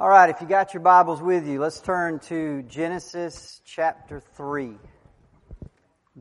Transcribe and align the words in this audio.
All 0.00 0.08
right, 0.08 0.30
if 0.30 0.40
you 0.40 0.46
got 0.46 0.72
your 0.72 0.82
Bibles 0.82 1.20
with 1.20 1.46
you, 1.46 1.60
let's 1.60 1.78
turn 1.78 2.20
to 2.20 2.62
Genesis 2.62 3.60
chapter 3.66 4.18
3. 4.18 4.78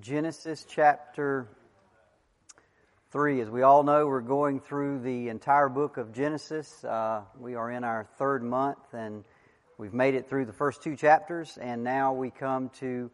Genesis 0.02 0.66
chapter 0.68 1.48
3. 3.12 3.40
As 3.40 3.50
we 3.50 3.62
all 3.62 3.84
know, 3.84 4.06
we're 4.06 4.20
going 4.20 4.60
through 4.60 5.00
the 5.00 5.30
entire 5.30 5.70
book 5.70 5.96
of 5.96 6.12
Genesis. 6.12 6.84
Uh, 6.84 7.22
we 7.40 7.56
are 7.56 7.72
in 7.72 7.86
our 7.86 8.06
third 8.18 8.44
month 8.44 8.80
and 8.92 9.24
we've 9.78 9.94
made 9.94 10.14
it 10.14 10.28
through 10.28 10.44
the 10.44 10.52
first 10.52 10.84
two 10.84 10.98
chapters, 10.98 11.58
and 11.62 11.82
now 11.82 12.12
we 12.12 12.32
come 12.32 12.68
to 12.80 13.10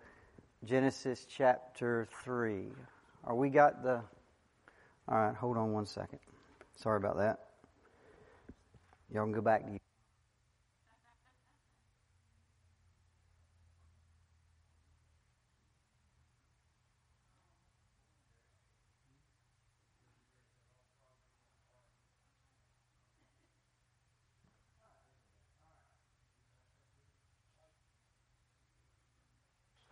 Genesis 0.64 1.28
chapter 1.30 2.08
3. 2.24 2.70
Are 3.24 3.36
we 3.36 3.52
got 3.52 3.84
the. 3.84 4.02
All 5.08 5.16
right, 5.16 5.36
hold 5.36 5.58
on 5.58 5.74
one 5.74 5.86
second. 5.86 6.18
Sorry 6.76 6.98
about 6.98 7.18
that. 7.18 7.38
Y'all 9.14 9.26
can 9.26 9.32
go 9.32 9.42
back 9.42 9.64
to 9.64 9.85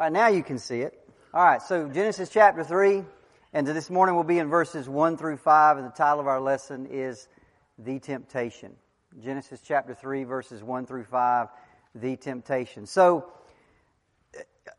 All 0.03 0.09
right, 0.09 0.19
now 0.19 0.27
you 0.27 0.43
can 0.43 0.59
see 0.59 0.81
it. 0.81 0.99
All 1.33 1.41
right, 1.41 1.61
so 1.61 1.87
Genesis 1.87 2.27
chapter 2.27 2.61
3, 2.61 3.03
and 3.53 3.65
this 3.65 3.89
morning 3.89 4.15
we'll 4.15 4.25
be 4.25 4.37
in 4.37 4.49
verses 4.49 4.89
1 4.89 5.15
through 5.15 5.37
5, 5.37 5.77
and 5.77 5.87
the 5.87 5.91
title 5.91 6.19
of 6.19 6.27
our 6.27 6.41
lesson 6.41 6.87
is 6.91 7.25
The 7.77 7.99
Temptation. 7.99 8.75
Genesis 9.23 9.61
chapter 9.65 9.93
3, 9.93 10.25
verses 10.25 10.61
1 10.61 10.87
through 10.87 11.05
5, 11.05 11.47
The 11.95 12.17
Temptation. 12.17 12.85
So, 12.85 13.31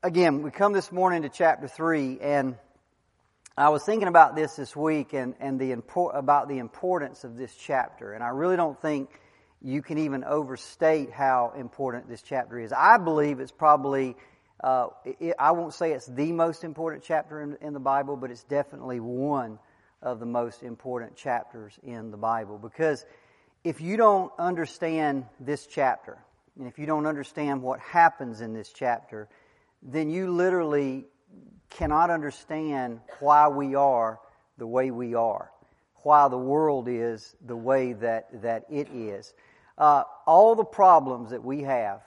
again, 0.03 0.43
we 0.43 0.51
come 0.51 0.75
this 0.75 0.93
morning 0.93 1.23
to 1.23 1.31
chapter 1.31 1.69
3, 1.69 2.21
and 2.21 2.57
I 3.57 3.71
was 3.71 3.83
thinking 3.83 4.09
about 4.09 4.37
this 4.37 4.57
this 4.57 4.77
week 4.77 5.15
and, 5.15 5.37
and 5.41 5.59
the 5.59 5.73
import, 5.73 6.17
about 6.17 6.51
the 6.51 6.59
importance 6.59 7.25
of 7.25 7.39
this 7.39 7.55
chapter, 7.55 8.13
and 8.13 8.23
I 8.23 8.29
really 8.29 8.57
don't 8.57 8.79
think 8.79 9.09
you 9.63 9.81
can 9.81 9.97
even 9.97 10.23
overstate 10.23 11.11
how 11.11 11.55
important 11.57 12.11
this 12.11 12.21
chapter 12.21 12.59
is. 12.59 12.75
I 12.75 12.99
believe 12.99 13.41
it's 13.41 13.53
probably 13.53 14.17
uh, 14.65 14.89
it, 15.05 15.35
I 15.39 15.51
won't 15.51 15.75
say 15.75 15.93
it's 15.93 16.07
the 16.07 16.33
most 16.33 16.65
important 16.65 17.05
chapter 17.05 17.43
in, 17.43 17.59
in 17.61 17.75
the 17.75 17.81
Bible, 17.81 18.17
but 18.17 18.31
it's 18.31 18.45
definitely 18.45 18.99
one 18.99 19.59
of 20.01 20.21
the 20.21 20.27
most 20.27 20.63
important 20.63 21.17
chapters 21.17 21.79
in 21.83 22.11
the 22.11 22.17
Bible. 22.17 22.57
Because 22.57 23.05
if 23.63 23.83
you 23.83 23.99
don't 23.99 24.33
understand 24.39 25.27
this 25.39 25.67
chapter, 25.67 26.17
and 26.59 26.67
if 26.67 26.79
you 26.79 26.87
don't 26.87 27.05
understand 27.05 27.61
what 27.61 27.79
happens 27.79 28.41
in 28.41 28.55
this 28.55 28.73
chapter, 28.73 29.29
then 29.83 30.09
you 30.09 30.33
literally 30.33 31.05
cannot 31.69 32.09
understand 32.09 33.01
why 33.21 33.49
we 33.49 33.75
are 33.75 34.19
the 34.57 34.67
way 34.67 34.91
we 34.91 35.15
are, 35.15 35.51
why 36.05 36.29
the 36.29 36.39
world 36.39 36.89
is 36.89 37.37
the 37.45 37.57
way 37.57 37.93
that, 37.93 38.41
that 38.41 38.65
it 38.71 38.89
is. 38.95 39.35
Uh, 39.77 40.05
all 40.27 40.55
the 40.55 40.65
problems 40.65 41.33
that 41.33 41.45
we 41.45 41.65
have 41.65 42.01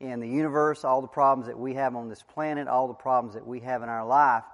in 0.00 0.20
the 0.20 0.28
universe, 0.28 0.84
all 0.84 1.00
the 1.00 1.08
problems 1.08 1.46
that 1.46 1.58
we 1.58 1.74
have 1.74 1.94
on 1.96 2.08
this 2.08 2.22
planet, 2.22 2.68
all 2.68 2.88
the 2.88 2.94
problems 2.94 3.34
that 3.34 3.46
we 3.46 3.60
have 3.60 3.82
in 3.82 3.88
our 3.88 4.06
life 4.06 4.44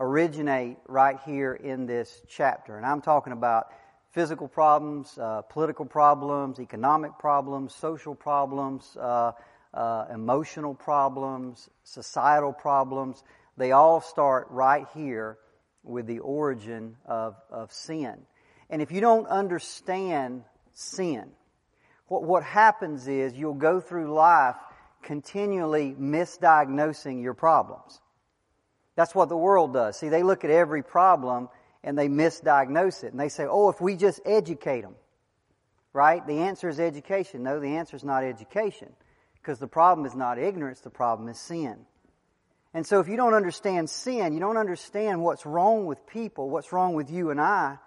originate 0.00 0.76
right 0.86 1.18
here 1.24 1.54
in 1.54 1.86
this 1.86 2.22
chapter. 2.28 2.76
And 2.76 2.86
I'm 2.86 3.00
talking 3.00 3.32
about 3.32 3.72
physical 4.12 4.48
problems, 4.48 5.18
uh, 5.18 5.42
political 5.42 5.84
problems, 5.84 6.60
economic 6.60 7.18
problems, 7.18 7.74
social 7.74 8.14
problems, 8.14 8.96
uh, 9.00 9.32
uh, 9.74 10.06
emotional 10.12 10.74
problems, 10.74 11.68
societal 11.84 12.52
problems. 12.52 13.22
They 13.56 13.72
all 13.72 14.00
start 14.00 14.48
right 14.50 14.86
here 14.94 15.38
with 15.82 16.06
the 16.06 16.20
origin 16.20 16.96
of, 17.04 17.36
of 17.50 17.72
sin. 17.72 18.16
And 18.70 18.82
if 18.82 18.92
you 18.92 19.00
don't 19.00 19.26
understand 19.26 20.44
sin, 20.72 21.30
what, 22.06 22.22
what 22.22 22.42
happens 22.42 23.08
is 23.08 23.34
you'll 23.34 23.54
go 23.54 23.80
through 23.80 24.12
life 24.12 24.56
continually 25.02 25.94
misdiagnosing 25.98 27.22
your 27.22 27.34
problems. 27.34 28.00
That's 28.96 29.14
what 29.14 29.28
the 29.28 29.36
world 29.36 29.72
does. 29.72 29.98
See, 29.98 30.08
they 30.08 30.22
look 30.22 30.44
at 30.44 30.50
every 30.50 30.82
problem 30.82 31.48
and 31.84 31.96
they 31.96 32.08
misdiagnose 32.08 33.04
it. 33.04 33.12
And 33.12 33.20
they 33.20 33.28
say, 33.28 33.46
oh, 33.48 33.68
if 33.68 33.80
we 33.80 33.96
just 33.96 34.20
educate 34.24 34.82
them, 34.82 34.96
right? 35.92 36.26
The 36.26 36.40
answer 36.40 36.68
is 36.68 36.80
education. 36.80 37.42
No, 37.42 37.60
the 37.60 37.76
answer 37.76 37.96
is 37.96 38.04
not 38.04 38.24
education. 38.24 38.88
Because 39.34 39.58
the 39.58 39.68
problem 39.68 40.06
is 40.06 40.14
not 40.14 40.38
ignorance, 40.38 40.80
the 40.80 40.90
problem 40.90 41.28
is 41.28 41.38
sin. 41.38 41.76
And 42.74 42.86
so 42.86 43.00
if 43.00 43.08
you 43.08 43.16
don't 43.16 43.34
understand 43.34 43.88
sin, 43.88 44.34
you 44.34 44.40
don't 44.40 44.58
understand 44.58 45.22
what's 45.22 45.46
wrong 45.46 45.86
with 45.86 46.06
people, 46.06 46.50
what's 46.50 46.72
wrong 46.72 46.94
with 46.94 47.10
you 47.10 47.30
and 47.30 47.40
I, 47.40 47.78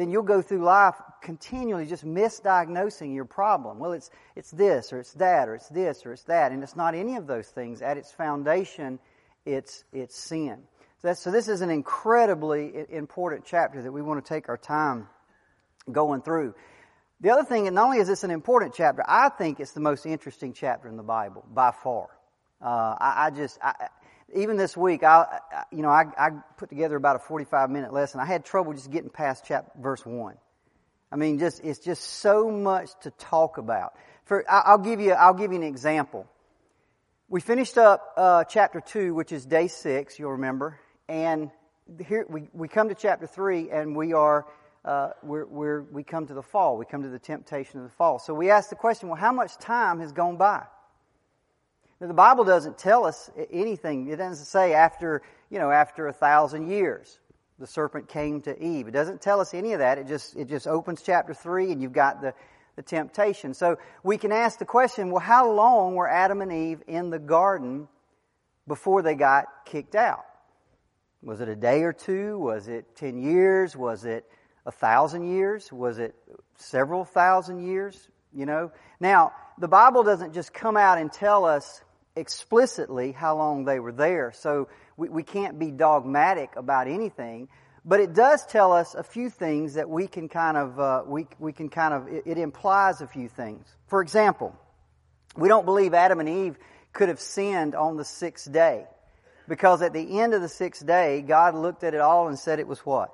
then 0.00 0.10
you'll 0.10 0.22
go 0.22 0.40
through 0.40 0.64
life 0.64 0.94
continually 1.20 1.86
just 1.86 2.04
misdiagnosing 2.04 3.14
your 3.14 3.26
problem. 3.26 3.78
Well, 3.78 3.92
it's, 3.92 4.10
it's 4.34 4.50
this, 4.50 4.92
or 4.92 5.00
it's 5.00 5.12
that, 5.14 5.48
or 5.48 5.54
it's 5.54 5.68
this, 5.68 6.06
or 6.06 6.12
it's 6.12 6.22
that. 6.24 6.52
And 6.52 6.62
it's 6.62 6.76
not 6.76 6.94
any 6.94 7.16
of 7.16 7.26
those 7.26 7.48
things. 7.48 7.82
At 7.82 7.98
its 7.98 8.10
foundation, 8.10 8.98
it's, 9.44 9.84
it's 9.92 10.18
sin. 10.18 10.62
So, 11.02 11.12
so 11.12 11.30
this 11.30 11.48
is 11.48 11.60
an 11.60 11.70
incredibly 11.70 12.86
important 12.90 13.44
chapter 13.44 13.82
that 13.82 13.92
we 13.92 14.02
want 14.02 14.24
to 14.24 14.28
take 14.28 14.48
our 14.48 14.56
time 14.56 15.08
going 15.90 16.22
through. 16.22 16.54
The 17.20 17.30
other 17.30 17.44
thing, 17.44 17.66
and 17.66 17.74
not 17.74 17.86
only 17.86 17.98
is 17.98 18.08
this 18.08 18.24
an 18.24 18.30
important 18.30 18.74
chapter, 18.74 19.04
I 19.06 19.28
think 19.28 19.60
it's 19.60 19.72
the 19.72 19.80
most 19.80 20.06
interesting 20.06 20.54
chapter 20.54 20.88
in 20.88 20.96
the 20.96 21.02
Bible 21.02 21.44
by 21.52 21.72
far. 21.72 22.08
Uh, 22.62 22.96
I, 22.98 23.26
I, 23.26 23.30
just, 23.30 23.58
I, 23.62 23.88
even 24.34 24.56
this 24.56 24.76
week, 24.76 25.02
I, 25.02 25.40
you 25.72 25.82
know, 25.82 25.88
I, 25.88 26.04
I, 26.18 26.30
put 26.56 26.68
together 26.68 26.96
about 26.96 27.16
a 27.16 27.18
45 27.20 27.70
minute 27.70 27.92
lesson. 27.92 28.20
I 28.20 28.26
had 28.26 28.44
trouble 28.44 28.72
just 28.72 28.90
getting 28.90 29.10
past 29.10 29.44
chapter, 29.46 29.70
verse 29.80 30.04
1. 30.04 30.34
I 31.12 31.16
mean, 31.16 31.38
just, 31.38 31.64
it's 31.64 31.80
just 31.80 32.02
so 32.04 32.50
much 32.50 32.90
to 33.02 33.10
talk 33.12 33.58
about. 33.58 33.94
For, 34.24 34.44
I'll 34.48 34.78
give 34.78 35.00
you, 35.00 35.12
I'll 35.12 35.34
give 35.34 35.50
you 35.50 35.58
an 35.58 35.64
example. 35.64 36.26
We 37.28 37.40
finished 37.40 37.78
up, 37.78 38.14
uh, 38.16 38.44
chapter 38.44 38.80
2, 38.80 39.14
which 39.14 39.32
is 39.32 39.44
day 39.46 39.68
6, 39.68 40.18
you'll 40.18 40.32
remember, 40.32 40.78
and 41.08 41.50
here, 42.06 42.26
we, 42.28 42.48
we 42.52 42.68
come 42.68 42.88
to 42.88 42.94
chapter 42.94 43.26
3 43.26 43.70
and 43.70 43.96
we 43.96 44.12
are, 44.12 44.46
uh, 44.84 45.10
we're, 45.22 45.46
we're, 45.46 45.82
we 45.82 46.04
come 46.04 46.26
to 46.26 46.34
the 46.34 46.42
fall. 46.42 46.76
We 46.76 46.84
come 46.84 47.02
to 47.02 47.08
the 47.08 47.18
temptation 47.18 47.80
of 47.80 47.84
the 47.84 47.94
fall. 47.96 48.18
So 48.18 48.34
we 48.34 48.50
ask 48.50 48.70
the 48.70 48.76
question, 48.76 49.08
well, 49.08 49.18
how 49.18 49.32
much 49.32 49.56
time 49.58 50.00
has 50.00 50.12
gone 50.12 50.36
by? 50.36 50.64
The 52.00 52.14
Bible 52.14 52.44
doesn't 52.44 52.78
tell 52.78 53.04
us 53.04 53.30
anything. 53.50 54.08
It 54.08 54.16
doesn't 54.16 54.46
say 54.46 54.72
after, 54.72 55.20
you 55.50 55.58
know, 55.58 55.70
after 55.70 56.08
a 56.08 56.12
thousand 56.12 56.70
years 56.70 57.18
the 57.58 57.66
serpent 57.66 58.08
came 58.08 58.40
to 58.40 58.58
Eve. 58.62 58.88
It 58.88 58.92
doesn't 58.92 59.20
tell 59.20 59.38
us 59.38 59.52
any 59.52 59.74
of 59.74 59.80
that. 59.80 59.98
It 59.98 60.08
just, 60.08 60.34
it 60.34 60.48
just 60.48 60.66
opens 60.66 61.02
chapter 61.02 61.34
3 61.34 61.72
and 61.72 61.82
you've 61.82 61.92
got 61.92 62.22
the, 62.22 62.32
the 62.76 62.82
temptation. 62.82 63.52
So 63.52 63.76
we 64.02 64.16
can 64.16 64.32
ask 64.32 64.58
the 64.58 64.64
question, 64.64 65.10
well, 65.10 65.20
how 65.20 65.52
long 65.52 65.94
were 65.94 66.08
Adam 66.08 66.40
and 66.40 66.50
Eve 66.50 66.82
in 66.88 67.10
the 67.10 67.18
garden 67.18 67.86
before 68.66 69.02
they 69.02 69.14
got 69.14 69.44
kicked 69.66 69.94
out? 69.94 70.24
Was 71.22 71.42
it 71.42 71.50
a 71.50 71.56
day 71.56 71.82
or 71.82 71.92
two? 71.92 72.38
Was 72.38 72.66
it 72.66 72.96
10 72.96 73.22
years? 73.22 73.76
Was 73.76 74.06
it 74.06 74.24
a 74.64 74.72
thousand 74.72 75.30
years? 75.30 75.70
Was 75.70 75.98
it 75.98 76.14
several 76.56 77.04
thousand 77.04 77.66
years? 77.66 78.08
You 78.34 78.46
know? 78.46 78.72
Now, 79.00 79.32
the 79.58 79.68
Bible 79.68 80.02
doesn't 80.02 80.32
just 80.32 80.54
come 80.54 80.78
out 80.78 80.96
and 80.96 81.12
tell 81.12 81.44
us 81.44 81.82
explicitly 82.16 83.12
how 83.12 83.36
long 83.36 83.64
they 83.64 83.80
were 83.80 83.92
there. 83.92 84.32
So 84.32 84.68
we, 84.96 85.08
we 85.08 85.22
can't 85.22 85.58
be 85.58 85.70
dogmatic 85.70 86.56
about 86.56 86.88
anything. 86.88 87.48
But 87.84 88.00
it 88.00 88.12
does 88.12 88.44
tell 88.44 88.72
us 88.72 88.94
a 88.94 89.02
few 89.02 89.30
things 89.30 89.74
that 89.74 89.88
we 89.88 90.06
can 90.06 90.28
kind 90.28 90.56
of, 90.56 90.78
uh, 90.78 91.02
we, 91.06 91.26
we 91.38 91.52
can 91.52 91.70
kind 91.70 91.94
of, 91.94 92.08
it, 92.08 92.24
it 92.26 92.38
implies 92.38 93.00
a 93.00 93.06
few 93.06 93.28
things. 93.28 93.66
For 93.86 94.02
example, 94.02 94.54
we 95.36 95.48
don't 95.48 95.64
believe 95.64 95.94
Adam 95.94 96.20
and 96.20 96.28
Eve 96.28 96.58
could 96.92 97.08
have 97.08 97.20
sinned 97.20 97.74
on 97.74 97.96
the 97.96 98.04
sixth 98.04 98.52
day. 98.52 98.84
Because 99.48 99.82
at 99.82 99.92
the 99.92 100.20
end 100.20 100.34
of 100.34 100.42
the 100.42 100.48
sixth 100.48 100.86
day, 100.86 101.22
God 101.22 101.54
looked 101.54 101.82
at 101.82 101.94
it 101.94 102.00
all 102.00 102.28
and 102.28 102.38
said 102.38 102.58
it 102.58 102.68
was 102.68 102.80
what? 102.80 103.12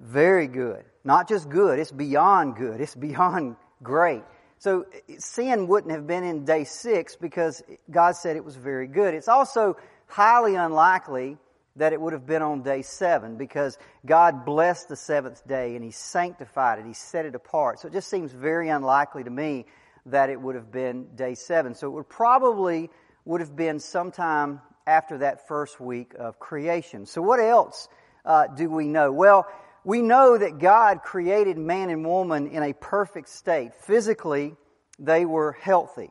Very 0.00 0.46
good. 0.46 0.84
Not 1.02 1.28
just 1.28 1.48
good, 1.48 1.78
it's 1.78 1.90
beyond 1.92 2.56
good. 2.56 2.80
It's 2.80 2.94
beyond 2.94 3.56
great. 3.82 4.22
So 4.58 4.86
sin 5.18 5.66
wouldn't 5.68 5.92
have 5.92 6.06
been 6.06 6.24
in 6.24 6.44
day 6.44 6.64
six 6.64 7.16
because 7.16 7.62
God 7.90 8.16
said 8.16 8.36
it 8.36 8.44
was 8.44 8.56
very 8.56 8.86
good. 8.86 9.14
It's 9.14 9.28
also 9.28 9.76
highly 10.06 10.54
unlikely 10.54 11.36
that 11.76 11.92
it 11.92 12.00
would 12.00 12.12
have 12.12 12.26
been 12.26 12.42
on 12.42 12.62
day 12.62 12.82
seven 12.82 13.36
because 13.36 13.78
God 14.06 14.44
blessed 14.44 14.88
the 14.88 14.96
seventh 14.96 15.46
day 15.46 15.74
and 15.74 15.84
He 15.84 15.90
sanctified 15.90 16.78
it. 16.78 16.86
He 16.86 16.94
set 16.94 17.26
it 17.26 17.34
apart. 17.34 17.80
So 17.80 17.88
it 17.88 17.92
just 17.92 18.08
seems 18.08 18.32
very 18.32 18.68
unlikely 18.68 19.24
to 19.24 19.30
me 19.30 19.66
that 20.06 20.30
it 20.30 20.40
would 20.40 20.54
have 20.54 20.70
been 20.70 21.08
day 21.16 21.34
seven. 21.34 21.74
So 21.74 21.88
it 21.88 21.90
would 21.90 22.08
probably 22.08 22.90
would 23.24 23.40
have 23.40 23.56
been 23.56 23.80
sometime 23.80 24.60
after 24.86 25.18
that 25.18 25.48
first 25.48 25.80
week 25.80 26.14
of 26.18 26.38
creation. 26.38 27.06
So 27.06 27.22
what 27.22 27.40
else 27.40 27.88
uh, 28.24 28.46
do 28.48 28.68
we 28.70 28.86
know? 28.86 29.10
Well, 29.12 29.46
we 29.84 30.00
know 30.00 30.38
that 30.38 30.58
God 30.58 31.02
created 31.02 31.58
man 31.58 31.90
and 31.90 32.04
woman 32.04 32.48
in 32.48 32.62
a 32.62 32.72
perfect 32.72 33.28
state, 33.28 33.74
physically 33.74 34.56
they 34.98 35.24
were 35.24 35.52
healthy. 35.52 36.10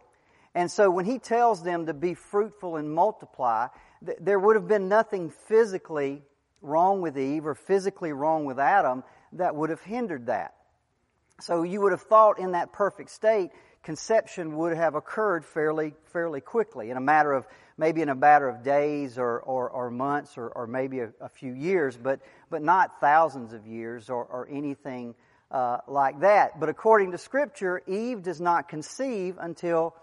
And 0.55 0.69
so 0.69 0.91
when 0.91 1.05
he 1.05 1.17
tells 1.17 1.63
them 1.63 1.87
to 1.87 1.93
be 1.93 2.13
fruitful 2.13 2.75
and 2.75 2.93
multiply, 2.93 3.67
th- 4.05 4.19
there 4.21 4.39
would 4.39 4.55
have 4.55 4.67
been 4.67 4.87
nothing 4.87 5.31
physically 5.31 6.21
wrong 6.61 7.01
with 7.01 7.17
Eve 7.17 7.45
or 7.45 7.55
physically 7.55 8.13
wrong 8.13 8.45
with 8.45 8.59
Adam 8.59 9.03
that 9.33 9.55
would 9.55 9.71
have 9.71 9.81
hindered 9.81 10.27
that. 10.27 10.53
So 11.41 11.63
you 11.63 11.81
would 11.81 11.91
have 11.91 12.03
thought 12.03 12.39
in 12.39 12.51
that 12.51 12.71
perfect 12.71 13.09
state, 13.09 13.49
conception 13.83 14.55
would 14.57 14.75
have 14.75 14.95
occurred 14.95 15.45
fairly, 15.45 15.93
fairly 16.05 16.41
quickly 16.41 16.89
in 16.89 16.97
a 16.97 17.01
matter 17.01 17.33
of, 17.33 17.45
maybe 17.77 18.01
in 18.01 18.09
a 18.09 18.15
matter 18.15 18.47
of 18.47 18.63
days 18.63 19.17
or, 19.17 19.39
or, 19.39 19.69
or 19.69 19.91
months 19.91 20.37
or, 20.37 20.47
or 20.47 20.67
maybe 20.67 20.99
a, 20.99 21.11
a, 21.19 21.29
few 21.29 21.53
years, 21.53 21.97
but, 21.97 22.21
but 22.49 22.61
not 22.61 22.99
thousands 23.01 23.53
of 23.53 23.67
years 23.67 24.09
or, 24.09 24.23
or 24.23 24.47
anything 24.49 25.13
uh, 25.51 25.77
like 25.87 26.21
that. 26.21 26.59
But 26.59 26.69
according 26.69 27.11
to 27.11 27.17
Scripture, 27.17 27.81
Eve 27.85 28.23
does 28.23 28.39
not 28.39 28.69
conceive 28.69 29.37
until 29.39 29.95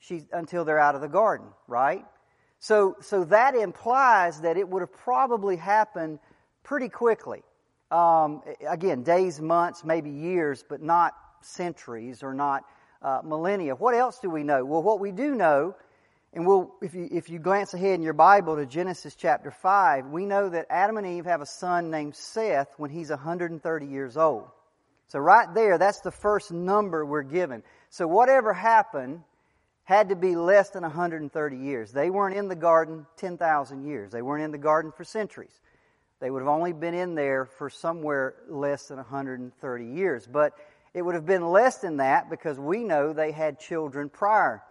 she's, 0.00 0.24
until 0.32 0.64
they're 0.64 0.80
out 0.80 0.96
of 0.96 1.00
the 1.00 1.08
garden, 1.08 1.46
right? 1.68 2.04
So, 2.58 2.96
so 3.00 3.24
that 3.24 3.54
implies 3.54 4.40
that 4.40 4.56
it 4.56 4.68
would 4.68 4.82
have 4.82 4.92
probably 4.92 5.56
happened 5.56 6.18
pretty 6.64 6.88
quickly. 6.88 7.42
Um, 7.90 8.42
again, 8.68 9.04
days, 9.04 9.40
months, 9.40 9.84
maybe 9.84 10.10
years, 10.10 10.64
but 10.68 10.82
not 10.82 11.14
centuries 11.40 12.22
or 12.22 12.34
not 12.34 12.64
uh, 13.02 13.20
millennia. 13.24 13.74
What 13.74 13.94
else 13.94 14.18
do 14.20 14.30
we 14.30 14.42
know? 14.42 14.64
Well, 14.64 14.82
what 14.82 15.00
we 15.00 15.12
do 15.12 15.34
know, 15.34 15.74
and 16.32 16.46
we'll, 16.46 16.74
if 16.82 16.94
you, 16.94 17.08
if 17.10 17.30
you 17.30 17.38
glance 17.38 17.74
ahead 17.74 17.94
in 17.94 18.02
your 18.02 18.12
Bible 18.12 18.56
to 18.56 18.66
Genesis 18.66 19.14
chapter 19.14 19.50
5, 19.50 20.06
we 20.06 20.26
know 20.26 20.48
that 20.48 20.66
Adam 20.70 20.96
and 20.96 21.06
Eve 21.06 21.24
have 21.24 21.40
a 21.40 21.46
son 21.46 21.90
named 21.90 22.16
Seth 22.16 22.74
when 22.76 22.90
he's 22.90 23.10
130 23.10 23.86
years 23.86 24.16
old. 24.16 24.48
So 25.08 25.18
right 25.18 25.52
there, 25.54 25.78
that's 25.78 26.00
the 26.00 26.10
first 26.10 26.52
number 26.52 27.04
we're 27.04 27.22
given. 27.22 27.62
So 27.88 28.06
whatever 28.06 28.52
happened 28.52 29.22
had 29.84 30.10
to 30.10 30.16
be 30.16 30.36
less 30.36 30.68
than 30.68 30.82
130 30.82 31.56
years. 31.56 31.92
They 31.92 32.10
weren't 32.10 32.36
in 32.36 32.48
the 32.48 32.54
garden 32.54 33.06
10,000 33.16 33.86
years. 33.86 34.12
They 34.12 34.20
weren't 34.20 34.44
in 34.44 34.50
the 34.50 34.58
garden 34.58 34.92
for 34.92 35.02
centuries. 35.02 35.58
They 36.20 36.30
would 36.30 36.40
have 36.40 36.48
only 36.48 36.74
been 36.74 36.92
in 36.92 37.14
there 37.14 37.46
for 37.46 37.70
somewhere 37.70 38.34
less 38.50 38.88
than 38.88 38.98
130 38.98 39.84
years. 39.86 40.26
But 40.26 40.52
it 40.98 41.04
would 41.04 41.14
have 41.14 41.26
been 41.26 41.46
less 41.46 41.78
than 41.78 41.98
that 41.98 42.28
because 42.28 42.58
we 42.58 42.82
know 42.82 43.12
they 43.12 43.30
had 43.30 43.60
children 43.60 44.08
prior 44.08 44.62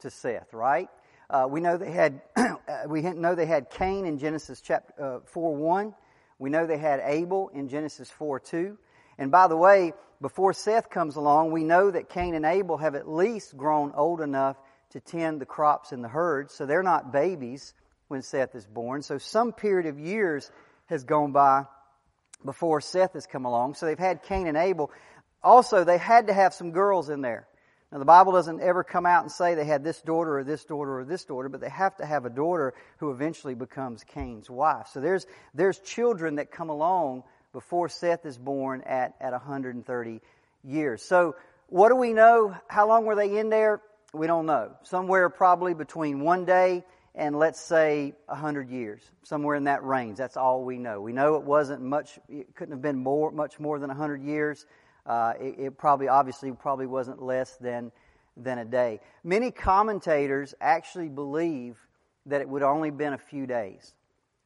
to 0.00 0.10
Seth, 0.10 0.54
right? 0.54 0.88
Uh, 1.28 1.46
we 1.50 1.60
know 1.60 1.76
they 1.76 1.90
had 1.90 2.22
we 2.88 3.02
know 3.02 3.34
they 3.34 3.46
had 3.46 3.68
Cain 3.68 4.06
in 4.06 4.18
Genesis 4.18 4.60
chapter 4.60 5.16
uh, 5.16 5.20
4 5.26 5.56
1. 5.56 5.94
We 6.38 6.50
know 6.50 6.66
they 6.66 6.78
had 6.78 7.00
Abel 7.04 7.50
in 7.52 7.68
Genesis 7.68 8.10
4 8.10 8.40
2. 8.40 8.78
And 9.18 9.30
by 9.30 9.48
the 9.48 9.56
way, 9.56 9.92
before 10.20 10.52
Seth 10.52 10.88
comes 10.88 11.16
along, 11.16 11.50
we 11.50 11.64
know 11.64 11.90
that 11.90 12.08
Cain 12.08 12.34
and 12.34 12.44
Abel 12.44 12.76
have 12.76 12.94
at 12.94 13.08
least 13.08 13.56
grown 13.56 13.92
old 13.94 14.20
enough 14.20 14.56
to 14.90 15.00
tend 15.00 15.40
the 15.40 15.46
crops 15.46 15.92
in 15.92 16.00
the 16.00 16.08
herd, 16.08 16.50
so 16.50 16.64
they're 16.64 16.82
not 16.82 17.12
babies 17.12 17.74
when 18.08 18.22
Seth 18.22 18.54
is 18.54 18.66
born. 18.66 19.02
So 19.02 19.18
some 19.18 19.52
period 19.52 19.86
of 19.86 19.98
years 19.98 20.50
has 20.86 21.02
gone 21.02 21.32
by 21.32 21.64
before 22.44 22.80
Seth 22.80 23.14
has 23.14 23.26
come 23.26 23.44
along. 23.44 23.74
So 23.74 23.86
they've 23.86 23.98
had 23.98 24.22
Cain 24.22 24.46
and 24.46 24.56
Abel. 24.56 24.90
Also, 25.44 25.84
they 25.84 25.98
had 25.98 26.28
to 26.28 26.32
have 26.32 26.54
some 26.54 26.70
girls 26.70 27.08
in 27.08 27.20
there. 27.20 27.46
Now, 27.90 27.98
the 27.98 28.04
Bible 28.06 28.32
doesn't 28.32 28.62
ever 28.62 28.82
come 28.84 29.04
out 29.04 29.22
and 29.22 29.30
say 29.30 29.54
they 29.54 29.66
had 29.66 29.84
this 29.84 30.00
daughter 30.00 30.38
or 30.38 30.44
this 30.44 30.64
daughter 30.64 31.00
or 31.00 31.04
this 31.04 31.24
daughter, 31.24 31.50
but 31.50 31.60
they 31.60 31.68
have 31.68 31.94
to 31.96 32.06
have 32.06 32.24
a 32.24 32.30
daughter 32.30 32.72
who 32.98 33.10
eventually 33.10 33.54
becomes 33.54 34.02
Cain's 34.02 34.48
wife. 34.48 34.88
So 34.92 35.00
there's, 35.00 35.26
there's 35.52 35.78
children 35.78 36.36
that 36.36 36.50
come 36.50 36.70
along 36.70 37.24
before 37.52 37.90
Seth 37.90 38.24
is 38.24 38.38
born 38.38 38.82
at, 38.86 39.14
at 39.20 39.32
130 39.32 40.20
years. 40.64 41.02
So 41.02 41.36
what 41.68 41.90
do 41.90 41.96
we 41.96 42.14
know? 42.14 42.56
How 42.68 42.88
long 42.88 43.04
were 43.04 43.14
they 43.14 43.38
in 43.38 43.50
there? 43.50 43.82
We 44.14 44.26
don't 44.26 44.46
know. 44.46 44.72
Somewhere 44.84 45.28
probably 45.28 45.74
between 45.74 46.20
one 46.20 46.46
day 46.46 46.84
and 47.14 47.38
let's 47.38 47.60
say 47.60 48.14
100 48.26 48.70
years. 48.70 49.02
Somewhere 49.22 49.56
in 49.56 49.64
that 49.64 49.84
range. 49.84 50.16
That's 50.16 50.38
all 50.38 50.64
we 50.64 50.78
know. 50.78 51.00
We 51.00 51.12
know 51.12 51.36
it 51.36 51.44
wasn't 51.44 51.82
much, 51.82 52.18
it 52.28 52.54
couldn't 52.54 52.72
have 52.72 52.82
been 52.82 52.98
more, 52.98 53.30
much 53.30 53.60
more 53.60 53.78
than 53.78 53.88
100 53.88 54.22
years. 54.22 54.64
Uh, 55.04 55.34
it, 55.40 55.58
it 55.58 55.78
probably, 55.78 56.08
obviously, 56.08 56.52
probably 56.52 56.86
wasn't 56.86 57.20
less 57.22 57.56
than, 57.56 57.90
than 58.36 58.58
a 58.58 58.64
day. 58.64 59.00
Many 59.24 59.50
commentators 59.50 60.54
actually 60.60 61.08
believe 61.08 61.76
that 62.26 62.40
it 62.40 62.48
would 62.48 62.62
only 62.62 62.90
been 62.90 63.12
a 63.12 63.18
few 63.18 63.46
days. 63.46 63.94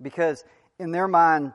Because 0.00 0.44
in 0.79 0.93
their 0.93 1.08
mind, 1.08 1.53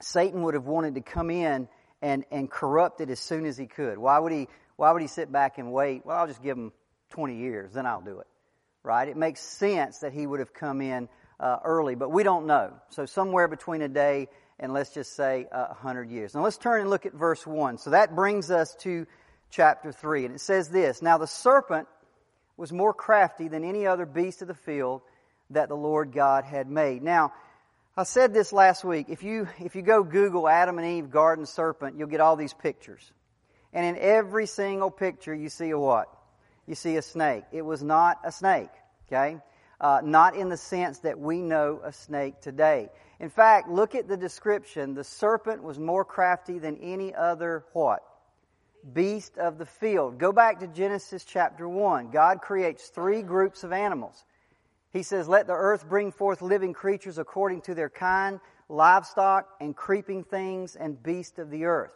Satan 0.00 0.42
would 0.42 0.54
have 0.54 0.66
wanted 0.66 0.96
to 0.96 1.00
come 1.00 1.30
in 1.30 1.68
and, 2.02 2.24
and 2.30 2.50
corrupt 2.50 3.00
it 3.00 3.10
as 3.10 3.18
soon 3.18 3.46
as 3.46 3.56
he 3.56 3.66
could. 3.66 3.98
Why 3.98 4.18
would 4.18 4.32
he, 4.32 4.48
why 4.76 4.92
would 4.92 5.02
he 5.02 5.08
sit 5.08 5.32
back 5.32 5.58
and 5.58 5.72
wait? 5.72 6.04
Well, 6.04 6.16
I'll 6.16 6.26
just 6.26 6.42
give 6.42 6.56
him 6.56 6.72
20 7.10 7.36
years, 7.36 7.72
then 7.72 7.86
I'll 7.86 8.02
do 8.02 8.20
it. 8.20 8.26
Right? 8.82 9.08
It 9.08 9.16
makes 9.16 9.40
sense 9.40 9.98
that 9.98 10.12
he 10.12 10.26
would 10.26 10.40
have 10.40 10.52
come 10.52 10.80
in 10.80 11.08
uh, 11.40 11.58
early, 11.64 11.94
but 11.94 12.10
we 12.10 12.22
don't 12.22 12.46
know. 12.46 12.74
So 12.90 13.06
somewhere 13.06 13.48
between 13.48 13.82
a 13.82 13.88
day 13.88 14.28
and 14.58 14.72
let's 14.72 14.90
just 14.90 15.14
say 15.14 15.46
uh, 15.52 15.66
100 15.68 16.10
years. 16.10 16.34
Now 16.34 16.42
let's 16.42 16.58
turn 16.58 16.80
and 16.80 16.90
look 16.90 17.06
at 17.06 17.12
verse 17.12 17.46
1. 17.46 17.78
So 17.78 17.90
that 17.90 18.14
brings 18.14 18.50
us 18.50 18.74
to 18.80 19.06
chapter 19.50 19.92
3. 19.92 20.26
And 20.26 20.34
it 20.34 20.40
says 20.40 20.68
this 20.68 21.02
Now 21.02 21.18
the 21.18 21.26
serpent 21.26 21.88
was 22.56 22.72
more 22.72 22.94
crafty 22.94 23.48
than 23.48 23.64
any 23.64 23.86
other 23.86 24.06
beast 24.06 24.42
of 24.42 24.48
the 24.48 24.54
field 24.54 25.02
that 25.50 25.68
the 25.68 25.76
Lord 25.76 26.12
God 26.12 26.44
had 26.44 26.68
made. 26.68 27.02
Now, 27.02 27.32
I 27.96 28.04
said 28.04 28.34
this 28.34 28.52
last 28.52 28.84
week. 28.84 29.06
If 29.08 29.22
you, 29.22 29.48
if 29.58 29.74
you 29.74 29.82
go 29.82 30.02
Google 30.02 30.48
Adam 30.48 30.78
and 30.78 30.86
Eve 30.86 31.10
garden 31.10 31.46
serpent, 31.46 31.96
you'll 31.98 32.08
get 32.08 32.20
all 32.20 32.36
these 32.36 32.52
pictures. 32.52 33.10
And 33.72 33.84
in 33.84 34.02
every 34.02 34.46
single 34.46 34.90
picture, 34.90 35.34
you 35.34 35.48
see 35.48 35.70
a 35.70 35.78
what? 35.78 36.08
You 36.66 36.74
see 36.74 36.96
a 36.96 37.02
snake. 37.02 37.44
It 37.52 37.62
was 37.62 37.82
not 37.82 38.18
a 38.24 38.32
snake, 38.32 38.70
okay? 39.06 39.38
Uh, 39.80 40.00
not 40.02 40.34
in 40.34 40.48
the 40.48 40.56
sense 40.56 40.98
that 41.00 41.18
we 41.18 41.42
know 41.42 41.80
a 41.84 41.92
snake 41.92 42.40
today. 42.40 42.88
In 43.20 43.28
fact, 43.28 43.68
look 43.68 43.94
at 43.94 44.08
the 44.08 44.16
description. 44.16 44.94
The 44.94 45.04
serpent 45.04 45.62
was 45.62 45.78
more 45.78 46.04
crafty 46.04 46.58
than 46.58 46.76
any 46.78 47.14
other 47.14 47.64
what? 47.72 48.02
Beast 48.92 49.36
of 49.36 49.58
the 49.58 49.66
field. 49.66 50.18
Go 50.18 50.32
back 50.32 50.60
to 50.60 50.66
Genesis 50.66 51.24
chapter 51.24 51.68
1. 51.68 52.10
God 52.10 52.40
creates 52.40 52.88
three 52.88 53.22
groups 53.22 53.64
of 53.64 53.72
animals. 53.72 54.24
He 54.92 55.02
says, 55.02 55.28
Let 55.28 55.46
the 55.46 55.54
earth 55.54 55.88
bring 55.88 56.12
forth 56.12 56.40
living 56.40 56.72
creatures 56.72 57.18
according 57.18 57.62
to 57.62 57.74
their 57.74 57.90
kind, 57.90 58.40
livestock, 58.68 59.48
and 59.60 59.76
creeping 59.76 60.24
things, 60.24 60.76
and 60.76 61.02
beasts 61.02 61.38
of 61.38 61.50
the 61.50 61.64
earth. 61.64 61.92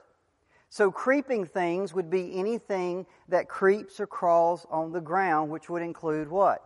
So, 0.69 0.91
creeping 0.91 1.47
things 1.47 1.95
would 1.95 2.11
be 2.11 2.39
anything 2.39 3.07
that 3.29 3.49
creeps 3.49 4.01
or 4.01 4.07
crawls 4.07 4.67
on 4.71 4.93
the 4.93 5.01
ground, 5.01 5.51
which 5.51 5.69
would 5.69 5.83
include 5.83 6.29
what? 6.29 6.63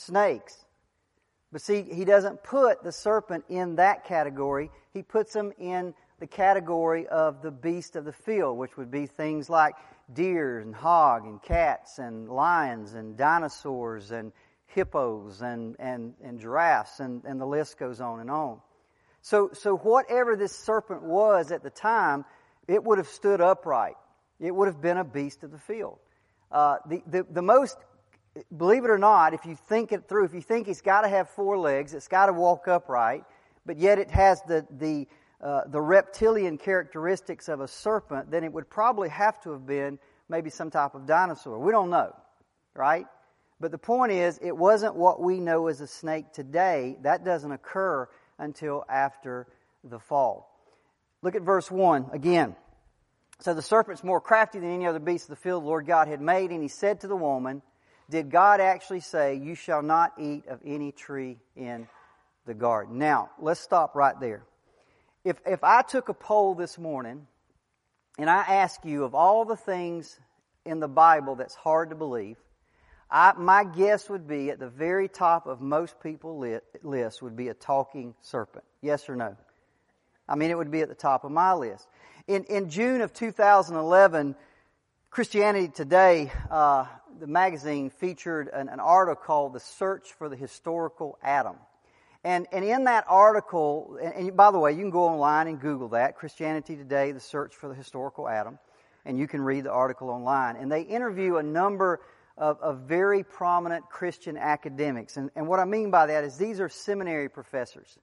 Snakes. 0.00 0.64
But 1.52 1.62
see, 1.62 1.82
he 1.82 2.04
doesn't 2.04 2.42
put 2.42 2.82
the 2.82 2.92
serpent 2.92 3.44
in 3.48 3.76
that 3.76 4.04
category. 4.04 4.70
He 4.92 5.02
puts 5.02 5.34
him 5.34 5.52
in 5.58 5.94
the 6.20 6.26
category 6.26 7.06
of 7.08 7.42
the 7.42 7.50
beast 7.50 7.96
of 7.96 8.04
the 8.04 8.12
field, 8.12 8.56
which 8.56 8.76
would 8.76 8.90
be 8.90 9.06
things 9.06 9.50
like 9.50 9.74
deer 10.12 10.58
and 10.58 10.74
hog 10.74 11.24
and 11.24 11.42
cats 11.42 11.98
and 11.98 12.28
lions 12.28 12.94
and 12.94 13.16
dinosaurs 13.16 14.10
and 14.10 14.32
hippos 14.66 15.42
and, 15.42 15.76
and, 15.78 16.14
and 16.22 16.38
giraffes, 16.38 17.00
and, 17.00 17.24
and 17.24 17.40
the 17.40 17.46
list 17.46 17.78
goes 17.78 18.00
on 18.00 18.20
and 18.20 18.30
on. 18.30 18.60
So, 19.22 19.50
so 19.52 19.76
whatever 19.76 20.36
this 20.36 20.54
serpent 20.54 21.02
was 21.02 21.50
at 21.52 21.62
the 21.62 21.70
time, 21.70 22.24
it 22.68 22.82
would 22.84 22.98
have 22.98 23.08
stood 23.08 23.40
upright. 23.40 23.96
It 24.38 24.54
would 24.54 24.68
have 24.68 24.80
been 24.80 24.96
a 24.96 25.04
beast 25.04 25.42
of 25.42 25.50
the 25.50 25.58
field. 25.58 25.98
Uh, 26.50 26.76
the, 26.88 27.02
the, 27.06 27.26
the 27.30 27.42
most, 27.42 27.76
believe 28.56 28.84
it 28.84 28.90
or 28.90 28.98
not, 28.98 29.34
if 29.34 29.44
you 29.44 29.54
think 29.54 29.92
it 29.92 30.08
through, 30.08 30.24
if 30.24 30.34
you 30.34 30.42
think 30.42 30.68
it's 30.68 30.80
got 30.80 31.02
to 31.02 31.08
have 31.08 31.28
four 31.30 31.58
legs, 31.58 31.94
it's 31.94 32.08
got 32.08 32.26
to 32.26 32.32
walk 32.32 32.68
upright, 32.68 33.24
but 33.66 33.78
yet 33.78 33.98
it 33.98 34.10
has 34.10 34.42
the, 34.42 34.66
the, 34.70 35.06
uh, 35.40 35.62
the 35.66 35.80
reptilian 35.80 36.58
characteristics 36.58 37.48
of 37.48 37.60
a 37.60 37.68
serpent, 37.68 38.30
then 38.30 38.44
it 38.44 38.52
would 38.52 38.68
probably 38.70 39.08
have 39.08 39.40
to 39.42 39.52
have 39.52 39.66
been 39.66 39.98
maybe 40.28 40.50
some 40.50 40.70
type 40.70 40.94
of 40.94 41.06
dinosaur. 41.06 41.58
We 41.58 41.72
don't 41.72 41.90
know, 41.90 42.14
right? 42.74 43.06
But 43.58 43.72
the 43.72 43.78
point 43.78 44.12
is, 44.12 44.38
it 44.40 44.56
wasn't 44.56 44.94
what 44.94 45.20
we 45.20 45.40
know 45.40 45.66
as 45.66 45.80
a 45.80 45.86
snake 45.86 46.32
today. 46.32 46.96
That 47.02 47.24
doesn't 47.24 47.50
occur 47.50 48.08
until 48.38 48.84
after 48.88 49.46
the 49.84 49.98
fall. 49.98 50.50
Look 51.22 51.34
at 51.34 51.42
verse 51.42 51.70
1 51.70 52.10
again. 52.12 52.56
So 53.40 53.54
the 53.54 53.62
serpent's 53.62 54.04
more 54.04 54.20
crafty 54.20 54.58
than 54.58 54.70
any 54.70 54.86
other 54.86 54.98
beast 54.98 55.24
of 55.24 55.30
the 55.30 55.42
field 55.42 55.64
the 55.64 55.66
Lord 55.66 55.86
God 55.86 56.08
had 56.08 56.20
made, 56.20 56.50
and 56.50 56.62
he 56.62 56.68
said 56.68 57.00
to 57.00 57.08
the 57.08 57.16
woman, 57.16 57.62
Did 58.10 58.30
God 58.30 58.60
actually 58.60 59.00
say, 59.00 59.36
You 59.36 59.54
shall 59.54 59.82
not 59.82 60.12
eat 60.18 60.46
of 60.48 60.58
any 60.64 60.90
tree 60.90 61.38
in 61.56 61.86
the 62.44 62.54
garden? 62.54 62.98
Now, 62.98 63.30
let's 63.38 63.60
stop 63.60 63.94
right 63.94 64.18
there. 64.18 64.42
If, 65.24 65.36
if 65.46 65.62
I 65.62 65.82
took 65.82 66.08
a 66.08 66.14
poll 66.14 66.54
this 66.54 66.76
morning 66.76 67.26
and 68.18 68.28
I 68.28 68.38
ask 68.40 68.84
you 68.84 69.04
of 69.04 69.14
all 69.14 69.44
the 69.44 69.56
things 69.56 70.18
in 70.64 70.80
the 70.80 70.88
Bible 70.88 71.36
that's 71.36 71.54
hard 71.54 71.90
to 71.90 71.96
believe, 71.96 72.36
I, 73.10 73.32
my 73.36 73.64
guess 73.64 74.08
would 74.08 74.26
be 74.26 74.50
at 74.50 74.58
the 74.58 74.68
very 74.68 75.08
top 75.08 75.46
of 75.46 75.60
most 75.60 76.00
people's 76.02 76.60
list 76.82 77.22
would 77.22 77.36
be 77.36 77.48
a 77.48 77.54
talking 77.54 78.14
serpent. 78.22 78.64
Yes 78.82 79.08
or 79.08 79.14
no? 79.14 79.36
I 80.28 80.34
mean, 80.34 80.50
it 80.50 80.58
would 80.58 80.70
be 80.70 80.80
at 80.80 80.88
the 80.88 80.94
top 80.94 81.24
of 81.24 81.30
my 81.30 81.52
list. 81.52 81.86
In, 82.26 82.44
in 82.44 82.70
June 82.70 83.02
of 83.02 83.12
2011, 83.12 84.34
Christianity 85.10 85.68
Today 85.68 86.30
uh, 86.50 86.86
the 87.20 87.26
magazine 87.26 87.90
featured 87.90 88.48
an, 88.48 88.68
an 88.68 88.80
article 88.80 89.22
called 89.22 89.52
The 89.52 89.60
Search 89.60 90.12
for 90.12 90.28
the 90.28 90.36
Historical 90.36 91.18
Adam. 91.22 91.56
And, 92.24 92.46
and 92.52 92.64
in 92.64 92.84
that 92.84 93.04
article, 93.08 93.98
and, 94.02 94.14
and, 94.14 94.36
by 94.36 94.50
the 94.50 94.58
way, 94.58 94.72
you 94.72 94.78
can 94.78 94.90
go 94.90 95.04
online 95.04 95.46
and 95.46 95.60
Google 95.60 95.90
that, 95.90 96.16
Christianity 96.16 96.76
Today, 96.76 97.12
The 97.12 97.20
Search 97.20 97.54
for 97.54 97.68
the 97.68 97.74
Historical 97.74 98.28
Adam, 98.28 98.58
and 99.04 99.18
you 99.18 99.26
can 99.26 99.40
read 99.40 99.64
the 99.64 99.70
article 99.70 100.10
online. 100.10 100.56
And 100.56 100.70
they 100.70 100.82
interview 100.82 101.36
a 101.36 101.42
number 101.42 102.00
of, 102.36 102.58
of 102.60 102.80
very 102.80 103.22
prominent 103.22 103.88
Christian 103.88 104.36
academics. 104.36 105.16
And, 105.16 105.30
and 105.36 105.46
what 105.46 105.60
I 105.60 105.64
mean 105.64 105.90
by 105.90 106.06
that 106.06 106.24
is 106.24 106.36
these 106.36 106.60
are 106.60 106.68
seminary 106.68 107.28
professors. 107.28 107.98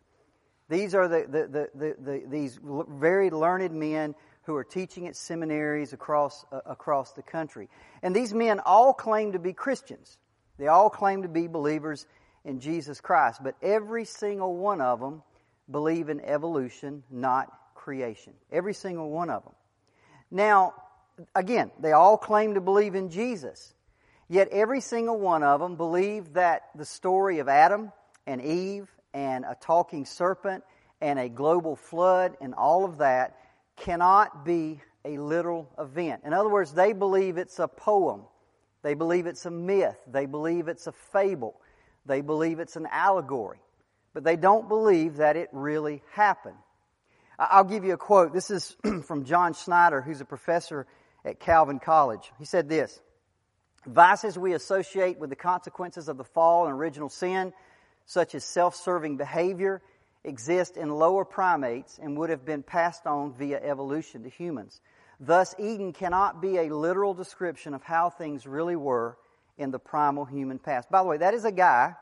These 0.70 0.96
are 0.96 1.08
the, 1.08 1.26
the, 1.28 1.48
the, 1.48 1.70
the, 1.76 1.96
the 2.00 2.24
these 2.28 2.60
very 2.90 3.30
learned 3.30 3.72
men 3.72 4.16
who 4.48 4.56
are 4.56 4.64
teaching 4.64 5.08
at 5.08 5.16
seminaries 5.16 5.94
across, 5.94 6.46
uh, 6.52 6.62
across 6.66 7.12
the 7.12 7.22
country. 7.22 7.70
And 8.02 8.16
these 8.16 8.34
men 8.34 8.60
all 8.66 8.94
claim 8.94 9.34
to 9.34 9.40
be 9.40 9.54
Christians. 9.54 10.18
They 10.58 10.68
all 10.68 10.90
claim 10.90 11.22
to 11.22 11.28
be 11.28 11.48
believers 11.48 12.08
in 12.44 12.62
Jesus 12.62 13.00
Christ. 13.02 13.44
But 13.44 13.56
every 13.62 14.06
single 14.06 14.56
one 14.56 14.82
of 14.82 15.00
them 15.02 15.22
believe 15.70 16.10
in 16.10 16.22
evolution, 16.22 17.04
not 17.12 17.52
creation. 17.76 18.34
Every 18.52 18.74
single 18.74 19.12
one 19.12 19.30
of 19.30 19.44
them. 19.44 19.54
Now, 20.32 20.74
again, 21.36 21.70
they 21.80 21.92
all 21.92 22.18
claim 22.18 22.54
to 22.54 22.62
believe 22.62 22.96
in 22.96 23.10
Jesus. 23.10 23.74
Yet 24.30 24.48
every 24.50 24.82
single 24.82 25.20
one 25.20 25.44
of 25.44 25.60
them 25.60 25.76
believe 25.76 26.34
that 26.34 26.70
the 26.74 26.86
story 26.86 27.40
of 27.40 27.50
Adam 27.50 27.92
and 28.26 28.42
Eve 28.42 28.90
and 29.14 29.44
a 29.44 29.58
talking 29.60 30.06
serpent 30.06 30.64
and 31.02 31.20
a 31.20 31.28
global 31.28 31.76
flood 31.76 32.38
and 32.42 32.54
all 32.54 32.86
of 32.86 33.00
that 33.00 33.36
cannot 33.78 34.46
be 34.46 34.82
a 35.06 35.18
literal 35.18 35.70
event. 35.80 36.24
In 36.26 36.34
other 36.34 36.50
words, 36.50 36.74
they 36.74 36.94
believe 36.94 37.38
it's 37.38 37.60
a 37.60 37.68
poem. 37.68 38.24
They 38.82 38.94
believe 38.94 39.26
it's 39.26 39.46
a 39.46 39.52
myth. 39.52 39.98
They 40.08 40.26
believe 40.26 40.68
it's 40.68 40.88
a 40.88 40.92
fable. 40.92 41.60
They 42.06 42.22
believe 42.22 42.60
it's 42.60 42.76
an 42.76 42.88
allegory. 42.92 43.60
But 44.14 44.24
they 44.24 44.36
don't 44.36 44.68
believe 44.68 45.18
that 45.18 45.38
it 45.38 45.50
really 45.52 46.04
happened. 46.14 46.58
I'll 47.40 47.64
give 47.64 47.86
you 47.86 47.94
a 47.94 47.98
quote. 47.98 48.34
This 48.34 48.50
is 48.50 48.76
from 49.06 49.26
John 49.26 49.54
Schneider, 49.54 50.02
who's 50.02 50.22
a 50.22 50.26
professor 50.26 50.88
at 51.24 51.40
Calvin 51.40 51.80
College. 51.80 52.32
He 52.40 52.46
said 52.46 52.68
this 52.68 53.00
Vices 53.86 54.38
we 54.38 54.54
associate 54.54 55.20
with 55.20 55.30
the 55.30 55.36
consequences 55.36 56.10
of 56.10 56.18
the 56.18 56.24
fall 56.24 56.66
and 56.66 56.74
original 56.74 57.10
sin, 57.10 57.54
such 58.06 58.36
as 58.36 58.44
self 58.44 58.76
serving 58.76 59.18
behavior, 59.18 59.82
exist 60.24 60.78
in 60.78 60.90
lower 60.90 61.26
primates 61.26 62.00
and 62.02 62.18
would 62.18 62.30
have 62.30 62.46
been 62.46 62.64
passed 62.64 63.06
on 63.06 63.34
via 63.34 63.60
evolution 63.62 64.24
to 64.24 64.30
humans. 64.30 64.82
Thus, 65.20 65.56
Eden 65.58 65.94
cannot 65.94 66.42
be 66.42 66.58
a 66.58 66.76
literal 66.76 67.14
description 67.14 67.74
of 67.74 67.84
how 67.84 68.10
things 68.10 68.46
really 68.46 68.76
were 68.76 69.18
in 69.58 69.72
the 69.72 69.80
primal 69.80 70.26
human 70.26 70.60
past. 70.60 70.90
By 70.92 71.02
the 71.02 71.08
way, 71.08 71.18
that 71.18 71.34
is 71.34 71.46
a 71.46 71.52
guy 71.52 71.96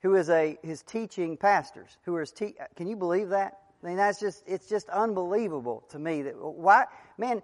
who 0.00 0.14
is 0.14 0.30
a 0.30 0.58
his 0.62 0.82
teaching 0.82 1.36
pastors 1.36 1.96
who 2.04 2.16
are 2.16 2.24
te- 2.26 2.56
can 2.76 2.88
you 2.88 2.96
believe 2.96 3.30
that? 3.30 3.58
I 3.82 3.86
mean, 3.86 3.96
that's 3.96 4.18
just 4.20 4.42
it's 4.46 4.68
just 4.68 4.88
unbelievable 4.88 5.84
to 5.90 5.98
me 5.98 6.22
that 6.22 6.34
why 6.36 6.86
man 7.18 7.42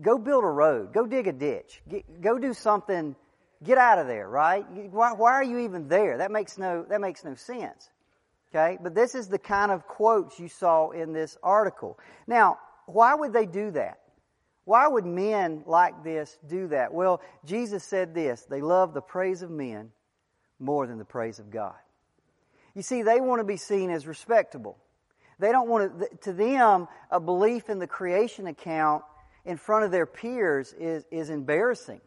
go 0.00 0.18
build 0.18 0.44
a 0.44 0.48
road, 0.48 0.92
go 0.92 1.06
dig 1.06 1.26
a 1.26 1.32
ditch, 1.32 1.82
get, 1.88 2.20
go 2.20 2.38
do 2.38 2.54
something, 2.54 3.14
get 3.62 3.78
out 3.78 3.98
of 3.98 4.06
there, 4.06 4.28
right? 4.28 4.64
Why, 4.90 5.12
why 5.12 5.32
are 5.32 5.44
you 5.44 5.58
even 5.58 5.88
there? 5.88 6.18
That 6.18 6.30
makes 6.30 6.58
no, 6.58 6.84
that 6.88 7.00
makes 7.00 7.24
no 7.24 7.34
sense. 7.34 7.90
Okay? 8.54 8.78
But 8.80 8.94
this 8.94 9.14
is 9.14 9.28
the 9.28 9.38
kind 9.38 9.72
of 9.72 9.86
quotes 9.86 10.38
you 10.38 10.48
saw 10.48 10.90
in 10.90 11.12
this 11.12 11.36
article. 11.42 11.98
Now, 12.26 12.58
why 12.86 13.14
would 13.14 13.32
they 13.32 13.46
do 13.46 13.72
that? 13.72 13.98
Why 14.64 14.86
would 14.86 15.04
men 15.04 15.62
like 15.66 16.04
this 16.04 16.38
do 16.46 16.68
that? 16.68 16.94
Well, 16.94 17.20
Jesus 17.44 17.84
said 17.84 18.14
this 18.14 18.44
they 18.44 18.60
love 18.60 18.94
the 18.94 19.02
praise 19.02 19.42
of 19.42 19.50
men 19.50 19.90
more 20.58 20.86
than 20.86 20.98
the 20.98 21.04
praise 21.04 21.38
of 21.38 21.50
God. 21.50 21.74
You 22.74 22.82
see, 22.82 23.02
they 23.02 23.20
want 23.20 23.40
to 23.40 23.44
be 23.44 23.56
seen 23.56 23.90
as 23.90 24.06
respectable. 24.06 24.78
They 25.38 25.52
don't 25.52 25.68
want 25.68 25.98
to, 25.98 26.16
to 26.22 26.32
them, 26.32 26.88
a 27.10 27.20
belief 27.20 27.68
in 27.68 27.78
the 27.78 27.86
creation 27.86 28.46
account 28.46 29.02
in 29.44 29.56
front 29.56 29.84
of 29.84 29.90
their 29.90 30.06
peers 30.06 30.72
is, 30.78 31.04
is 31.10 31.28
embarrassing. 31.28 32.00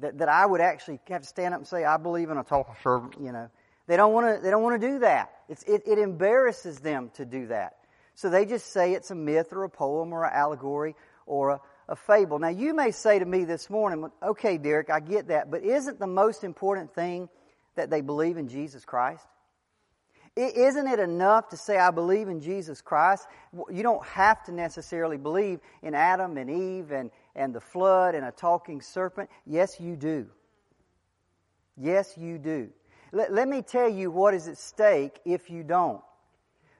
That, 0.00 0.18
that 0.18 0.28
I 0.28 0.46
would 0.46 0.60
actually 0.60 1.00
have 1.08 1.22
to 1.22 1.28
stand 1.28 1.54
up 1.54 1.60
and 1.60 1.66
say, 1.66 1.84
I 1.84 1.96
believe 1.96 2.30
in 2.30 2.38
a 2.38 2.44
total 2.44 2.74
servant, 2.82 3.16
you 3.20 3.32
know. 3.32 3.50
They 3.88 3.96
don't 3.96 4.12
want 4.12 4.36
to, 4.36 4.42
they 4.42 4.50
don't 4.50 4.62
want 4.62 4.80
to 4.80 4.88
do 4.88 4.98
that. 5.00 5.32
It's, 5.48 5.62
it, 5.64 5.82
it 5.86 5.98
embarrasses 5.98 6.78
them 6.80 7.10
to 7.14 7.24
do 7.24 7.46
that. 7.48 7.76
So 8.14 8.30
they 8.30 8.44
just 8.46 8.72
say 8.72 8.92
it's 8.92 9.10
a 9.10 9.14
myth 9.14 9.52
or 9.52 9.64
a 9.64 9.70
poem 9.70 10.12
or 10.12 10.24
an 10.24 10.32
allegory 10.34 10.94
or 11.24 11.50
a, 11.50 11.60
a 11.88 11.96
fable. 11.96 12.38
Now 12.38 12.48
you 12.48 12.74
may 12.74 12.90
say 12.90 13.18
to 13.18 13.24
me 13.24 13.44
this 13.44 13.70
morning, 13.70 14.10
okay, 14.22 14.58
Derricke, 14.58 14.90
I 14.90 15.00
get 15.00 15.28
that, 15.28 15.50
but 15.50 15.62
isn't 15.62 15.98
the 15.98 16.06
most 16.06 16.44
important 16.44 16.94
thing 16.94 17.28
that 17.76 17.90
they 17.90 18.00
believe 18.00 18.36
in 18.36 18.48
Jesus 18.48 18.84
Christ? 18.84 19.26
Isn't 20.36 20.86
it 20.86 21.00
enough 21.00 21.48
to 21.48 21.56
say, 21.56 21.78
I 21.78 21.90
believe 21.90 22.28
in 22.28 22.40
Jesus 22.40 22.80
Christ? 22.80 23.26
You 23.52 23.82
don't 23.82 24.06
have 24.06 24.44
to 24.44 24.52
necessarily 24.52 25.16
believe 25.16 25.58
in 25.82 25.94
Adam 25.94 26.36
and 26.36 26.48
Eve 26.48 26.92
and, 26.92 27.10
and 27.34 27.52
the 27.52 27.60
flood 27.60 28.14
and 28.14 28.24
a 28.24 28.30
talking 28.30 28.80
serpent. 28.80 29.30
Yes, 29.46 29.80
you 29.80 29.96
do. 29.96 30.28
Yes, 31.76 32.16
you 32.16 32.38
do. 32.38 32.70
Let, 33.12 33.32
let 33.32 33.48
me 33.48 33.62
tell 33.62 33.88
you 33.88 34.10
what 34.10 34.34
is 34.34 34.48
at 34.48 34.58
stake 34.58 35.18
if 35.24 35.50
you 35.50 35.62
don't. 35.62 36.02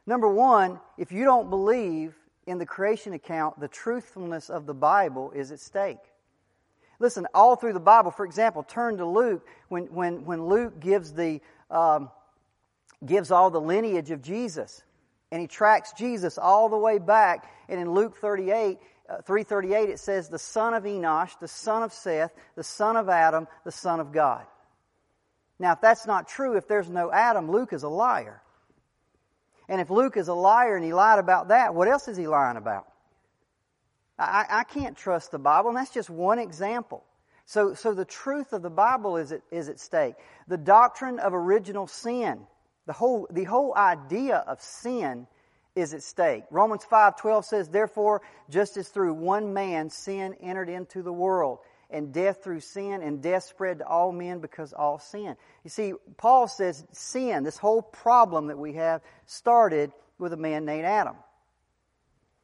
Number 0.06 0.28
one, 0.28 0.80
if 0.96 1.12
you 1.12 1.24
don't 1.24 1.50
believe 1.50 2.14
in 2.46 2.58
the 2.58 2.66
creation 2.66 3.12
account, 3.12 3.60
the 3.60 3.68
truthfulness 3.68 4.48
of 4.48 4.66
the 4.66 4.74
Bible 4.74 5.32
is 5.32 5.52
at 5.52 5.60
stake. 5.60 5.98
Listen, 6.98 7.26
all 7.32 7.56
through 7.56 7.74
the 7.74 7.80
Bible, 7.80 8.10
for 8.10 8.24
example, 8.24 8.62
turn 8.62 8.96
to 8.96 9.06
Luke 9.06 9.46
when, 9.68 9.84
when, 9.84 10.24
when 10.24 10.46
Luke 10.46 10.80
gives 10.80 11.12
the, 11.12 11.40
um, 11.70 12.10
gives 13.04 13.30
all 13.30 13.50
the 13.50 13.60
lineage 13.60 14.10
of 14.10 14.22
Jesus. 14.22 14.82
And 15.30 15.40
he 15.40 15.46
tracks 15.46 15.92
Jesus 15.92 16.38
all 16.38 16.68
the 16.68 16.78
way 16.78 16.98
back. 16.98 17.48
And 17.68 17.78
in 17.78 17.92
Luke 17.92 18.16
38, 18.16 18.78
uh, 19.08 19.22
338, 19.22 19.90
it 19.90 19.98
says, 19.98 20.28
the 20.28 20.38
son 20.38 20.74
of 20.74 20.84
Enosh, 20.84 21.38
the 21.38 21.48
son 21.48 21.82
of 21.82 21.92
Seth, 21.92 22.32
the 22.56 22.64
son 22.64 22.96
of 22.96 23.08
Adam, 23.08 23.46
the 23.64 23.72
son 23.72 24.00
of 24.00 24.10
God. 24.10 24.44
Now, 25.58 25.72
if 25.72 25.80
that's 25.80 26.06
not 26.06 26.28
true, 26.28 26.56
if 26.56 26.68
there's 26.68 26.88
no 26.88 27.10
Adam, 27.10 27.50
Luke 27.50 27.72
is 27.72 27.82
a 27.82 27.88
liar. 27.88 28.40
And 29.68 29.80
if 29.80 29.90
Luke 29.90 30.16
is 30.16 30.28
a 30.28 30.34
liar 30.34 30.76
and 30.76 30.84
he 30.84 30.92
lied 30.92 31.18
about 31.18 31.48
that, 31.48 31.74
what 31.74 31.88
else 31.88 32.08
is 32.08 32.16
he 32.16 32.26
lying 32.26 32.56
about? 32.56 32.86
I, 34.18 34.46
I 34.48 34.64
can't 34.64 34.96
trust 34.96 35.30
the 35.30 35.38
Bible, 35.38 35.70
and 35.70 35.76
that's 35.76 35.92
just 35.92 36.10
one 36.10 36.38
example. 36.38 37.04
So, 37.44 37.74
so 37.74 37.94
the 37.94 38.04
truth 38.04 38.52
of 38.52 38.62
the 38.62 38.70
Bible 38.70 39.16
is 39.16 39.32
at, 39.32 39.42
is 39.50 39.68
at 39.68 39.78
stake. 39.80 40.14
The 40.48 40.56
doctrine 40.56 41.18
of 41.18 41.34
original 41.34 41.86
sin 41.86 42.46
the 42.88 42.94
whole, 42.94 43.28
the 43.30 43.44
whole 43.44 43.74
idea 43.76 44.36
of 44.36 44.62
sin 44.62 45.26
is 45.76 45.92
at 45.92 46.02
stake. 46.02 46.44
Romans 46.50 46.86
5:12 46.86 47.44
says, 47.44 47.68
"Therefore, 47.68 48.22
just 48.48 48.78
as 48.78 48.88
through 48.88 49.12
one 49.12 49.52
man 49.52 49.90
sin 49.90 50.32
entered 50.40 50.70
into 50.70 51.02
the 51.02 51.12
world, 51.12 51.58
and 51.90 52.12
death 52.12 52.42
through 52.42 52.60
sin, 52.60 53.02
and 53.02 53.22
death 53.22 53.44
spread 53.44 53.78
to 53.78 53.86
all 53.86 54.12
men 54.12 54.40
because 54.40 54.72
all 54.72 54.98
sin." 54.98 55.36
You 55.64 55.70
see, 55.70 55.94
Paul 56.16 56.48
says 56.48 56.84
sin, 56.92 57.44
this 57.44 57.58
whole 57.58 57.82
problem 57.82 58.48
that 58.48 58.58
we 58.58 58.74
have, 58.74 59.02
started 59.26 59.92
with 60.18 60.32
a 60.32 60.36
man 60.36 60.64
named 60.64 60.84
Adam. 60.84 61.16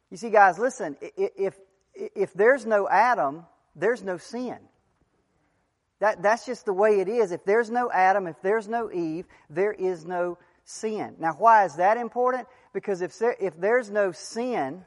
You 0.09 0.17
see, 0.17 0.29
guys, 0.29 0.57
listen. 0.57 0.97
If 1.01 1.55
if 1.93 2.33
there's 2.33 2.65
no 2.65 2.87
Adam, 2.89 3.45
there's 3.75 4.03
no 4.03 4.17
sin. 4.17 4.57
That, 5.99 6.21
that's 6.21 6.45
just 6.45 6.65
the 6.65 6.73
way 6.73 6.99
it 6.99 7.07
is. 7.07 7.31
If 7.31 7.45
there's 7.45 7.69
no 7.69 7.89
Adam, 7.89 8.27
if 8.27 8.35
there's 8.41 8.67
no 8.67 8.91
Eve, 8.91 9.25
there 9.49 9.71
is 9.71 10.05
no 10.05 10.37
sin. 10.65 11.15
Now, 11.19 11.33
why 11.33 11.65
is 11.65 11.75
that 11.77 11.97
important? 11.97 12.47
Because 12.73 13.01
if, 13.01 13.15
if 13.39 13.57
there's 13.59 13.89
no 13.89 14.11
sin, 14.11 14.83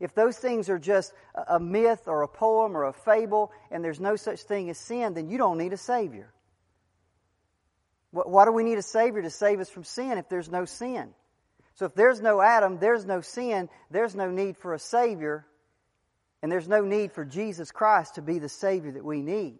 if 0.00 0.14
those 0.14 0.36
things 0.36 0.68
are 0.68 0.78
just 0.78 1.12
a 1.48 1.58
myth 1.58 2.02
or 2.06 2.22
a 2.22 2.28
poem 2.28 2.76
or 2.76 2.84
a 2.84 2.92
fable 2.92 3.52
and 3.70 3.84
there's 3.84 4.00
no 4.00 4.16
such 4.16 4.42
thing 4.42 4.68
as 4.70 4.78
sin, 4.78 5.14
then 5.14 5.28
you 5.28 5.38
don't 5.38 5.58
need 5.58 5.72
a 5.72 5.78
Savior. 5.78 6.32
Why 8.10 8.44
do 8.44 8.52
we 8.52 8.64
need 8.64 8.78
a 8.78 8.82
Savior 8.82 9.22
to 9.22 9.30
save 9.30 9.60
us 9.60 9.68
from 9.68 9.84
sin 9.84 10.18
if 10.18 10.28
there's 10.28 10.50
no 10.50 10.64
sin? 10.64 11.10
So 11.74 11.84
if 11.84 11.94
there's 11.94 12.20
no 12.20 12.40
Adam, 12.40 12.78
there's 12.78 13.04
no 13.04 13.20
sin, 13.20 13.68
there's 13.90 14.14
no 14.14 14.30
need 14.30 14.56
for 14.56 14.72
a 14.72 14.78
Savior, 14.78 15.46
and 16.42 16.50
there's 16.50 16.68
no 16.68 16.82
need 16.82 17.12
for 17.12 17.24
Jesus 17.24 17.70
Christ 17.70 18.14
to 18.14 18.22
be 18.22 18.38
the 18.38 18.48
Savior 18.48 18.92
that 18.92 19.04
we 19.04 19.20
need. 19.20 19.58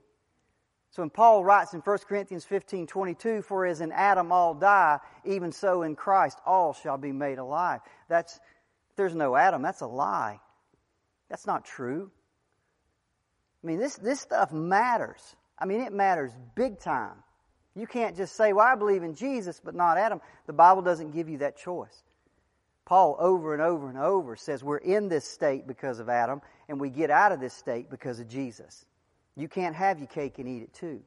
So 0.90 1.02
when 1.02 1.10
Paul 1.10 1.44
writes 1.44 1.74
in 1.74 1.80
1 1.80 1.98
Corinthians 2.08 2.46
15 2.46 2.86
22, 2.86 3.42
for 3.42 3.66
as 3.66 3.82
in 3.82 3.92
Adam 3.92 4.32
all 4.32 4.54
die, 4.54 4.98
even 5.26 5.52
so 5.52 5.82
in 5.82 5.94
Christ 5.94 6.38
all 6.46 6.72
shall 6.72 6.96
be 6.96 7.12
made 7.12 7.36
alive. 7.36 7.80
That's, 8.08 8.40
there's 8.96 9.14
no 9.14 9.36
Adam, 9.36 9.62
that's 9.62 9.80
a 9.80 9.86
lie. 9.86 10.40
That's 11.28 11.46
not 11.46 11.64
true. 11.64 12.10
I 13.62 13.66
mean, 13.66 13.78
this, 13.78 13.96
this 13.96 14.20
stuff 14.20 14.52
matters. 14.52 15.20
I 15.58 15.64
mean, 15.64 15.80
it 15.80 15.92
matters 15.92 16.32
big 16.54 16.78
time. 16.78 17.16
You 17.74 17.86
can't 17.86 18.16
just 18.16 18.36
say, 18.36 18.52
well, 18.52 18.66
I 18.66 18.74
believe 18.74 19.02
in 19.02 19.14
Jesus, 19.14 19.60
but 19.62 19.74
not 19.74 19.98
Adam. 19.98 20.20
The 20.46 20.52
Bible 20.52 20.82
doesn't 20.82 21.10
give 21.10 21.28
you 21.28 21.38
that 21.38 21.58
choice. 21.58 22.02
Paul, 22.86 23.16
over 23.18 23.52
and 23.52 23.62
over 23.62 23.88
and 23.88 23.98
over, 23.98 24.36
says 24.36 24.62
we're 24.62 24.76
in 24.78 25.08
this 25.08 25.28
state 25.28 25.66
because 25.66 25.98
of 25.98 26.08
Adam, 26.08 26.40
and 26.68 26.80
we 26.80 26.88
get 26.88 27.10
out 27.10 27.32
of 27.32 27.40
this 27.40 27.52
state 27.52 27.90
because 27.90 28.20
of 28.20 28.28
Jesus. 28.28 28.86
You 29.36 29.48
can't 29.48 29.74
have 29.74 29.98
your 29.98 30.06
cake 30.06 30.38
and 30.38 30.48
eat 30.48 30.62
it 30.62 30.72
too. 30.72 31.02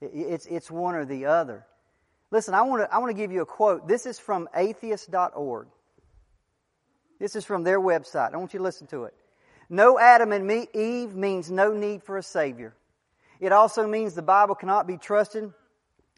It's, 0.00 0.46
it's 0.46 0.70
one 0.70 0.94
or 0.94 1.04
the 1.04 1.26
other. 1.26 1.66
Listen, 2.30 2.54
I 2.54 2.62
want 2.62 2.82
to 2.82 2.94
I 2.94 2.98
want 2.98 3.10
to 3.10 3.20
give 3.20 3.32
you 3.32 3.42
a 3.42 3.46
quote. 3.46 3.88
This 3.88 4.06
is 4.06 4.18
from 4.18 4.48
atheist.org. 4.54 5.66
This 7.20 7.36
is 7.36 7.44
from 7.44 7.62
their 7.62 7.78
website. 7.78 8.34
I 8.34 8.38
want 8.38 8.54
you 8.54 8.58
to 8.58 8.64
listen 8.64 8.88
to 8.88 9.04
it. 9.04 9.14
No 9.68 10.00
Adam 10.00 10.32
and 10.32 10.44
me, 10.44 10.66
Eve 10.74 11.14
means 11.14 11.50
no 11.50 11.72
need 11.72 12.02
for 12.02 12.16
a 12.16 12.22
Savior. 12.22 12.74
It 13.38 13.52
also 13.52 13.86
means 13.86 14.14
the 14.14 14.22
Bible 14.22 14.56
cannot 14.56 14.88
be 14.88 14.96
trusted 14.96 15.52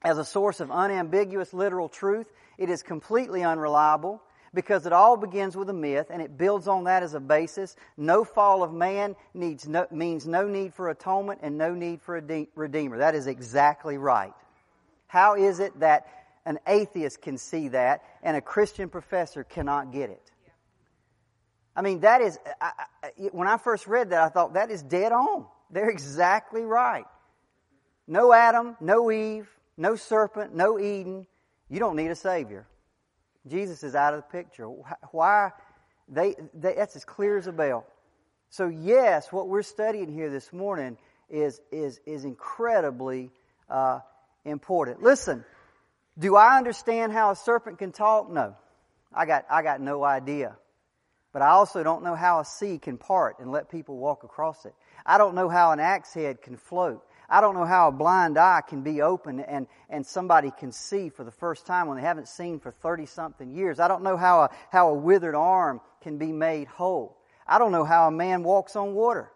as 0.02 0.16
a 0.16 0.24
source 0.24 0.60
of 0.60 0.70
unambiguous 0.70 1.52
literal 1.52 1.88
truth. 1.88 2.32
It 2.56 2.70
is 2.70 2.82
completely 2.82 3.42
unreliable 3.42 4.22
because 4.54 4.86
it 4.86 4.92
all 4.92 5.16
begins 5.16 5.56
with 5.56 5.68
a 5.70 5.74
myth 5.74 6.06
and 6.10 6.22
it 6.22 6.38
builds 6.38 6.68
on 6.68 6.84
that 6.84 7.02
as 7.02 7.14
a 7.14 7.20
basis. 7.20 7.76
No 7.96 8.24
fall 8.24 8.62
of 8.62 8.72
man 8.72 9.16
needs 9.34 9.66
no, 9.68 9.86
means 9.90 10.26
no 10.26 10.46
need 10.46 10.72
for 10.72 10.88
atonement 10.88 11.40
and 11.42 11.58
no 11.58 11.74
need 11.74 12.00
for 12.00 12.16
a 12.16 12.22
de- 12.22 12.48
redeemer. 12.54 12.98
That 12.98 13.14
is 13.14 13.26
exactly 13.26 13.98
right. 13.98 14.32
How 15.08 15.34
is 15.36 15.60
it 15.60 15.78
that 15.80 16.06
an 16.46 16.58
atheist 16.66 17.20
can 17.22 17.38
see 17.38 17.68
that 17.68 18.02
and 18.22 18.36
a 18.36 18.40
Christian 18.40 18.88
professor 18.88 19.44
cannot 19.44 19.92
get 19.92 20.10
it? 20.10 20.31
I 21.74 21.82
mean, 21.82 22.00
that 22.00 22.20
is, 22.20 22.38
I, 22.60 22.72
I, 23.02 23.08
when 23.32 23.48
I 23.48 23.56
first 23.56 23.86
read 23.86 24.10
that, 24.10 24.22
I 24.22 24.28
thought 24.28 24.54
that 24.54 24.70
is 24.70 24.82
dead 24.82 25.12
on. 25.12 25.46
They're 25.70 25.90
exactly 25.90 26.62
right. 26.62 27.04
No 28.06 28.32
Adam, 28.32 28.76
no 28.80 29.10
Eve, 29.10 29.48
no 29.76 29.96
serpent, 29.96 30.54
no 30.54 30.78
Eden. 30.78 31.26
You 31.70 31.78
don't 31.78 31.96
need 31.96 32.10
a 32.10 32.14
Savior. 32.14 32.66
Jesus 33.46 33.82
is 33.82 33.94
out 33.94 34.12
of 34.14 34.20
the 34.20 34.38
picture. 34.38 34.66
Why? 35.10 35.50
They, 36.08 36.34
they, 36.52 36.74
that's 36.74 36.94
as 36.94 37.04
clear 37.04 37.38
as 37.38 37.46
a 37.46 37.52
bell. 37.52 37.86
So, 38.50 38.68
yes, 38.68 39.32
what 39.32 39.48
we're 39.48 39.62
studying 39.62 40.12
here 40.12 40.28
this 40.28 40.52
morning 40.52 40.98
is, 41.30 41.58
is, 41.70 42.00
is 42.04 42.24
incredibly 42.24 43.30
uh, 43.70 44.00
important. 44.44 45.02
Listen, 45.02 45.44
do 46.18 46.36
I 46.36 46.58
understand 46.58 47.12
how 47.12 47.30
a 47.30 47.36
serpent 47.36 47.78
can 47.78 47.92
talk? 47.92 48.30
No. 48.30 48.54
I 49.14 49.24
got, 49.24 49.46
I 49.50 49.62
got 49.62 49.80
no 49.80 50.04
idea. 50.04 50.56
But 51.32 51.42
I 51.42 51.48
also 51.48 51.82
don't 51.82 52.04
know 52.04 52.14
how 52.14 52.40
a 52.40 52.44
sea 52.44 52.78
can 52.78 52.98
part 52.98 53.38
and 53.38 53.50
let 53.50 53.70
people 53.70 53.96
walk 53.96 54.22
across 54.22 54.66
it. 54.66 54.74
I 55.06 55.18
don't 55.18 55.34
know 55.34 55.48
how 55.48 55.72
an 55.72 55.80
axe 55.80 56.12
head 56.12 56.42
can 56.42 56.56
float. 56.56 57.02
I 57.28 57.40
don't 57.40 57.54
know 57.54 57.64
how 57.64 57.88
a 57.88 57.92
blind 57.92 58.36
eye 58.36 58.60
can 58.60 58.82
be 58.82 59.00
open 59.00 59.40
and, 59.40 59.66
and 59.88 60.06
somebody 60.06 60.50
can 60.50 60.70
see 60.70 61.08
for 61.08 61.24
the 61.24 61.30
first 61.30 61.64
time 61.64 61.86
when 61.86 61.96
they 61.96 62.02
haven't 62.02 62.28
seen 62.28 62.60
for 62.60 62.70
30 62.70 63.06
something 63.06 63.50
years. 63.50 63.80
I 63.80 63.88
don't 63.88 64.02
know 64.02 64.18
how 64.18 64.42
a, 64.42 64.50
how 64.70 64.90
a 64.90 64.94
withered 64.94 65.34
arm 65.34 65.80
can 66.02 66.18
be 66.18 66.30
made 66.30 66.68
whole. 66.68 67.16
I 67.46 67.58
don't 67.58 67.72
know 67.72 67.84
how 67.84 68.08
a 68.08 68.10
man 68.10 68.42
walks 68.42 68.76
on 68.76 68.92
water. 68.92 69.32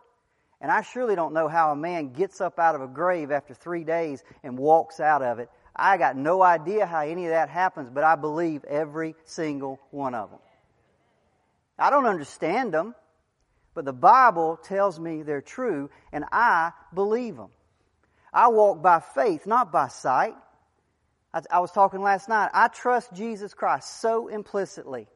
And 0.61 0.71
I 0.71 0.83
surely 0.83 1.15
don't 1.15 1.33
know 1.33 1.49
how 1.49 1.73
a 1.73 1.77
man 1.77 2.13
gets 2.13 2.41
up 2.41 2.59
out 2.59 2.75
of 2.75 2.83
a 2.83 2.87
grave 2.87 3.31
after 3.31 3.55
three 3.55 3.85
days 3.85 4.23
and 4.43 4.59
walks 4.59 5.01
out 5.01 5.23
of 5.23 5.39
it. 5.39 5.49
I 5.75 5.97
got 5.97 6.17
no 6.17 6.43
idea 6.43 6.87
how 6.87 7.01
any 7.01 7.27
of 7.27 7.31
that 7.31 7.49
happens, 7.49 7.89
but 7.91 8.05
I 8.05 8.17
believe 8.17 8.65
every 8.65 9.15
single 9.25 9.79
one 9.91 10.15
of 10.15 10.31
them. 10.31 10.41
I 11.79 11.91
don't 11.91 12.07
understand 12.07 12.73
them, 12.73 12.95
but 13.75 13.85
the 13.85 13.93
Bible 13.93 14.59
tells 14.63 14.99
me 14.99 15.23
they're 15.23 15.43
true, 15.43 15.91
and 16.13 16.25
I 16.33 16.73
believe 16.95 17.37
them. 17.37 17.51
I 18.33 18.49
walk 18.49 18.83
by 18.83 19.01
faith, 19.01 19.47
not 19.47 19.73
by 19.73 19.89
sight. 19.89 20.35
I, 21.33 21.43
I 21.51 21.61
was 21.61 21.71
talking 21.73 22.03
last 22.03 22.29
night. 22.29 22.51
I 22.55 22.69
trust 22.69 23.13
Jesus 23.13 23.55
Christ 23.55 24.01
so 24.01 24.29
implicitly 24.29 25.07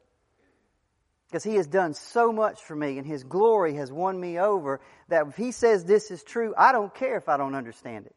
because 1.27 1.43
he 1.43 1.55
has 1.55 1.67
done 1.67 1.93
so 1.93 2.31
much 2.33 2.61
for 2.61 2.75
me 2.75 2.97
and 2.97 3.07
his 3.07 3.23
glory 3.23 3.75
has 3.75 3.91
won 3.91 4.19
me 4.19 4.37
over 4.37 4.81
that 5.07 5.27
if 5.27 5.35
he 5.35 5.51
says 5.51 5.85
this 5.85 6.11
is 6.11 6.23
true, 6.23 6.53
I 6.57 6.71
don't 6.71 6.93
care 6.93 7.15
if 7.15 7.29
I 7.29 7.37
don't 7.37 7.55
understand 7.55 8.05
it. 8.05 8.15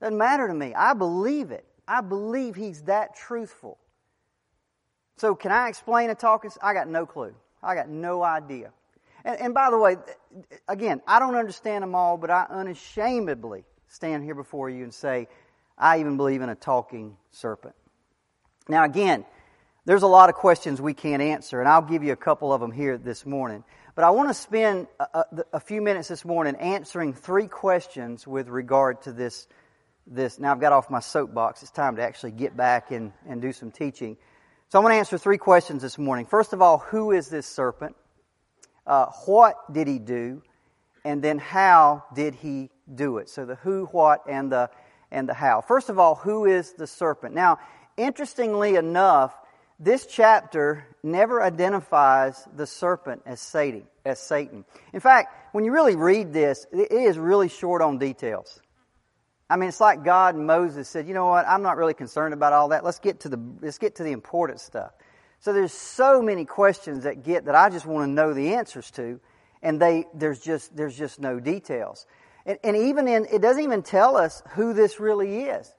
Doesn't 0.00 0.18
matter 0.18 0.46
to 0.46 0.54
me. 0.54 0.74
I 0.74 0.94
believe 0.94 1.50
it. 1.50 1.64
I 1.86 2.02
believe 2.02 2.54
he's 2.54 2.82
that 2.82 3.16
truthful. 3.16 3.78
So 5.16 5.34
can 5.34 5.50
I 5.50 5.68
explain 5.68 6.10
a 6.10 6.14
talking? 6.14 6.50
I 6.62 6.74
got 6.74 6.86
no 6.86 7.06
clue. 7.06 7.34
I 7.62 7.74
got 7.74 7.88
no 7.88 8.22
idea. 8.22 8.72
And, 9.24 9.40
and 9.40 9.54
by 9.54 9.70
the 9.70 9.78
way, 9.78 9.96
again, 10.68 11.00
I 11.06 11.18
don't 11.18 11.34
understand 11.34 11.82
them 11.82 11.94
all, 11.94 12.16
but 12.16 12.30
I 12.30 12.46
unashamedly 12.48 13.64
stand 13.88 14.24
here 14.24 14.34
before 14.34 14.70
you 14.70 14.84
and 14.84 14.94
say, 14.94 15.28
I 15.76 16.00
even 16.00 16.16
believe 16.16 16.42
in 16.42 16.48
a 16.48 16.54
talking 16.54 17.16
serpent. 17.30 17.74
Now 18.68 18.84
again, 18.84 19.24
there's 19.84 20.02
a 20.02 20.08
lot 20.08 20.28
of 20.28 20.34
questions 20.34 20.80
we 20.82 20.92
can't 20.92 21.22
answer, 21.22 21.60
and 21.60 21.68
I'll 21.68 21.80
give 21.80 22.02
you 22.02 22.12
a 22.12 22.16
couple 22.16 22.52
of 22.52 22.60
them 22.60 22.72
here 22.72 22.98
this 22.98 23.24
morning. 23.24 23.64
But 23.94 24.04
I 24.04 24.10
want 24.10 24.28
to 24.28 24.34
spend 24.34 24.86
a, 25.00 25.06
a, 25.14 25.24
a, 25.54 25.60
few 25.60 25.80
minutes 25.80 26.08
this 26.08 26.24
morning 26.24 26.56
answering 26.56 27.14
three 27.14 27.48
questions 27.48 28.26
with 28.26 28.48
regard 28.48 29.02
to 29.02 29.12
this. 29.12 29.48
This 30.06 30.38
now 30.38 30.52
I've 30.52 30.60
got 30.60 30.72
off 30.72 30.90
my 30.90 31.00
soapbox. 31.00 31.62
It's 31.62 31.70
time 31.70 31.96
to 31.96 32.02
actually 32.02 32.32
get 32.32 32.56
back 32.56 32.90
and, 32.90 33.12
and 33.26 33.42
do 33.42 33.52
some 33.52 33.70
teaching. 33.70 34.16
So 34.70 34.78
I'm 34.78 34.82
going 34.82 34.92
to 34.92 34.98
answer 34.98 35.16
three 35.16 35.38
questions 35.38 35.80
this 35.80 35.96
morning. 35.96 36.26
First 36.26 36.52
of 36.52 36.60
all, 36.60 36.76
who 36.76 37.10
is 37.12 37.28
this 37.28 37.46
serpent? 37.46 37.96
Uh, 38.86 39.06
what 39.24 39.72
did 39.72 39.88
he 39.88 39.98
do? 39.98 40.42
And 41.06 41.24
then 41.24 41.38
how 41.38 42.04
did 42.14 42.34
he 42.34 42.68
do 42.94 43.16
it? 43.16 43.30
So 43.30 43.46
the 43.46 43.54
who, 43.54 43.86
what, 43.92 44.24
and 44.28 44.52
the 44.52 44.68
and 45.10 45.26
the 45.26 45.32
how. 45.32 45.62
First 45.62 45.88
of 45.88 45.98
all, 45.98 46.16
who 46.16 46.44
is 46.44 46.74
the 46.74 46.86
serpent? 46.86 47.34
Now, 47.34 47.60
interestingly 47.96 48.74
enough, 48.74 49.34
this 49.80 50.04
chapter 50.04 50.84
never 51.02 51.42
identifies 51.42 52.46
the 52.54 52.66
serpent 52.66 53.22
as 53.24 53.40
Satan. 53.40 53.86
As 54.04 54.20
Satan. 54.20 54.66
In 54.92 55.00
fact, 55.00 55.54
when 55.54 55.64
you 55.64 55.72
really 55.72 55.96
read 55.96 56.34
this, 56.34 56.66
it 56.74 56.92
is 56.92 57.16
really 57.16 57.48
short 57.48 57.80
on 57.80 57.96
details. 57.96 58.60
I 59.50 59.56
mean, 59.56 59.68
it's 59.68 59.80
like 59.80 60.04
God 60.04 60.34
and 60.34 60.46
Moses 60.46 60.88
said, 60.88 61.08
"You 61.08 61.14
know 61.14 61.26
what? 61.26 61.46
I'm 61.46 61.62
not 61.62 61.76
really 61.76 61.94
concerned 61.94 62.34
about 62.34 62.52
all 62.52 62.68
that. 62.68 62.84
Let's 62.84 62.98
get 62.98 63.20
to 63.20 63.28
the 63.28 63.40
let's 63.60 63.78
get 63.78 63.96
to 63.96 64.02
the 64.02 64.12
important 64.12 64.60
stuff." 64.60 64.92
So 65.40 65.52
there's 65.52 65.72
so 65.72 66.20
many 66.20 66.44
questions 66.44 67.04
that 67.04 67.22
get 67.22 67.46
that 67.46 67.54
I 67.54 67.70
just 67.70 67.86
want 67.86 68.08
to 68.08 68.12
know 68.12 68.34
the 68.34 68.54
answers 68.54 68.90
to, 68.92 69.20
and 69.62 69.80
they 69.80 70.06
there's 70.12 70.40
just 70.40 70.76
there's 70.76 70.96
just 70.96 71.20
no 71.20 71.40
details. 71.40 72.06
And, 72.44 72.58
and 72.62 72.76
even 72.76 73.08
in 73.08 73.26
it 73.26 73.40
doesn't 73.40 73.62
even 73.62 73.82
tell 73.82 74.16
us 74.16 74.42
who 74.50 74.74
this 74.74 75.00
really 75.00 75.44
is. 75.44 75.72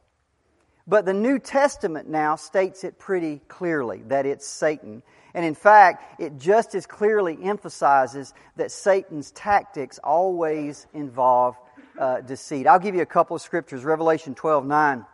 But 0.87 1.05
the 1.05 1.13
New 1.13 1.37
Testament 1.37 2.09
now 2.09 2.35
states 2.35 2.83
it 2.83 2.97
pretty 2.97 3.41
clearly 3.47 4.01
that 4.07 4.25
it's 4.25 4.47
Satan. 4.47 5.03
And 5.35 5.45
in 5.45 5.53
fact, 5.53 6.19
it 6.19 6.39
just 6.39 6.73
as 6.73 6.87
clearly 6.87 7.37
emphasizes 7.43 8.33
that 8.55 8.71
Satan's 8.71 9.29
tactics 9.29 9.99
always 10.03 10.87
involve 10.91 11.55
uh, 11.99 12.21
deceit. 12.21 12.65
I'll 12.65 12.79
give 12.79 12.95
you 12.95 13.01
a 13.01 13.05
couple 13.05 13.35
of 13.35 13.41
scriptures. 13.41 13.83
Revelation 13.83 14.33
12 14.33 14.65
9. 14.65 15.05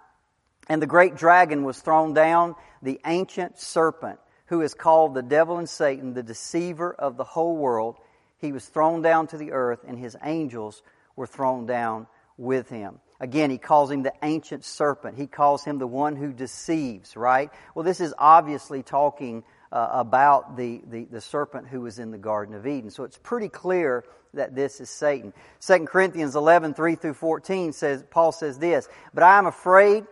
And 0.70 0.82
the 0.82 0.88
great 0.88 1.16
dragon 1.16 1.64
was 1.64 1.80
thrown 1.80 2.14
down, 2.14 2.56
the 2.82 3.00
ancient 3.06 3.60
serpent, 3.60 4.20
who 4.48 4.62
is 4.62 4.74
called 4.74 5.14
the 5.14 5.22
devil 5.22 5.58
and 5.58 5.70
Satan, 5.70 6.14
the 6.14 6.24
deceiver 6.24 6.94
of 6.94 7.18
the 7.18 7.24
whole 7.24 7.58
world. 7.58 7.98
He 8.38 8.52
was 8.52 8.66
thrown 8.66 9.02
down 9.02 9.28
to 9.28 9.38
the 9.38 9.52
earth, 9.52 9.80
and 9.88 9.98
his 9.98 10.16
angels 10.24 10.82
were 11.16 11.28
thrown 11.28 11.66
down 11.66 12.08
with 12.38 12.70
him. 12.70 13.00
Again, 13.20 13.50
he 13.50 13.58
calls 13.58 13.90
him 13.90 14.04
the 14.04 14.14
ancient 14.24 14.66
serpent. 14.66 15.18
He 15.18 15.28
calls 15.28 15.64
him 15.64 15.78
the 15.78 15.88
one 15.88 16.16
who 16.16 16.34
deceives, 16.34 17.16
right? 17.16 17.50
Well, 17.74 17.86
this 17.86 18.02
is 18.02 18.14
obviously 18.18 18.84
talking 18.84 19.44
uh, 19.72 19.90
about 19.92 20.58
the, 20.58 20.82
the, 20.88 21.06
the, 21.06 21.22
serpent 21.22 21.68
who 21.68 21.82
was 21.82 22.00
in 22.00 22.12
the 22.12 22.18
Garden 22.18 22.56
of 22.56 22.68
Eden. 22.68 22.90
So 22.90 23.04
it's 23.04 23.18
pretty 23.18 23.50
clear 23.50 24.06
that 24.34 24.56
this 24.56 24.80
is 24.80 24.90
Satan. 24.90 25.34
2 25.66 25.86
Corinthians 25.86 26.36
11, 26.36 26.74
3 26.74 26.96
through 26.96 27.14
14 27.14 27.74
says, 27.74 28.04
Paul 28.10 28.32
says 28.32 28.60
this, 28.60 28.88
But 29.14 29.24
I 29.24 29.38
am 29.38 29.48
afraid 29.48 30.06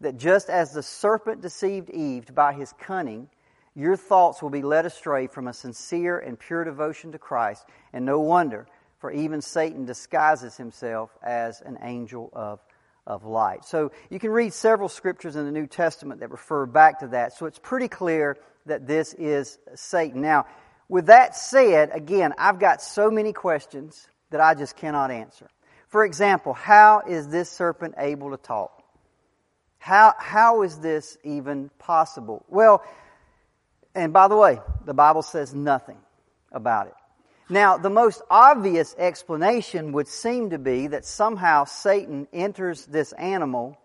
that 0.00 0.16
just 0.16 0.48
as 0.48 0.72
the 0.72 0.82
serpent 0.82 1.42
deceived 1.42 1.90
Eve 1.90 2.34
by 2.34 2.52
his 2.52 2.72
cunning, 2.80 3.28
your 3.74 3.96
thoughts 3.96 4.42
will 4.42 4.50
be 4.50 4.62
led 4.62 4.86
astray 4.86 5.26
from 5.26 5.48
a 5.48 5.52
sincere 5.52 6.18
and 6.18 6.38
pure 6.38 6.64
devotion 6.64 7.12
to 7.12 7.18
Christ, 7.18 7.64
and 7.92 8.04
no 8.04 8.20
wonder 8.20 8.66
for 8.98 9.10
even 9.10 9.40
Satan 9.40 9.86
disguises 9.86 10.56
himself 10.56 11.10
as 11.22 11.60
an 11.62 11.78
angel 11.82 12.30
of, 12.32 12.60
of 13.06 13.24
light. 13.24 13.64
So 13.64 13.92
you 14.10 14.18
can 14.18 14.30
read 14.30 14.52
several 14.52 14.88
scriptures 14.88 15.36
in 15.36 15.46
the 15.46 15.52
New 15.52 15.66
Testament 15.66 16.20
that 16.20 16.30
refer 16.30 16.66
back 16.66 17.00
to 17.00 17.08
that. 17.08 17.32
So 17.32 17.46
it's 17.46 17.58
pretty 17.58 17.88
clear 17.88 18.36
that 18.66 18.86
this 18.86 19.14
is 19.14 19.58
Satan. 19.74 20.20
Now, 20.20 20.46
with 20.88 21.06
that 21.06 21.36
said, 21.36 21.90
again, 21.92 22.34
I've 22.38 22.58
got 22.58 22.82
so 22.82 23.10
many 23.10 23.32
questions 23.32 24.08
that 24.30 24.40
I 24.40 24.54
just 24.54 24.76
cannot 24.76 25.10
answer. 25.10 25.48
For 25.88 26.04
example, 26.04 26.52
how 26.52 27.02
is 27.08 27.28
this 27.28 27.50
serpent 27.50 27.94
able 27.98 28.30
to 28.30 28.36
talk? 28.36 28.82
How, 29.78 30.14
how 30.18 30.62
is 30.62 30.78
this 30.78 31.16
even 31.24 31.70
possible? 31.78 32.44
Well, 32.48 32.84
and 33.94 34.12
by 34.12 34.28
the 34.28 34.36
way, 34.36 34.60
the 34.84 34.94
Bible 34.94 35.22
says 35.22 35.54
nothing 35.54 35.98
about 36.52 36.88
it. 36.88 36.94
Now, 37.48 37.78
the 37.78 37.90
most 37.90 38.22
obvious 38.30 38.94
explanation 38.96 39.92
would 39.92 40.06
seem 40.06 40.50
to 40.50 40.58
be 40.58 40.88
that 40.88 41.04
somehow 41.04 41.64
Satan 41.64 42.28
enters 42.32 42.86
this 42.86 43.12
animal 43.12 43.76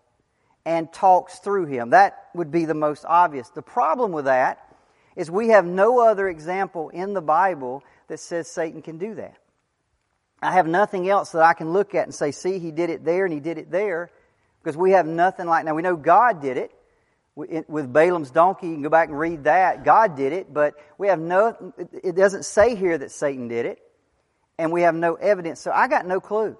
and 0.64 0.92
talks 0.92 1.38
through 1.38 1.66
him. 1.66 1.90
That 1.90 2.28
would 2.34 2.50
be 2.50 2.64
the 2.64 2.74
most 2.74 3.04
obvious. 3.04 3.48
The 3.50 3.62
problem 3.62 4.12
with 4.12 4.26
that 4.26 4.60
is 5.16 5.30
we 5.30 5.48
have 5.48 5.64
no 5.64 6.00
other 6.00 6.28
example 6.28 6.90
in 6.90 7.14
the 7.14 7.22
Bible 7.22 7.82
that 8.08 8.20
says 8.20 8.48
Satan 8.48 8.82
can 8.82 8.98
do 8.98 9.14
that. 9.14 9.36
I 10.42 10.52
have 10.52 10.66
nothing 10.66 11.08
else 11.08 11.32
that 11.32 11.42
I 11.42 11.54
can 11.54 11.72
look 11.72 11.94
at 11.94 12.04
and 12.04 12.14
say, 12.14 12.30
see, 12.30 12.58
he 12.58 12.70
did 12.70 12.90
it 12.90 13.04
there 13.04 13.24
and 13.24 13.32
he 13.32 13.40
did 13.40 13.58
it 13.58 13.70
there. 13.70 14.10
Because 14.62 14.76
we 14.76 14.92
have 14.92 15.06
nothing 15.06 15.46
like, 15.46 15.64
now 15.64 15.74
we 15.74 15.82
know 15.82 15.96
God 15.96 16.42
did 16.42 16.56
it. 16.56 16.72
With 17.34 17.92
Balaam's 17.92 18.30
donkey, 18.30 18.68
you 18.68 18.74
can 18.74 18.82
go 18.82 18.88
back 18.88 19.08
and 19.08 19.18
read 19.18 19.44
that. 19.44 19.84
God 19.84 20.16
did 20.16 20.32
it, 20.32 20.52
but 20.52 20.74
we 20.96 21.08
have 21.08 21.20
no, 21.20 21.74
it 22.02 22.16
doesn't 22.16 22.44
say 22.44 22.74
here 22.74 22.96
that 22.96 23.10
Satan 23.10 23.48
did 23.48 23.66
it. 23.66 23.78
And 24.58 24.72
we 24.72 24.82
have 24.82 24.94
no 24.94 25.14
evidence. 25.14 25.60
So 25.60 25.70
I 25.70 25.86
got 25.86 26.06
no 26.06 26.18
clue. 26.18 26.56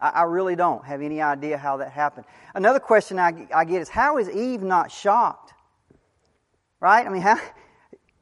I, 0.00 0.22
really 0.24 0.54
don't 0.54 0.84
have 0.84 1.02
any 1.02 1.20
idea 1.20 1.58
how 1.58 1.78
that 1.78 1.90
happened. 1.90 2.24
Another 2.54 2.78
question 2.78 3.18
I, 3.18 3.48
I 3.52 3.64
get 3.64 3.82
is 3.82 3.88
how 3.88 4.18
is 4.18 4.30
Eve 4.30 4.62
not 4.62 4.92
shocked? 4.92 5.54
Right? 6.80 7.04
I 7.04 7.10
mean, 7.10 7.22
how, 7.22 7.36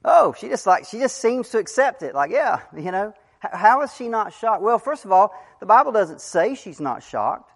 oh, 0.06 0.34
she 0.38 0.48
just 0.48 0.66
like, 0.66 0.86
she 0.86 0.98
just 0.98 1.16
seems 1.16 1.50
to 1.50 1.58
accept 1.58 2.02
it. 2.02 2.14
Like, 2.14 2.30
yeah, 2.30 2.60
you 2.74 2.90
know. 2.90 3.12
How 3.40 3.82
is 3.82 3.94
she 3.94 4.08
not 4.08 4.32
shocked? 4.32 4.62
Well, 4.62 4.78
first 4.78 5.04
of 5.04 5.12
all, 5.12 5.34
the 5.60 5.66
Bible 5.66 5.92
doesn't 5.92 6.20
say 6.20 6.54
she's 6.54 6.80
not 6.80 7.02
shocked. 7.02 7.52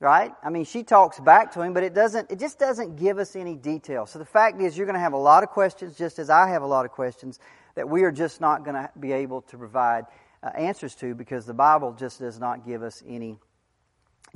Right? 0.00 0.32
I 0.42 0.50
mean, 0.50 0.64
she 0.64 0.82
talks 0.82 1.20
back 1.20 1.52
to 1.52 1.60
him, 1.60 1.74
but 1.74 1.84
it 1.84 1.94
doesn't, 1.94 2.32
it 2.32 2.40
just 2.40 2.58
doesn't 2.58 2.96
give 2.96 3.18
us 3.18 3.36
any 3.36 3.54
detail. 3.54 4.06
So 4.06 4.18
the 4.18 4.24
fact 4.24 4.60
is, 4.60 4.76
you're 4.76 4.86
going 4.86 4.94
to 4.94 5.00
have 5.00 5.12
a 5.12 5.18
lot 5.18 5.44
of 5.44 5.50
questions, 5.50 5.96
just 5.96 6.18
as 6.18 6.28
I 6.28 6.48
have 6.48 6.62
a 6.62 6.66
lot 6.66 6.84
of 6.84 6.90
questions, 6.90 7.38
that 7.76 7.88
we 7.88 8.02
are 8.02 8.10
just 8.10 8.40
not 8.40 8.64
going 8.64 8.74
to 8.74 8.90
be 8.98 9.12
able 9.12 9.42
to 9.42 9.58
provide 9.58 10.06
uh, 10.42 10.48
answers 10.48 10.96
to 10.96 11.14
because 11.14 11.46
the 11.46 11.54
Bible 11.54 11.92
just 11.92 12.18
does 12.18 12.40
not 12.40 12.66
give 12.66 12.82
us 12.82 13.00
any 13.06 13.38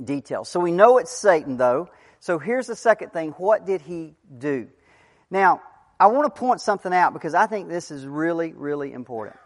details. 0.01 0.47
So 0.47 0.61
we 0.61 0.71
know 0.71 0.99
it's 0.99 1.11
Satan, 1.11 1.57
though. 1.57 1.89
So 2.21 2.39
here's 2.39 2.67
the 2.67 2.75
second 2.75 3.11
thing. 3.11 3.31
What 3.31 3.65
did 3.65 3.81
he 3.81 4.15
do? 4.37 4.69
Now, 5.29 5.61
I 5.99 6.07
want 6.07 6.33
to 6.33 6.39
point 6.39 6.61
something 6.61 6.93
out 6.93 7.13
because 7.13 7.33
I 7.33 7.47
think 7.47 7.69
this 7.69 7.89
is 7.91 8.05
really, 8.05 8.53
really 8.53 8.93
important. 8.93 9.37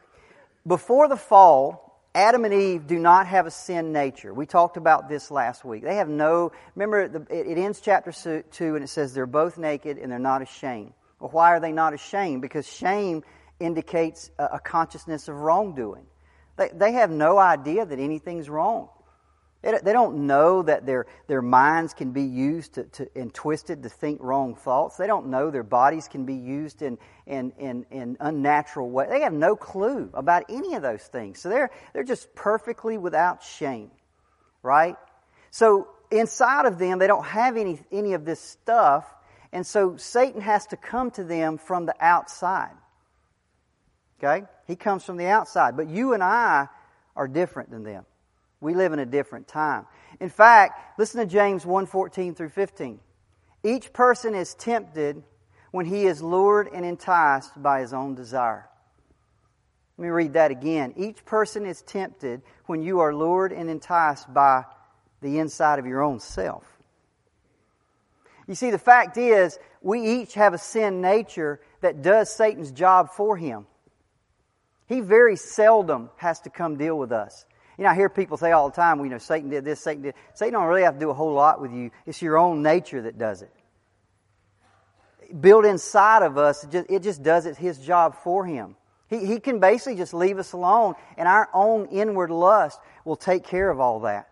Before 0.67 1.07
the 1.07 1.15
fall, 1.15 1.91
Adam 2.13 2.43
and 2.43 2.53
Eve 2.53 2.87
do 2.87 2.99
not 2.99 3.27
have 3.27 3.47
a 3.47 3.51
sin 3.51 3.93
nature. 3.93 4.33
We 4.33 4.45
talked 4.45 4.75
about 4.75 5.07
this 5.07 5.31
last 5.31 5.63
week. 5.63 5.83
They 5.83 5.95
have 5.95 6.09
no, 6.09 6.51
remember, 6.75 7.25
it 7.29 7.57
ends 7.57 7.79
chapter 7.79 8.11
2 8.11 8.75
and 8.75 8.83
it 8.83 8.89
says 8.89 9.13
they're 9.13 9.25
both 9.25 9.57
naked 9.57 9.97
and 9.97 10.11
they're 10.11 10.19
not 10.19 10.41
ashamed. 10.41 10.93
Well, 11.19 11.29
why 11.29 11.51
are 11.51 11.59
they 11.61 11.71
not 11.71 11.93
ashamed? 11.93 12.41
Because 12.41 12.67
shame 12.67 13.23
indicates 13.59 14.29
a 14.37 14.59
consciousness 14.59 15.29
of 15.29 15.35
wrongdoing. 15.35 16.05
They, 16.57 16.69
they 16.73 16.91
have 16.93 17.11
no 17.11 17.37
idea 17.37 17.85
that 17.85 17.99
anything's 17.99 18.49
wrong. 18.49 18.89
They 19.61 19.93
don't 19.93 20.25
know 20.25 20.63
that 20.63 20.87
their, 20.87 21.05
their 21.27 21.43
minds 21.43 21.93
can 21.93 22.11
be 22.11 22.23
used 22.23 22.73
to, 22.73 22.83
to, 22.85 23.07
and 23.15 23.31
twisted 23.31 23.83
to 23.83 23.89
think 23.89 24.19
wrong 24.19 24.55
thoughts. 24.55 24.97
They 24.97 25.05
don't 25.05 25.27
know 25.27 25.51
their 25.51 25.61
bodies 25.61 26.07
can 26.07 26.25
be 26.25 26.33
used 26.33 26.81
in, 26.81 26.97
in, 27.27 27.51
in, 27.59 27.85
in 27.91 28.17
unnatural 28.19 28.89
ways. 28.89 29.09
They 29.11 29.21
have 29.21 29.33
no 29.33 29.55
clue 29.55 30.09
about 30.15 30.45
any 30.49 30.73
of 30.73 30.81
those 30.81 31.03
things. 31.03 31.39
So 31.39 31.49
they're, 31.49 31.69
they're 31.93 32.03
just 32.03 32.33
perfectly 32.33 32.97
without 32.97 33.43
shame, 33.43 33.91
right? 34.63 34.95
So 35.51 35.89
inside 36.09 36.65
of 36.65 36.79
them, 36.79 36.97
they 36.97 37.07
don't 37.07 37.25
have 37.25 37.55
any, 37.55 37.79
any 37.91 38.13
of 38.13 38.25
this 38.25 38.39
stuff. 38.39 39.05
And 39.51 39.65
so 39.67 39.95
Satan 39.95 40.41
has 40.41 40.65
to 40.67 40.77
come 40.77 41.11
to 41.11 41.23
them 41.23 41.59
from 41.59 41.85
the 41.85 41.95
outside. 41.99 42.73
Okay? 44.17 44.47
He 44.65 44.75
comes 44.75 45.03
from 45.03 45.17
the 45.17 45.27
outside. 45.27 45.77
But 45.77 45.87
you 45.87 46.13
and 46.13 46.23
I 46.23 46.67
are 47.15 47.27
different 47.27 47.69
than 47.69 47.83
them. 47.83 48.05
We 48.61 48.75
live 48.75 48.93
in 48.93 48.99
a 48.99 49.05
different 49.05 49.47
time. 49.47 49.87
In 50.19 50.29
fact, 50.29 50.99
listen 50.99 51.19
to 51.19 51.25
James 51.25 51.65
1:14 51.65 52.35
through 52.35 52.49
15. 52.49 52.99
Each 53.63 53.91
person 53.91 54.35
is 54.35 54.53
tempted 54.53 55.23
when 55.71 55.85
he 55.85 56.05
is 56.05 56.21
lured 56.21 56.69
and 56.71 56.85
enticed 56.85 57.61
by 57.61 57.81
his 57.81 57.93
own 57.93 58.15
desire. 58.15 58.69
Let 59.97 60.03
me 60.03 60.09
read 60.09 60.33
that 60.33 60.51
again. 60.51 60.93
Each 60.95 61.23
person 61.25 61.65
is 61.65 61.81
tempted 61.81 62.41
when 62.65 62.81
you 62.81 62.99
are 62.99 63.13
lured 63.13 63.51
and 63.51 63.69
enticed 63.69 64.31
by 64.33 64.65
the 65.21 65.39
inside 65.39 65.79
of 65.79 65.85
your 65.85 66.01
own 66.01 66.19
self. 66.19 66.65
You 68.47 68.55
see, 68.55 68.71
the 68.71 68.79
fact 68.79 69.17
is, 69.17 69.59
we 69.81 70.01
each 70.01 70.33
have 70.33 70.53
a 70.53 70.57
sin 70.57 71.01
nature 71.01 71.61
that 71.81 72.01
does 72.01 72.33
Satan's 72.33 72.71
job 72.71 73.09
for 73.11 73.37
him. 73.37 73.67
He 74.87 74.99
very 74.99 75.35
seldom 75.35 76.09
has 76.17 76.41
to 76.41 76.49
come 76.49 76.77
deal 76.77 76.97
with 76.97 77.11
us. 77.11 77.45
You 77.81 77.85
know, 77.85 77.93
I 77.93 77.95
hear 77.95 78.09
people 78.09 78.37
say 78.37 78.51
all 78.51 78.69
the 78.69 78.75
time, 78.75 78.99
well, 78.99 79.07
you 79.07 79.11
know, 79.11 79.17
Satan 79.17 79.49
did 79.49 79.65
this, 79.65 79.79
Satan 79.79 80.03
did. 80.03 80.13
Satan 80.35 80.53
don't 80.53 80.67
really 80.67 80.83
have 80.83 80.93
to 80.93 80.99
do 80.99 81.09
a 81.09 81.15
whole 81.15 81.33
lot 81.33 81.59
with 81.59 81.73
you. 81.73 81.89
It's 82.05 82.21
your 82.21 82.37
own 82.37 82.61
nature 82.61 83.01
that 83.01 83.17
does 83.17 83.41
it. 83.41 83.51
Built 85.39 85.65
inside 85.65 86.21
of 86.21 86.37
us, 86.37 86.63
it 86.71 87.01
just, 87.01 87.23
does 87.23 87.47
it, 87.47 87.57
his 87.57 87.79
job 87.79 88.13
for 88.13 88.45
him. 88.45 88.75
He, 89.09 89.25
he 89.25 89.39
can 89.39 89.59
basically 89.59 89.95
just 89.95 90.13
leave 90.13 90.37
us 90.37 90.53
alone, 90.53 90.93
and 91.17 91.27
our 91.27 91.49
own 91.55 91.87
inward 91.87 92.29
lust 92.29 92.79
will 93.03 93.15
take 93.15 93.45
care 93.45 93.71
of 93.71 93.79
all 93.79 94.01
that. 94.01 94.29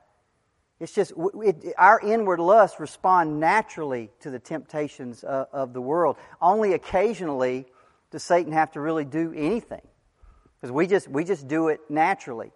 It's 0.80 0.94
just 0.94 1.14
it, 1.42 1.74
our 1.76 2.00
inward 2.02 2.40
lusts 2.40 2.80
respond 2.80 3.40
naturally 3.40 4.12
to 4.20 4.30
the 4.30 4.38
temptations 4.38 5.24
uh, 5.24 5.46
of 5.52 5.74
the 5.74 5.82
world. 5.82 6.18
Only 6.40 6.74
occasionally 6.74 7.66
does 8.12 8.22
Satan 8.22 8.52
have 8.52 8.74
to 8.74 8.80
really 8.80 9.06
do 9.06 9.34
anything, 9.36 9.82
because 10.62 10.72
we 10.72 10.86
just 10.86 11.08
we 11.08 11.24
just 11.24 11.48
do 11.48 11.70
it 11.70 11.80
naturally. 11.90 12.52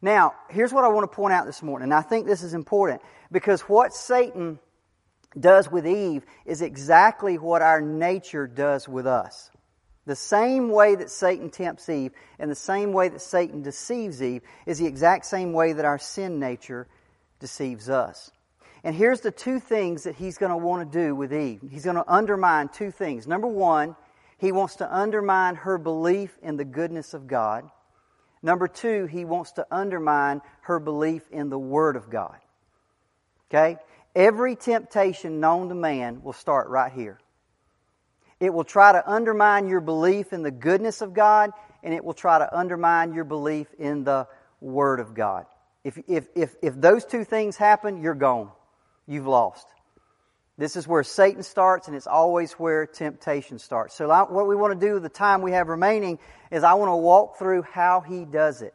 Now, 0.00 0.34
here's 0.48 0.72
what 0.72 0.84
I 0.84 0.88
want 0.88 1.10
to 1.10 1.14
point 1.14 1.34
out 1.34 1.46
this 1.46 1.62
morning, 1.62 1.84
and 1.84 1.94
I 1.94 2.02
think 2.02 2.26
this 2.26 2.42
is 2.42 2.54
important 2.54 3.02
because 3.32 3.62
what 3.62 3.92
Satan 3.92 4.58
does 5.38 5.70
with 5.70 5.86
Eve 5.86 6.24
is 6.46 6.62
exactly 6.62 7.36
what 7.36 7.62
our 7.62 7.80
nature 7.80 8.46
does 8.46 8.88
with 8.88 9.06
us. 9.06 9.50
The 10.06 10.16
same 10.16 10.70
way 10.70 10.94
that 10.94 11.10
Satan 11.10 11.50
tempts 11.50 11.88
Eve 11.88 12.12
and 12.38 12.50
the 12.50 12.54
same 12.54 12.92
way 12.92 13.08
that 13.08 13.20
Satan 13.20 13.62
deceives 13.62 14.22
Eve 14.22 14.42
is 14.64 14.78
the 14.78 14.86
exact 14.86 15.26
same 15.26 15.52
way 15.52 15.74
that 15.74 15.84
our 15.84 15.98
sin 15.98 16.38
nature 16.38 16.86
deceives 17.40 17.90
us. 17.90 18.30
And 18.84 18.94
here's 18.94 19.20
the 19.20 19.30
two 19.30 19.60
things 19.60 20.04
that 20.04 20.14
he's 20.14 20.38
going 20.38 20.52
to 20.52 20.56
want 20.56 20.90
to 20.90 20.98
do 20.98 21.14
with 21.14 21.34
Eve. 21.34 21.60
He's 21.70 21.84
going 21.84 21.96
to 21.96 22.10
undermine 22.10 22.68
two 22.68 22.90
things. 22.90 23.26
Number 23.26 23.48
one, 23.48 23.96
he 24.38 24.52
wants 24.52 24.76
to 24.76 24.96
undermine 24.96 25.56
her 25.56 25.76
belief 25.76 26.38
in 26.42 26.56
the 26.56 26.64
goodness 26.64 27.12
of 27.12 27.26
God. 27.26 27.68
Number 28.42 28.68
two, 28.68 29.06
he 29.06 29.24
wants 29.24 29.52
to 29.52 29.66
undermine 29.70 30.40
her 30.62 30.78
belief 30.78 31.22
in 31.30 31.50
the 31.50 31.58
Word 31.58 31.96
of 31.96 32.10
God. 32.10 32.36
Okay? 33.50 33.78
Every 34.14 34.56
temptation 34.56 35.40
known 35.40 35.68
to 35.68 35.74
man 35.74 36.22
will 36.22 36.32
start 36.32 36.68
right 36.68 36.92
here. 36.92 37.18
It 38.40 38.52
will 38.54 38.64
try 38.64 38.92
to 38.92 39.10
undermine 39.10 39.68
your 39.68 39.80
belief 39.80 40.32
in 40.32 40.42
the 40.42 40.50
goodness 40.50 41.02
of 41.02 41.12
God, 41.12 41.50
and 41.82 41.92
it 41.92 42.04
will 42.04 42.14
try 42.14 42.38
to 42.38 42.56
undermine 42.56 43.12
your 43.12 43.24
belief 43.24 43.66
in 43.78 44.04
the 44.04 44.28
Word 44.60 45.00
of 45.00 45.14
God. 45.14 45.46
If, 45.84 45.98
if, 46.06 46.28
if, 46.34 46.54
if 46.62 46.74
those 46.80 47.04
two 47.04 47.24
things 47.24 47.56
happen, 47.56 48.02
you're 48.02 48.14
gone. 48.14 48.50
You've 49.06 49.26
lost. 49.26 49.66
This 50.58 50.74
is 50.74 50.88
where 50.88 51.04
Satan 51.04 51.44
starts, 51.44 51.86
and 51.86 51.96
it's 51.96 52.08
always 52.08 52.52
where 52.54 52.84
temptation 52.84 53.60
starts. 53.60 53.94
So, 53.94 54.08
what 54.08 54.48
we 54.48 54.56
want 54.56 54.78
to 54.78 54.86
do 54.86 54.94
with 54.94 55.04
the 55.04 55.08
time 55.08 55.40
we 55.40 55.52
have 55.52 55.68
remaining 55.68 56.18
is 56.50 56.64
I 56.64 56.74
want 56.74 56.90
to 56.90 56.96
walk 56.96 57.38
through 57.38 57.62
how 57.62 58.00
he 58.00 58.24
does 58.24 58.60
it. 58.60 58.74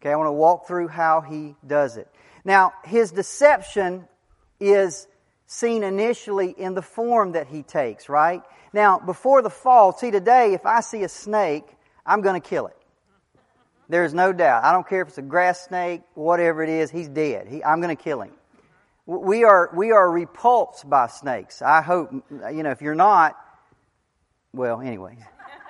Okay, 0.00 0.10
I 0.10 0.16
want 0.16 0.26
to 0.26 0.32
walk 0.32 0.66
through 0.66 0.88
how 0.88 1.20
he 1.20 1.54
does 1.64 1.96
it. 1.96 2.08
Now, 2.44 2.72
his 2.84 3.12
deception 3.12 4.08
is 4.58 5.06
seen 5.46 5.84
initially 5.84 6.50
in 6.50 6.74
the 6.74 6.82
form 6.82 7.32
that 7.32 7.46
he 7.46 7.62
takes, 7.62 8.08
right? 8.08 8.42
Now, 8.72 8.98
before 8.98 9.42
the 9.42 9.50
fall, 9.50 9.92
see, 9.92 10.10
today, 10.10 10.52
if 10.52 10.66
I 10.66 10.80
see 10.80 11.04
a 11.04 11.08
snake, 11.08 11.64
I'm 12.04 12.22
going 12.22 12.40
to 12.40 12.46
kill 12.46 12.66
it. 12.66 12.76
There's 13.88 14.12
no 14.12 14.32
doubt. 14.32 14.64
I 14.64 14.72
don't 14.72 14.86
care 14.86 15.02
if 15.02 15.08
it's 15.08 15.18
a 15.18 15.22
grass 15.22 15.60
snake, 15.66 16.02
whatever 16.14 16.64
it 16.64 16.68
is, 16.68 16.90
he's 16.90 17.08
dead. 17.08 17.46
He, 17.46 17.62
I'm 17.62 17.80
going 17.80 17.96
to 17.96 18.02
kill 18.02 18.20
him. 18.20 18.32
We 19.06 19.44
are, 19.44 19.70
we 19.74 19.92
are 19.92 20.10
repulsed 20.10 20.88
by 20.90 21.06
snakes. 21.06 21.62
I 21.62 21.80
hope, 21.80 22.10
you 22.12 22.62
know, 22.62 22.70
if 22.70 22.82
you're 22.82 22.96
not, 22.96 23.36
well, 24.52 24.80
anyway. 24.80 25.16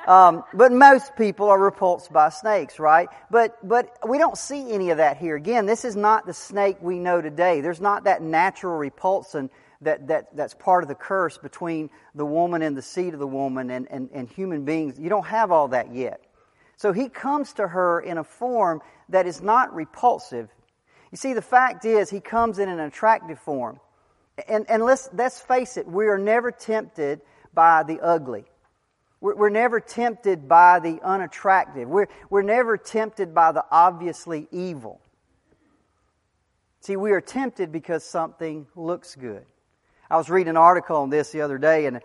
Um, 0.07 0.45
but 0.55 0.73
most 0.73 1.17
people 1.17 1.49
are 1.51 1.59
repulsed 1.59 2.13
by 2.13 2.29
snakes, 2.31 2.79
right? 2.79 3.09
But, 3.31 3.57
but 3.67 3.99
we 4.09 4.19
don't 4.19 4.39
see 4.39 4.73
any 4.73 4.91
of 4.91 4.99
that 4.99 5.17
here. 5.17 5.37
Again, 5.37 5.67
this 5.67 5.85
is 5.85 5.97
not 5.97 6.27
the 6.27 6.33
snake 6.33 6.79
we 6.81 6.99
know 6.99 7.21
today. 7.21 7.61
There's 7.61 7.81
not 7.81 8.05
that 8.05 8.23
natural 8.23 8.77
repulsion 8.77 9.51
that, 9.83 10.07
that, 10.07 10.35
that's 10.35 10.55
part 10.55 10.85
of 10.85 10.89
the 10.89 10.95
curse 10.95 11.37
between 11.39 11.91
the 12.15 12.25
woman 12.25 12.63
and 12.63 12.77
the 12.77 12.83
seed 12.83 13.15
of 13.15 13.21
the 13.21 13.27
woman 13.27 13.71
and, 13.71 13.89
and, 13.91 14.09
and 14.13 14.29
human 14.29 14.65
beings. 14.65 14.99
You 14.99 15.09
don't 15.09 15.27
have 15.27 15.51
all 15.51 15.69
that 15.69 15.93
yet. 15.93 16.21
So 16.77 16.93
he 16.93 17.09
comes 17.09 17.55
to 17.55 17.67
her 17.67 18.01
in 18.01 18.17
a 18.17 18.25
form 18.25 18.81
that 19.09 19.27
is 19.27 19.43
not 19.43 19.75
repulsive. 19.75 20.49
You 21.17 21.19
see, 21.19 21.33
the 21.33 21.41
fact 21.41 21.87
is, 21.87 22.11
he 22.11 22.21
comes 22.21 22.59
in 22.59 22.69
an 22.69 22.79
attractive 22.79 23.39
form. 23.39 23.81
And, 24.47 24.69
and 24.69 24.85
let's, 24.85 25.09
let's 25.15 25.41
face 25.41 25.79
it, 25.79 25.89
we 25.89 26.09
are 26.09 26.19
never 26.19 26.51
tempted 26.51 27.23
by 27.55 27.85
the 27.85 28.01
ugly. 28.01 28.45
We're, 29.23 29.35
we're 29.35 29.49
never 29.49 29.81
tempted 29.81 30.47
by 30.47 30.79
the 30.79 31.01
unattractive. 31.03 31.89
We're, 31.89 32.09
we're 32.29 32.43
never 32.43 32.77
tempted 32.77 33.35
by 33.35 33.53
the 33.53 33.65
obviously 33.71 34.47
evil. 34.53 35.01
See, 36.81 36.97
we 36.97 37.13
are 37.13 37.23
tempted 37.23 37.73
because 37.73 38.05
something 38.05 38.67
looks 38.77 39.15
good. 39.15 39.47
I 40.11 40.19
was 40.19 40.29
reading 40.29 40.51
an 40.51 40.59
article 40.59 40.99
on 40.99 41.09
this 41.09 41.31
the 41.31 41.41
other 41.41 41.57
day, 41.57 41.87
and 41.87 42.03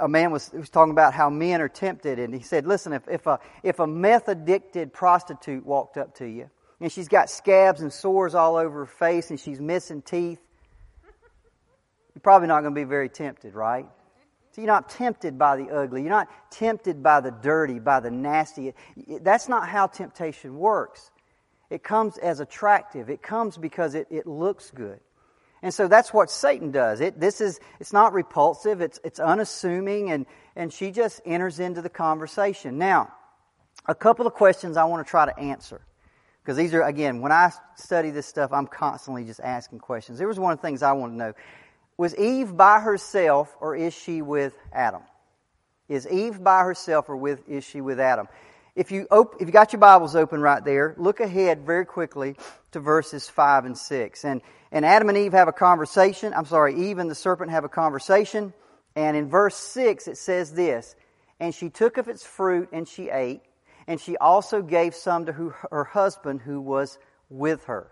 a 0.00 0.08
man 0.08 0.32
was, 0.32 0.50
was 0.52 0.68
talking 0.68 0.90
about 0.90 1.14
how 1.14 1.30
men 1.30 1.60
are 1.60 1.68
tempted, 1.68 2.18
and 2.18 2.34
he 2.34 2.40
said, 2.40 2.66
"Listen, 2.66 2.92
if, 2.92 3.06
if 3.06 3.24
a 3.28 3.38
if 3.62 3.78
a 3.78 3.86
meth 3.86 4.26
addicted 4.26 4.92
prostitute 4.92 5.64
walked 5.64 5.96
up 5.96 6.16
to 6.16 6.26
you 6.26 6.50
and 6.80 6.92
she's 6.92 7.08
got 7.08 7.30
scabs 7.30 7.80
and 7.80 7.92
sores 7.92 8.34
all 8.34 8.56
over 8.56 8.80
her 8.80 8.86
face 8.86 9.30
and 9.30 9.40
she's 9.40 9.60
missing 9.60 10.02
teeth, 10.02 10.40
you're 12.14 12.22
probably 12.22 12.48
not 12.48 12.62
going 12.62 12.74
to 12.74 12.80
be 12.80 12.84
very 12.84 13.08
tempted, 13.08 13.54
right? 13.54 13.86
So 14.52 14.62
you're 14.62 14.66
not 14.66 14.88
tempted 14.88 15.38
by 15.38 15.56
the 15.56 15.70
ugly. 15.70 16.02
You're 16.02 16.10
not 16.10 16.28
tempted 16.50 17.02
by 17.02 17.20
the 17.20 17.30
dirty, 17.30 17.78
by 17.78 18.00
the 18.00 18.10
nasty. 18.10 18.74
That's 19.20 19.48
not 19.48 19.68
how 19.68 19.86
temptation 19.86 20.58
works. 20.58 21.10
It 21.70 21.82
comes 21.82 22.18
as 22.18 22.40
attractive. 22.40 23.10
It 23.10 23.22
comes 23.22 23.56
because 23.56 23.94
it, 23.94 24.08
it 24.10 24.26
looks 24.26 24.70
good. 24.70 25.00
And 25.62 25.74
so 25.74 25.88
that's 25.88 26.12
what 26.12 26.30
Satan 26.30 26.70
does. 26.70 27.00
It, 27.00 27.20
this 27.20 27.40
is, 27.40 27.60
it's 27.80 27.92
not 27.92 28.12
repulsive, 28.12 28.80
it's, 28.80 29.00
it's 29.02 29.18
unassuming, 29.18 30.10
and, 30.10 30.26
and 30.54 30.72
she 30.72 30.92
just 30.92 31.20
enters 31.24 31.58
into 31.58 31.82
the 31.82 31.88
conversation. 31.88 32.78
Now, 32.78 33.12
a 33.86 33.94
couple 33.94 34.26
of 34.26 34.34
questions 34.34 34.76
I 34.76 34.84
want 34.84 35.04
to 35.04 35.10
try 35.10 35.26
to 35.26 35.36
answer. 35.38 35.80
Because 36.48 36.56
these 36.56 36.72
are, 36.72 36.80
again, 36.80 37.20
when 37.20 37.30
I 37.30 37.52
study 37.76 38.08
this 38.08 38.24
stuff, 38.26 38.54
I'm 38.54 38.66
constantly 38.66 39.22
just 39.22 39.38
asking 39.38 39.80
questions. 39.80 40.18
There 40.18 40.26
was 40.26 40.38
one 40.38 40.50
of 40.50 40.58
the 40.58 40.62
things 40.62 40.82
I 40.82 40.92
wanted 40.92 41.12
to 41.12 41.18
know. 41.18 41.32
Was 41.98 42.16
Eve 42.16 42.56
by 42.56 42.80
herself 42.80 43.54
or 43.60 43.76
is 43.76 43.92
she 43.92 44.22
with 44.22 44.56
Adam? 44.72 45.02
Is 45.90 46.08
Eve 46.08 46.42
by 46.42 46.62
herself 46.62 47.10
or 47.10 47.18
with, 47.18 47.46
is 47.50 47.64
she 47.64 47.82
with 47.82 48.00
Adam? 48.00 48.28
If 48.74 48.90
you, 48.90 49.06
op- 49.10 49.34
if 49.42 49.46
you 49.46 49.52
got 49.52 49.74
your 49.74 49.80
Bibles 49.80 50.16
open 50.16 50.40
right 50.40 50.64
there, 50.64 50.94
look 50.96 51.20
ahead 51.20 51.66
very 51.66 51.84
quickly 51.84 52.34
to 52.70 52.80
verses 52.80 53.28
5 53.28 53.66
and 53.66 53.76
6. 53.76 54.24
And, 54.24 54.40
and 54.72 54.86
Adam 54.86 55.10
and 55.10 55.18
Eve 55.18 55.32
have 55.32 55.48
a 55.48 55.52
conversation. 55.52 56.32
I'm 56.32 56.46
sorry, 56.46 56.88
Eve 56.88 56.96
and 56.96 57.10
the 57.10 57.14
serpent 57.14 57.50
have 57.50 57.64
a 57.64 57.68
conversation. 57.68 58.54
And 58.96 59.18
in 59.18 59.28
verse 59.28 59.54
6, 59.54 60.08
it 60.08 60.16
says 60.16 60.54
this 60.54 60.96
And 61.38 61.54
she 61.54 61.68
took 61.68 61.98
of 61.98 62.08
its 62.08 62.24
fruit 62.24 62.70
and 62.72 62.88
she 62.88 63.10
ate, 63.10 63.42
and 63.88 63.98
she 63.98 64.18
also 64.18 64.60
gave 64.60 64.94
some 64.94 65.24
to 65.26 65.32
her 65.32 65.84
husband 65.84 66.42
who 66.42 66.60
was 66.60 66.98
with 67.30 67.64
her. 67.64 67.90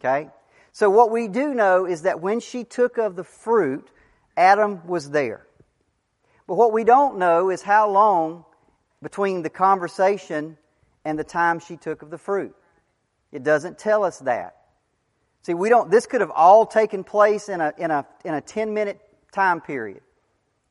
Okay? 0.00 0.28
So 0.72 0.90
what 0.90 1.12
we 1.12 1.28
do 1.28 1.54
know 1.54 1.86
is 1.86 2.02
that 2.02 2.20
when 2.20 2.40
she 2.40 2.64
took 2.64 2.98
of 2.98 3.14
the 3.14 3.24
fruit, 3.24 3.88
Adam 4.36 4.86
was 4.86 5.10
there. 5.10 5.46
But 6.48 6.56
what 6.56 6.72
we 6.72 6.82
don't 6.82 7.18
know 7.18 7.50
is 7.50 7.62
how 7.62 7.88
long 7.88 8.44
between 9.00 9.42
the 9.42 9.50
conversation 9.50 10.58
and 11.04 11.16
the 11.16 11.24
time 11.24 11.60
she 11.60 11.76
took 11.76 12.02
of 12.02 12.10
the 12.10 12.18
fruit. 12.18 12.54
It 13.30 13.44
doesn't 13.44 13.78
tell 13.78 14.02
us 14.02 14.18
that. 14.20 14.56
See, 15.42 15.54
we 15.54 15.68
don't, 15.68 15.88
this 15.88 16.06
could 16.06 16.20
have 16.20 16.32
all 16.32 16.66
taken 16.66 17.04
place 17.04 17.48
in 17.48 17.60
a, 17.60 17.72
in 17.78 17.92
a, 17.92 18.04
in 18.24 18.34
a 18.34 18.40
10 18.40 18.74
minute 18.74 19.00
time 19.30 19.60
period. 19.60 20.00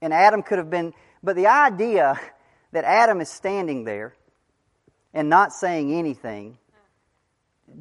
And 0.01 0.13
Adam 0.13 0.43
could 0.43 0.58
have 0.58 0.69
been, 0.69 0.93
but 1.23 1.38
the 1.38 1.47
idea 1.47 2.19
that 2.73 2.84
Adam 2.84 3.21
is 3.21 3.30
standing 3.30 3.86
there 3.86 4.13
and 5.17 5.30
not 5.30 5.51
saying 5.51 5.91
anything 5.91 6.60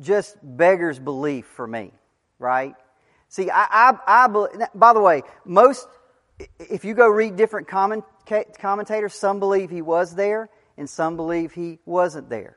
just 0.00 0.38
beggars 0.42 0.98
belief 0.98 1.44
for 1.44 1.66
me, 1.66 1.92
right? 2.38 2.74
See, 3.28 3.50
I, 3.50 3.92
I, 4.06 4.24
I 4.24 4.66
by 4.74 4.94
the 4.94 5.00
way, 5.00 5.22
most, 5.44 5.86
if 6.58 6.86
you 6.86 6.94
go 6.94 7.06
read 7.06 7.36
different 7.36 7.68
comment, 7.68 8.04
commentators, 8.58 9.12
some 9.12 9.38
believe 9.38 9.68
he 9.68 9.82
was 9.82 10.14
there, 10.14 10.48
and 10.78 10.88
some 10.88 11.16
believe 11.16 11.52
he 11.52 11.78
wasn't 11.84 12.30
there. 12.30 12.56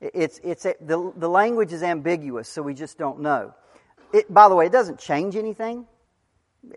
It's, 0.00 0.40
it's, 0.42 0.64
the, 0.64 1.12
the 1.16 1.28
language 1.28 1.72
is 1.72 1.84
ambiguous, 1.84 2.48
so 2.48 2.60
we 2.60 2.74
just 2.74 2.98
don't 2.98 3.20
know. 3.20 3.54
It, 4.12 4.32
by 4.34 4.48
the 4.48 4.56
way, 4.56 4.66
it 4.66 4.72
doesn't 4.72 4.98
change 4.98 5.36
anything. 5.36 5.86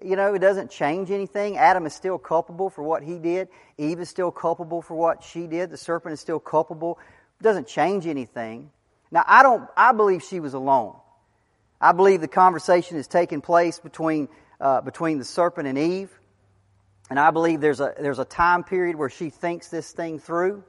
You 0.03 0.15
know, 0.15 0.35
it 0.35 0.39
doesn't 0.39 0.69
change 0.69 1.09
anything. 1.09 1.57
Adam 1.57 1.87
is 1.87 1.93
still 1.93 2.19
culpable 2.19 2.69
for 2.69 2.83
what 2.83 3.01
he 3.01 3.17
did. 3.17 3.47
Eve 3.79 3.99
is 3.99 4.09
still 4.09 4.31
culpable 4.31 4.83
for 4.83 4.93
what 4.93 5.23
she 5.23 5.47
did. 5.47 5.71
The 5.71 5.77
serpent 5.77 6.13
is 6.13 6.19
still 6.19 6.39
culpable. 6.39 6.99
Doesn't 7.41 7.67
change 7.67 8.07
anything. 8.07 8.71
Now, 9.11 9.23
I 9.27 9.43
don't, 9.43 9.67
I 9.75 9.91
believe 9.91 10.23
she 10.23 10.39
was 10.39 10.53
alone. 10.53 10.95
I 11.79 11.91
believe 11.91 12.21
the 12.21 12.27
conversation 12.27 12.97
is 12.97 13.07
taking 13.07 13.41
place 13.41 13.79
between, 13.79 14.29
uh, 14.59 14.81
between 14.81 15.17
the 15.17 15.25
serpent 15.25 15.67
and 15.67 15.77
Eve. 15.77 16.11
And 17.09 17.19
I 17.19 17.31
believe 17.31 17.59
there's 17.59 17.81
a, 17.81 17.93
there's 17.99 18.19
a 18.19 18.25
time 18.25 18.63
period 18.63 18.95
where 18.95 19.09
she 19.09 19.29
thinks 19.29 19.67
this 19.67 19.91
thing 19.91 20.19
through 20.19 20.63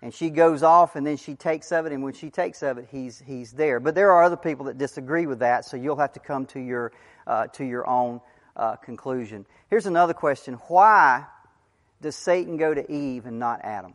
and 0.00 0.14
she 0.14 0.30
goes 0.30 0.62
off 0.62 0.96
and 0.96 1.06
then 1.06 1.16
she 1.16 1.34
takes 1.34 1.72
of 1.72 1.86
it 1.86 1.92
and 1.92 2.02
when 2.02 2.12
she 2.12 2.30
takes 2.30 2.62
of 2.62 2.78
it 2.78 2.88
he's 2.90 3.22
he's 3.26 3.52
there 3.52 3.80
but 3.80 3.94
there 3.94 4.12
are 4.12 4.22
other 4.22 4.36
people 4.36 4.66
that 4.66 4.78
disagree 4.78 5.26
with 5.26 5.40
that 5.40 5.64
so 5.64 5.76
you'll 5.76 5.96
have 5.96 6.12
to 6.12 6.20
come 6.20 6.46
to 6.46 6.60
your 6.60 6.92
uh, 7.26 7.46
to 7.48 7.64
your 7.64 7.86
own 7.88 8.20
uh, 8.56 8.76
conclusion 8.76 9.44
here's 9.70 9.86
another 9.86 10.14
question 10.14 10.54
why 10.68 11.24
does 12.00 12.16
satan 12.16 12.56
go 12.56 12.72
to 12.72 12.90
eve 12.90 13.26
and 13.26 13.38
not 13.38 13.60
adam 13.64 13.92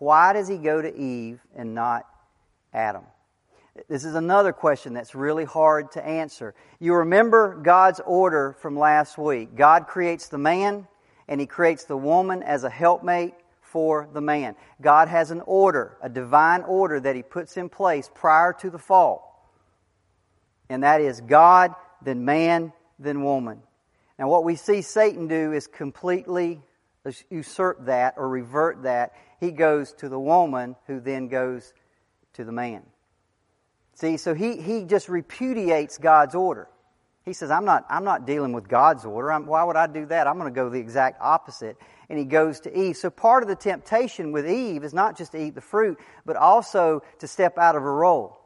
why 0.00 0.32
does 0.32 0.48
he 0.48 0.58
go 0.58 0.82
to 0.82 0.92
eve 0.92 1.40
and 1.54 1.74
not 1.74 2.04
adam 2.74 3.04
this 3.88 4.04
is 4.04 4.14
another 4.14 4.52
question 4.52 4.94
that's 4.94 5.14
really 5.14 5.44
hard 5.44 5.92
to 5.92 6.04
answer. 6.04 6.54
You 6.80 6.94
remember 6.94 7.54
God's 7.62 8.00
order 8.04 8.56
from 8.60 8.78
last 8.78 9.16
week. 9.16 9.54
God 9.54 9.86
creates 9.86 10.28
the 10.28 10.38
man 10.38 10.88
and 11.28 11.40
he 11.40 11.46
creates 11.46 11.84
the 11.84 11.96
woman 11.96 12.42
as 12.42 12.64
a 12.64 12.70
helpmate 12.70 13.34
for 13.62 14.08
the 14.12 14.20
man. 14.20 14.56
God 14.80 15.08
has 15.08 15.30
an 15.30 15.42
order, 15.46 15.96
a 16.02 16.08
divine 16.08 16.62
order 16.62 16.98
that 16.98 17.14
he 17.14 17.22
puts 17.22 17.56
in 17.56 17.68
place 17.68 18.10
prior 18.12 18.52
to 18.54 18.70
the 18.70 18.78
fall. 18.78 19.48
And 20.68 20.82
that 20.82 21.00
is 21.00 21.20
God, 21.20 21.74
then 22.02 22.24
man, 22.24 22.72
then 22.98 23.22
woman. 23.22 23.62
Now, 24.18 24.28
what 24.28 24.44
we 24.44 24.56
see 24.56 24.82
Satan 24.82 25.28
do 25.28 25.52
is 25.52 25.66
completely 25.66 26.60
usurp 27.30 27.86
that 27.86 28.14
or 28.16 28.28
revert 28.28 28.82
that. 28.82 29.12
He 29.40 29.50
goes 29.50 29.94
to 29.94 30.08
the 30.08 30.20
woman 30.20 30.76
who 30.86 31.00
then 31.00 31.28
goes 31.28 31.72
to 32.34 32.44
the 32.44 32.52
man. 32.52 32.82
See, 33.94 34.16
so 34.18 34.34
he, 34.34 34.60
he 34.60 34.84
just 34.84 35.08
repudiates 35.08 35.98
God's 35.98 36.34
order. 36.34 36.68
He 37.24 37.32
says, 37.32 37.50
I'm 37.50 37.64
not, 37.64 37.84
I'm 37.88 38.04
not 38.04 38.26
dealing 38.26 38.52
with 38.52 38.68
God's 38.68 39.04
order. 39.04 39.32
I'm, 39.32 39.46
why 39.46 39.64
would 39.64 39.76
I 39.76 39.86
do 39.86 40.06
that? 40.06 40.26
I'm 40.26 40.38
going 40.38 40.52
to 40.52 40.54
go 40.54 40.70
the 40.70 40.78
exact 40.78 41.20
opposite. 41.20 41.76
And 42.08 42.18
he 42.18 42.24
goes 42.24 42.60
to 42.60 42.78
Eve. 42.78 42.96
So 42.96 43.10
part 43.10 43.42
of 43.42 43.48
the 43.48 43.56
temptation 43.56 44.32
with 44.32 44.48
Eve 44.48 44.84
is 44.84 44.94
not 44.94 45.16
just 45.16 45.32
to 45.32 45.38
eat 45.38 45.54
the 45.54 45.60
fruit, 45.60 45.98
but 46.24 46.36
also 46.36 47.02
to 47.18 47.28
step 47.28 47.58
out 47.58 47.76
of 47.76 47.82
her 47.82 47.94
role 47.94 48.40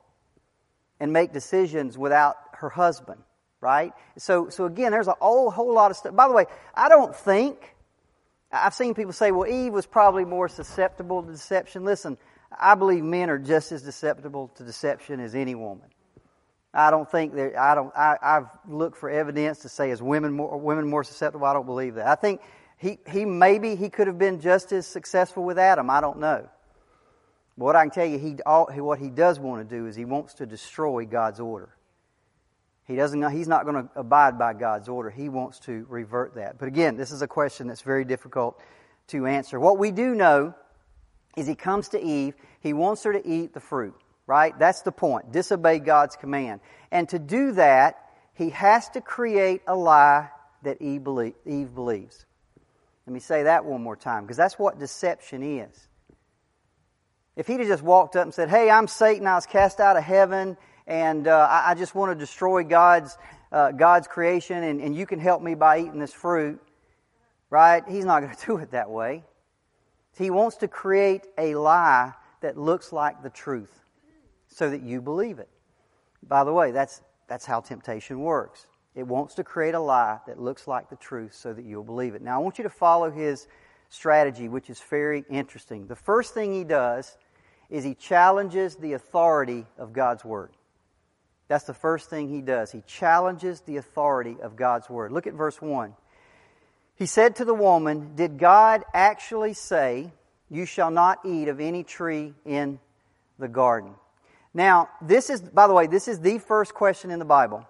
and 1.01 1.13
make 1.13 1.33
decisions 1.33 1.97
without 1.97 2.37
her 2.55 2.69
husband, 2.69 3.21
right? 3.61 3.93
So, 4.19 4.49
so 4.49 4.67
again, 4.67 4.93
there's 4.93 5.09
a 5.09 5.17
whole, 5.21 5.51
whole 5.51 5.73
lot 5.73 5.91
of 5.91 5.97
stuff. 5.97 6.15
By 6.15 6.29
the 6.29 6.35
way, 6.35 6.47
I 6.75 6.89
don't 6.89 7.15
think, 7.15 7.74
I've 8.55 8.75
seen 8.75 8.95
people 8.95 9.13
say, 9.13 9.33
well, 9.33 9.49
Eve 9.49 9.73
was 9.73 9.87
probably 9.87 10.25
more 10.25 10.49
susceptible 10.49 11.23
to 11.23 11.33
deception. 11.33 11.85
Listen, 11.85 12.17
I 12.59 12.75
believe 12.77 13.03
men 13.03 13.29
are 13.31 13.39
just 13.39 13.73
as 13.73 13.83
susceptible 13.83 14.49
to 14.57 14.65
deception 14.65 15.21
as 15.21 15.35
any 15.35 15.55
woman. 15.55 15.89
I 16.73 16.91
don't 16.91 17.11
think 17.11 17.35
that 17.35 17.57
I 17.57 17.75
don't. 17.75 17.93
I, 17.97 18.17
I've 18.21 18.47
looked 18.69 18.97
for 18.97 19.09
evidence 19.09 19.61
to 19.61 19.69
say 19.69 19.91
is 19.91 20.03
women 20.03 20.33
more 20.33 20.59
women 20.59 20.89
more 20.89 21.05
susceptible. 21.05 21.47
I 21.47 21.53
don't 21.53 21.67
believe 21.67 21.95
that. 21.95 22.07
I 22.07 22.17
think 22.17 22.41
he 22.79 22.99
he 23.09 23.25
maybe 23.25 23.77
he 23.77 23.89
could 23.89 24.09
have 24.09 24.19
been 24.19 24.41
just 24.41 24.73
as 24.73 24.87
successful 24.87 25.45
with 25.45 25.59
Adam. 25.59 25.89
I 25.89 26.01
don't 26.01 26.19
know. 26.19 26.49
But 27.57 27.65
what 27.65 27.77
I 27.77 27.83
can 27.83 27.91
tell 27.91 28.07
you, 28.07 28.19
he 28.19 28.39
all, 28.45 28.67
what 28.67 28.99
he 28.99 29.09
does 29.09 29.39
want 29.39 29.69
to 29.69 29.77
do 29.77 29.87
is 29.87 29.95
he 29.95 30.05
wants 30.05 30.35
to 30.35 30.47
destroy 30.47 31.07
God's 31.07 31.39
order. 31.39 31.69
He 32.87 32.97
doesn't. 32.97 33.31
He's 33.31 33.49
not 33.49 33.65
going 33.65 33.85
to 33.85 33.91
abide 33.97 34.39
by 34.39 34.53
God's 34.53 34.89
order. 34.89 35.11
He 35.11 35.29
wants 35.29 35.59
to 35.61 35.87
revert 35.89 36.35
that. 36.35 36.59
But 36.59 36.69
again, 36.69 36.97
this 36.97 37.13
is 37.13 37.23
a 37.23 37.29
question 37.29 37.67
that's 37.67 37.83
very 37.83 38.05
difficult 38.05 38.61
to 39.09 39.27
answer. 39.27 39.59
What 39.59 39.79
we 39.79 39.91
do 39.91 40.15
know 40.15 40.55
is 41.37 41.47
he 41.47 41.55
comes 41.55 41.89
to 41.91 42.03
Eve, 42.03 42.35
he 42.61 42.73
wants 42.73 43.03
her 43.05 43.13
to 43.13 43.27
eat 43.27 43.55
the 43.55 43.61
fruit, 43.61 43.95
right? 44.27 44.57
That's 44.59 44.83
the 44.83 44.93
point. 44.93 45.33
Disobey 45.33 45.81
God's 45.81 46.17
command. 46.17 46.61
And 46.91 47.09
to 47.09 47.19
do 47.19 47.53
that, 47.53 47.97
he 48.35 48.51
has 48.51 48.89
to 48.91 49.01
create 49.01 49.63
a 49.67 49.75
lie 49.75 50.29
that 50.63 50.81
Eve, 50.81 51.05
believe, 51.05 51.35
Eve 51.47 51.75
believes. 51.75 52.25
Let 53.07 53.15
me 53.15 53.21
say 53.21 53.45
that 53.45 53.65
one 53.65 53.83
more 53.83 53.97
time, 53.97 54.23
because 54.23 54.37
that's 54.37 54.59
what 54.59 54.79
deception 54.79 55.43
is. 55.43 55.89
If 57.37 57.47
he'd 57.47 57.61
have 57.61 57.69
just 57.69 57.83
walked 57.83 58.17
up 58.17 58.23
and 58.23 58.33
said, 58.33 58.49
Hey, 58.49 58.71
I'm 58.71 58.87
Satan, 58.87 59.27
I 59.27 59.35
was 59.35 59.47
cast 59.47 59.81
out 59.81 59.97
of 59.97 60.05
heaven, 60.05 60.57
and 60.87 61.27
uh, 61.27 61.49
I, 61.51 61.71
I, 61.71 61.75
just 61.75 61.95
want 61.95 62.13
to 62.13 62.15
destroy 62.15 62.63
God's, 62.63 63.17
uh, 63.51 63.73
God's 63.73 64.07
creation, 64.07 64.63
and, 64.63 64.81
and 64.81 64.95
you 64.95 65.07
can 65.07 65.19
help 65.19 65.43
me 65.43 65.55
by 65.55 65.79
eating 65.79 65.99
this 65.99 66.13
fruit, 66.13 66.61
right? 67.51 67.83
He's 67.89 68.05
not 68.05 68.23
going 68.23 68.35
to 68.37 68.47
do 68.47 68.57
it 68.59 68.71
that 68.73 68.91
way. 68.91 69.25
He 70.17 70.31
wants 70.31 70.57
to 70.59 70.69
create 70.69 71.27
a 71.39 71.55
lie 71.55 72.13
that 72.41 72.57
looks 72.57 72.93
like 72.93 73.23
the 73.23 73.31
truth 73.31 73.81
so 74.49 74.71
that 74.71 74.83
you 74.83 75.01
believe 75.01 75.39
it. 75.39 75.49
By 76.23 76.45
the 76.45 76.53
way, 76.53 76.71
that's, 76.71 77.03
that's 77.29 77.45
how 77.45 77.61
temptation 77.61 78.21
works. 78.21 78.67
It 78.95 79.07
wants 79.07 79.35
to 79.35 79.45
create 79.45 79.75
a 79.75 79.81
lie 79.81 80.21
that 80.27 80.41
looks 80.41 80.69
like 80.69 80.89
the 80.89 80.97
truth 80.97 81.35
so 81.35 81.53
that 81.53 81.65
you'll 81.65 81.83
believe 81.83 82.15
it. 82.15 82.23
Now, 82.23 82.37
I 82.37 82.43
want 82.43 82.59
you 82.59 82.65
to 82.65 82.71
follow 82.71 83.11
his 83.11 83.49
strategy, 83.89 84.49
which 84.49 84.71
is 84.71 84.81
very 84.81 85.25
interesting. 85.29 85.87
The 85.87 85.97
first 85.97 86.33
thing 86.35 86.53
he 86.53 86.65
does 86.65 87.17
is 87.71 87.83
he 87.83 87.95
challenges 87.95 88.77
the 88.77 88.93
authority 88.93 89.67
of 89.79 89.93
God's 89.93 90.25
Word. 90.25 90.51
That's 91.55 91.67
the 91.67 91.73
first 91.73 92.11
thing 92.11 92.29
he 92.29 92.41
does. 92.41 92.73
He 92.73 92.83
challenges 92.85 93.61
the 93.61 93.77
authority 93.77 94.39
of 94.43 94.57
God's 94.57 94.91
Word. 94.91 95.13
Look 95.13 95.29
at 95.29 95.35
verse 95.35 95.63
1. 95.63 95.95
He 96.97 97.07
said 97.07 97.37
to 97.37 97.45
the 97.45 97.55
woman, 97.55 98.17
Did 98.17 98.41
God 98.41 98.83
actually 98.93 99.55
say, 99.55 100.11
You 100.51 100.67
shall 100.67 100.91
not 100.91 101.21
eat 101.25 101.47
of 101.47 101.61
any 101.61 101.85
tree 101.85 102.35
in 102.45 102.81
the 103.39 103.47
garden? 103.47 103.95
Now, 104.53 104.89
this 105.01 105.31
is, 105.31 105.43
by 105.43 105.69
the 105.69 105.75
way, 105.75 105.87
this 105.87 106.09
is 106.09 106.19
the 106.19 106.41
first 106.41 106.75
question 106.75 107.13
in 107.13 107.21
the 107.21 107.25
Bible. 107.25 107.65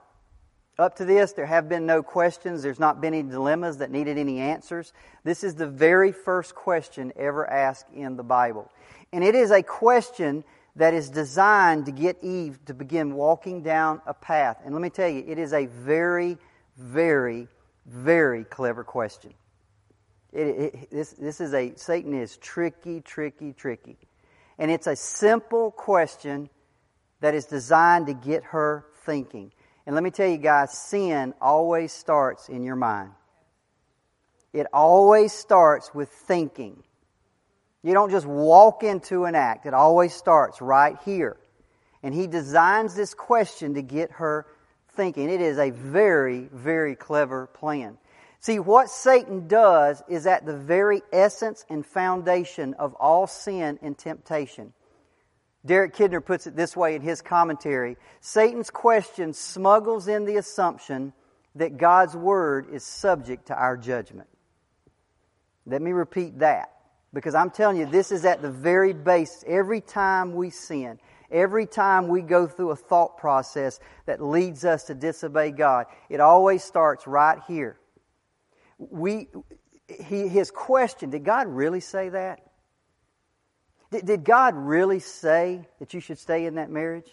Up 0.78 0.96
to 0.96 1.04
this, 1.04 1.32
there 1.32 1.44
have 1.44 1.68
been 1.68 1.84
no 1.84 2.02
questions. 2.02 2.62
There's 2.62 2.80
not 2.80 3.02
been 3.02 3.12
any 3.12 3.28
dilemmas 3.28 3.76
that 3.76 3.90
needed 3.90 4.16
any 4.16 4.38
answers. 4.38 4.94
This 5.24 5.44
is 5.44 5.56
the 5.56 5.68
very 5.68 6.10
first 6.10 6.54
question 6.54 7.12
ever 7.16 7.46
asked 7.46 7.90
in 7.92 8.16
the 8.16 8.24
Bible. 8.24 8.72
And 9.12 9.22
it 9.22 9.34
is 9.34 9.50
a 9.50 9.62
question 9.62 10.42
that 10.76 10.94
is 10.94 11.10
designed 11.10 11.86
to 11.86 11.92
get 11.92 12.18
Eve 12.22 12.58
to 12.66 12.74
begin 12.74 13.14
walking 13.14 13.62
down 13.62 14.00
a 14.06 14.14
path. 14.14 14.60
And 14.64 14.74
let 14.74 14.82
me 14.82 14.90
tell 14.90 15.08
you, 15.08 15.24
it 15.26 15.38
is 15.38 15.52
a 15.52 15.66
very, 15.66 16.36
very, 16.76 17.48
very 17.86 18.44
clever 18.44 18.82
question. 18.82 19.34
It, 20.32 20.40
it, 20.40 20.90
this, 20.90 21.12
this 21.12 21.40
is 21.40 21.54
a, 21.54 21.74
Satan 21.76 22.12
is 22.12 22.36
tricky, 22.38 23.00
tricky, 23.00 23.52
tricky. 23.52 23.96
And 24.58 24.70
it's 24.70 24.88
a 24.88 24.96
simple 24.96 25.70
question 25.70 26.50
that 27.20 27.34
is 27.34 27.46
designed 27.46 28.08
to 28.08 28.14
get 28.14 28.42
her 28.44 28.84
thinking. 29.04 29.52
And 29.86 29.94
let 29.94 30.02
me 30.02 30.10
tell 30.10 30.28
you 30.28 30.38
guys, 30.38 30.76
sin 30.76 31.34
always 31.40 31.92
starts 31.92 32.48
in 32.48 32.64
your 32.64 32.76
mind. 32.76 33.10
It 34.52 34.66
always 34.72 35.32
starts 35.32 35.94
with 35.94 36.08
thinking. 36.08 36.82
You 37.84 37.92
don't 37.92 38.10
just 38.10 38.26
walk 38.26 38.82
into 38.82 39.26
an 39.26 39.34
act. 39.34 39.66
It 39.66 39.74
always 39.74 40.14
starts 40.14 40.62
right 40.62 40.96
here. 41.04 41.36
And 42.02 42.14
he 42.14 42.26
designs 42.26 42.94
this 42.94 43.12
question 43.12 43.74
to 43.74 43.82
get 43.82 44.10
her 44.12 44.46
thinking. 44.94 45.28
It 45.28 45.42
is 45.42 45.58
a 45.58 45.70
very, 45.70 46.48
very 46.50 46.96
clever 46.96 47.46
plan. 47.46 47.98
See, 48.40 48.58
what 48.58 48.88
Satan 48.88 49.48
does 49.48 50.02
is 50.08 50.26
at 50.26 50.46
the 50.46 50.56
very 50.56 51.02
essence 51.12 51.64
and 51.68 51.84
foundation 51.84 52.72
of 52.74 52.94
all 52.94 53.26
sin 53.26 53.78
and 53.82 53.96
temptation. 53.96 54.72
Derek 55.66 55.94
Kidner 55.94 56.24
puts 56.24 56.46
it 56.46 56.56
this 56.56 56.76
way 56.76 56.94
in 56.94 57.02
his 57.02 57.22
commentary 57.22 57.96
Satan's 58.20 58.70
question 58.70 59.32
smuggles 59.32 60.08
in 60.08 60.24
the 60.24 60.36
assumption 60.36 61.12
that 61.54 61.76
God's 61.76 62.16
Word 62.16 62.66
is 62.72 62.84
subject 62.84 63.46
to 63.46 63.54
our 63.54 63.76
judgment. 63.76 64.28
Let 65.66 65.80
me 65.80 65.92
repeat 65.92 66.38
that. 66.40 66.73
Because 67.14 67.34
I'm 67.34 67.50
telling 67.50 67.76
you, 67.76 67.86
this 67.86 68.10
is 68.10 68.24
at 68.24 68.42
the 68.42 68.50
very 68.50 68.92
base. 68.92 69.44
Every 69.46 69.80
time 69.80 70.34
we 70.34 70.50
sin, 70.50 70.98
every 71.30 71.64
time 71.64 72.08
we 72.08 72.20
go 72.22 72.48
through 72.48 72.72
a 72.72 72.76
thought 72.76 73.16
process 73.16 73.78
that 74.06 74.20
leads 74.20 74.64
us 74.64 74.84
to 74.84 74.94
disobey 74.94 75.52
God, 75.52 75.86
it 76.10 76.20
always 76.20 76.64
starts 76.64 77.06
right 77.06 77.38
here. 77.46 77.78
We, 78.78 79.28
he, 79.88 80.26
his 80.26 80.50
question, 80.50 81.10
did 81.10 81.24
God 81.24 81.46
really 81.46 81.80
say 81.80 82.08
that? 82.08 82.40
Did, 83.92 84.06
did 84.06 84.24
God 84.24 84.56
really 84.56 84.98
say 84.98 85.68
that 85.78 85.94
you 85.94 86.00
should 86.00 86.18
stay 86.18 86.46
in 86.46 86.56
that 86.56 86.68
marriage? 86.68 87.08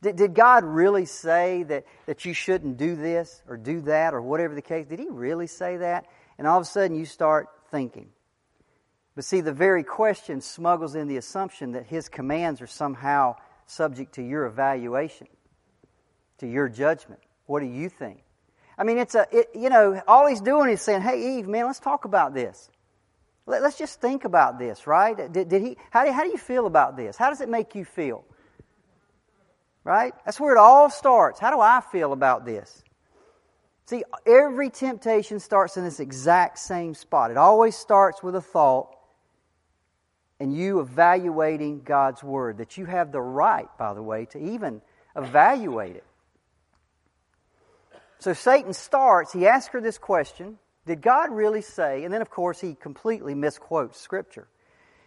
Did, 0.00 0.16
did 0.16 0.34
God 0.34 0.64
really 0.64 1.04
say 1.04 1.62
that, 1.64 1.84
that 2.06 2.24
you 2.24 2.32
shouldn't 2.32 2.78
do 2.78 2.96
this 2.96 3.42
or 3.46 3.58
do 3.58 3.82
that 3.82 4.14
or 4.14 4.22
whatever 4.22 4.54
the 4.54 4.62
case? 4.62 4.86
Did 4.86 4.98
He 4.98 5.08
really 5.10 5.46
say 5.46 5.76
that? 5.76 6.06
And 6.38 6.46
all 6.46 6.58
of 6.58 6.62
a 6.62 6.66
sudden 6.66 6.96
you 6.96 7.04
start 7.04 7.48
thinking. 7.70 8.08
But 9.20 9.26
see, 9.26 9.42
the 9.42 9.52
very 9.52 9.84
question 9.84 10.40
smuggles 10.40 10.94
in 10.94 11.06
the 11.06 11.18
assumption 11.18 11.72
that 11.72 11.84
His 11.84 12.08
commands 12.08 12.62
are 12.62 12.66
somehow 12.66 13.36
subject 13.66 14.14
to 14.14 14.22
your 14.22 14.46
evaluation, 14.46 15.26
to 16.38 16.46
your 16.46 16.70
judgment. 16.70 17.20
What 17.44 17.60
do 17.60 17.66
you 17.66 17.90
think? 17.90 18.22
I 18.78 18.84
mean, 18.84 18.96
it's 18.96 19.14
a, 19.14 19.26
it, 19.30 19.50
you 19.54 19.68
know, 19.68 20.00
all 20.08 20.26
He's 20.26 20.40
doing 20.40 20.70
is 20.70 20.80
saying, 20.80 21.02
hey, 21.02 21.36
Eve, 21.36 21.46
man, 21.46 21.66
let's 21.66 21.80
talk 21.80 22.06
about 22.06 22.32
this. 22.32 22.70
Let, 23.44 23.62
us 23.62 23.76
just 23.76 24.00
think 24.00 24.24
about 24.24 24.58
this, 24.58 24.86
right? 24.86 25.14
Did, 25.30 25.50
did 25.50 25.60
he, 25.60 25.76
how, 25.90 26.10
how 26.10 26.24
do 26.24 26.30
you 26.30 26.38
feel 26.38 26.64
about 26.64 26.96
this? 26.96 27.18
How 27.18 27.28
does 27.28 27.42
it 27.42 27.50
make 27.50 27.74
you 27.74 27.84
feel? 27.84 28.24
Right? 29.84 30.14
That's 30.24 30.40
where 30.40 30.54
it 30.54 30.58
all 30.58 30.88
starts. 30.88 31.38
How 31.38 31.50
do 31.50 31.60
I 31.60 31.82
feel 31.92 32.14
about 32.14 32.46
this? 32.46 32.82
See, 33.84 34.02
every 34.24 34.70
temptation 34.70 35.40
starts 35.40 35.76
in 35.76 35.84
this 35.84 36.00
exact 36.00 36.58
same 36.58 36.94
spot. 36.94 37.30
It 37.30 37.36
always 37.36 37.76
starts 37.76 38.22
with 38.22 38.34
a 38.34 38.40
thought 38.40 38.96
and 40.40 40.56
you 40.56 40.80
evaluating 40.80 41.82
God's 41.82 42.24
Word, 42.24 42.58
that 42.58 42.78
you 42.78 42.86
have 42.86 43.12
the 43.12 43.20
right, 43.20 43.68
by 43.78 43.94
the 43.94 44.02
way, 44.02 44.24
to 44.26 44.38
even 44.38 44.82
evaluate 45.14 45.96
it. 45.96 46.04
So 48.18 48.32
Satan 48.32 48.72
starts, 48.72 49.32
he 49.32 49.46
asks 49.46 49.72
her 49.72 49.80
this 49.80 49.98
question 49.98 50.58
did 50.86 51.02
God 51.02 51.30
really 51.30 51.62
say? 51.62 52.04
And 52.04 52.12
then, 52.12 52.22
of 52.22 52.30
course, 52.30 52.60
he 52.60 52.74
completely 52.74 53.34
misquotes 53.34 54.00
Scripture. 54.00 54.48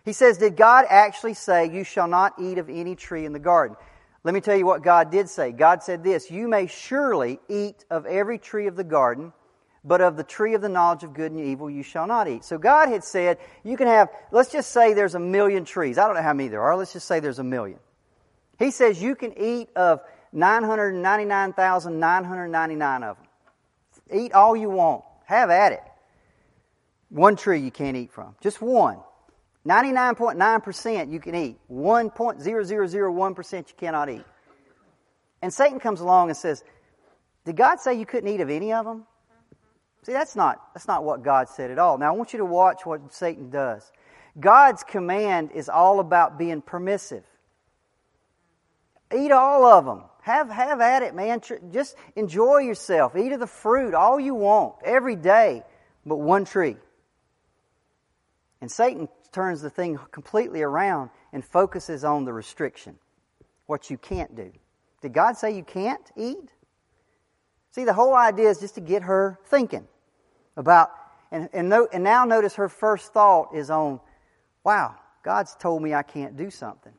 He 0.06 0.14
says, 0.14 0.38
Did 0.38 0.56
God 0.56 0.86
actually 0.88 1.34
say, 1.34 1.70
You 1.74 1.84
shall 1.84 2.08
not 2.08 2.34
eat 2.40 2.58
of 2.58 2.70
any 2.70 2.96
tree 2.96 3.26
in 3.26 3.34
the 3.34 3.40
garden? 3.40 3.76
Let 4.24 4.34
me 4.34 4.40
tell 4.40 4.56
you 4.56 4.66
what 4.66 4.84
God 4.84 5.12
did 5.12 5.30
say. 5.30 5.52
God 5.52 5.84
said 5.84 6.04
this 6.04 6.32
You 6.32 6.48
may 6.48 6.68
surely 6.68 7.40
eat 7.50 7.84
of 7.90 8.06
every 8.06 8.38
tree 8.38 8.68
of 8.68 8.76
the 8.76 8.84
garden, 8.84 9.34
but 9.84 10.02
of 10.02 10.18
the 10.18 10.24
tree 10.24 10.54
of 10.54 10.62
the 10.62 10.70
knowledge 10.70 11.04
of 11.04 11.14
good 11.14 11.32
and 11.32 11.42
evil 11.42 11.70
you 11.70 11.84
shall 11.84 12.08
not 12.08 12.28
eat. 12.28 12.44
So 12.46 12.58
God 12.58 12.90
had 12.90 13.04
said, 13.04 13.38
You 13.64 13.78
can 13.78 13.88
have, 13.88 14.10
let's 14.32 14.52
just 14.52 14.72
say 14.72 14.94
there's 14.94 15.16
a 15.16 15.20
million 15.20 15.66
trees. 15.66 15.98
I 15.98 16.06
don't 16.06 16.16
know 16.16 16.22
how 16.22 16.34
many 16.34 16.50
there 16.50 16.62
are. 16.62 16.78
Let's 16.78 16.94
just 16.94 17.08
say 17.08 17.20
there's 17.20 17.40
a 17.40 17.44
million. 17.44 17.80
He 18.60 18.70
says 18.72 19.02
you 19.02 19.16
can 19.16 19.38
eat 19.38 19.70
of 19.76 20.02
999,999 20.32 23.04
of 23.04 23.18
them. 23.18 23.28
Eat 24.12 24.34
all 24.34 24.56
you 24.56 24.70
want. 24.70 25.04
Have 25.26 25.50
at 25.50 25.74
it. 25.74 25.82
One 27.10 27.36
tree 27.36 27.60
you 27.60 27.72
can't 27.72 27.98
eat 27.98 28.12
from. 28.12 28.36
Just 28.42 28.62
one. 28.62 29.00
99.9% 29.68 31.12
you 31.12 31.20
can 31.20 31.36
eat. 31.36 31.58
1.0001% 31.72 33.58
you 33.58 33.64
cannot 33.78 34.10
eat. 34.10 34.24
And 35.42 35.52
Satan 35.54 35.80
comes 35.80 36.02
along 36.02 36.30
and 36.30 36.38
says, 36.38 36.64
Did 37.46 37.56
God 37.56 37.80
say 37.80 37.94
you 37.94 38.06
couldn't 38.06 38.30
eat 38.30 38.42
of 38.42 38.50
any 38.50 38.74
of 38.74 38.86
them? 38.86 39.06
See, 40.04 40.12
that's 40.12 40.36
not, 40.36 40.62
that's 40.74 40.88
not 40.88 41.04
what 41.04 41.24
God 41.24 41.48
said 41.48 41.72
at 41.72 41.80
all. 41.80 41.98
Now, 41.98 42.14
I 42.14 42.16
want 42.16 42.34
you 42.34 42.40
to 42.40 42.46
watch 42.46 42.86
what 42.86 43.14
Satan 43.14 43.50
does. 43.50 43.90
God's 44.40 44.84
command 44.84 45.52
is 45.54 45.70
all 45.70 46.00
about 46.00 46.38
being 46.38 46.62
permissive. 46.62 47.24
Eat 49.16 49.32
all 49.32 49.66
of 49.66 49.86
them. 49.86 50.04
Have, 50.24 50.50
have 50.50 50.82
at 50.82 51.04
it, 51.04 51.16
man. 51.16 51.42
Just 51.72 51.96
enjoy 52.16 52.60
yourself. 52.60 53.16
Eat 53.16 53.32
of 53.32 53.40
the 53.40 53.48
fruit, 53.48 53.94
all 53.94 54.20
you 54.20 54.36
want, 54.36 54.76
every 54.84 55.16
day, 55.16 55.64
but 56.06 56.18
one 56.18 56.46
tree. 56.46 56.76
And 58.60 58.72
Satan 58.72 59.08
turns 59.32 59.62
the 59.62 59.70
thing 59.70 60.00
completely 60.12 60.62
around 60.62 61.12
and 61.32 61.44
focuses 61.44 62.04
on 62.04 62.26
the 62.26 62.34
restriction, 62.34 62.98
what 63.68 63.90
you 63.90 63.98
can't 63.98 64.36
do. 64.36 64.52
Did 65.02 65.14
God 65.14 65.38
say 65.38 65.56
you 65.56 65.64
can't 65.64 66.12
eat? 66.16 66.54
See, 67.72 67.84
the 67.84 67.94
whole 67.94 68.16
idea 68.16 68.50
is 68.50 68.60
just 68.60 68.76
to 68.76 68.82
get 68.82 69.04
her 69.04 69.40
thinking 69.46 69.88
about, 70.56 70.92
and, 71.32 71.50
and, 71.54 71.70
no, 71.70 71.88
and 71.92 72.04
now 72.04 72.26
notice 72.26 72.56
her 72.56 72.70
first 72.70 73.14
thought 73.14 73.56
is 73.56 73.70
on, 73.70 74.00
wow, 74.64 74.96
God's 75.24 75.56
told 75.56 75.82
me 75.82 75.94
I 75.94 76.04
can't 76.04 76.38
do 76.38 76.50
something. 76.50 76.94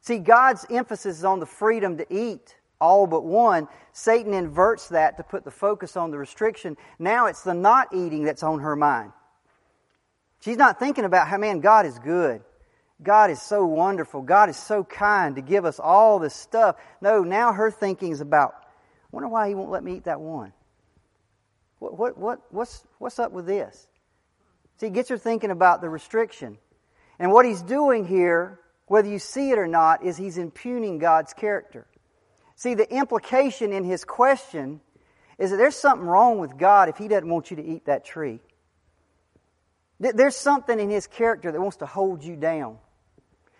See, 0.00 0.18
God's 0.18 0.64
emphasis 0.70 1.18
is 1.18 1.24
on 1.24 1.40
the 1.40 1.46
freedom 1.46 1.98
to 1.98 2.06
eat 2.10 2.56
all 2.80 3.06
but 3.06 3.24
one. 3.24 3.68
Satan 3.92 4.32
inverts 4.32 4.88
that 4.88 5.16
to 5.16 5.22
put 5.22 5.44
the 5.44 5.50
focus 5.50 5.96
on 5.96 6.10
the 6.10 6.18
restriction. 6.18 6.76
Now 6.98 7.26
it's 7.26 7.42
the 7.42 7.54
not 7.54 7.88
eating 7.92 8.24
that's 8.24 8.42
on 8.42 8.60
her 8.60 8.76
mind. 8.76 9.12
She's 10.40 10.56
not 10.56 10.78
thinking 10.78 11.04
about 11.04 11.26
how, 11.26 11.36
man, 11.36 11.60
God 11.60 11.84
is 11.84 11.98
good. 11.98 12.42
God 13.02 13.30
is 13.30 13.40
so 13.42 13.64
wonderful. 13.66 14.22
God 14.22 14.48
is 14.48 14.56
so 14.56 14.84
kind 14.84 15.36
to 15.36 15.42
give 15.42 15.64
us 15.64 15.78
all 15.80 16.18
this 16.18 16.34
stuff. 16.34 16.76
No, 17.00 17.22
now 17.22 17.52
her 17.52 17.70
thinking 17.70 18.12
is 18.12 18.20
about, 18.20 18.54
wonder 19.10 19.28
why 19.28 19.48
he 19.48 19.54
won't 19.54 19.70
let 19.70 19.82
me 19.84 19.96
eat 19.96 20.04
that 20.04 20.20
one. 20.20 20.52
What, 21.78 21.98
what, 21.98 22.18
what, 22.18 22.40
what's, 22.50 22.84
what's 22.98 23.18
up 23.18 23.32
with 23.32 23.46
this? 23.46 23.86
See, 24.78 24.86
it 24.86 24.92
gets 24.92 25.08
her 25.08 25.18
thinking 25.18 25.50
about 25.50 25.80
the 25.80 25.88
restriction. 25.88 26.58
And 27.18 27.32
what 27.32 27.44
he's 27.46 27.62
doing 27.62 28.06
here 28.06 28.60
whether 28.88 29.08
you 29.08 29.18
see 29.18 29.50
it 29.50 29.58
or 29.58 29.66
not, 29.66 30.02
is 30.02 30.16
he's 30.16 30.38
impugning 30.38 30.98
God's 30.98 31.32
character. 31.32 31.86
See, 32.56 32.74
the 32.74 32.90
implication 32.92 33.72
in 33.72 33.84
his 33.84 34.04
question 34.04 34.80
is 35.38 35.50
that 35.50 35.58
there's 35.58 35.76
something 35.76 36.06
wrong 36.06 36.38
with 36.38 36.58
God 36.58 36.88
if 36.88 36.96
he 36.96 37.06
doesn't 37.06 37.28
want 37.28 37.50
you 37.50 37.58
to 37.58 37.64
eat 37.64 37.84
that 37.86 38.04
tree. 38.04 38.40
There's 40.00 40.36
something 40.36 40.78
in 40.78 40.90
his 40.90 41.06
character 41.06 41.52
that 41.52 41.60
wants 41.60 41.78
to 41.78 41.86
hold 41.86 42.24
you 42.24 42.36
down. 42.36 42.78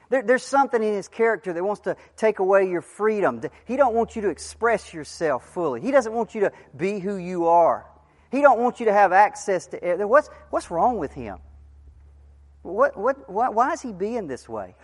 there's 0.09 0.43
something 0.43 0.83
in 0.83 0.95
his 0.95 1.09
character 1.09 1.53
that 1.53 1.63
wants 1.63 1.83
to 1.83 1.97
take 2.17 2.39
away 2.39 2.69
your 2.69 2.81
freedom. 2.81 3.41
He 3.67 3.77
don't 3.77 3.95
want 3.95 4.17
you 4.17 4.23
to 4.23 4.31
express 4.31 4.95
yourself 4.95 5.53
fully. 5.53 5.81
He 5.81 5.91
doesn't 5.91 6.13
want 6.13 6.35
you 6.35 6.43
to 6.43 6.53
be 6.77 6.99
who 7.01 7.17
you 7.17 7.47
are. 7.47 7.87
He 8.31 8.41
don't 8.43 8.61
want 8.61 8.81
you 8.81 8.87
to 8.87 8.93
have 8.93 9.13
access 9.13 9.67
to 9.69 9.79
what's 10.07 10.29
what's 10.51 10.71
wrong 10.71 10.99
with 10.99 11.13
him? 11.13 11.39
What 12.63 12.97
what 12.97 13.29
why, 13.31 13.49
why 13.49 13.73
is 13.73 13.83
he 13.83 13.93
being 13.93 14.27
this 14.27 14.49
way? 14.49 14.75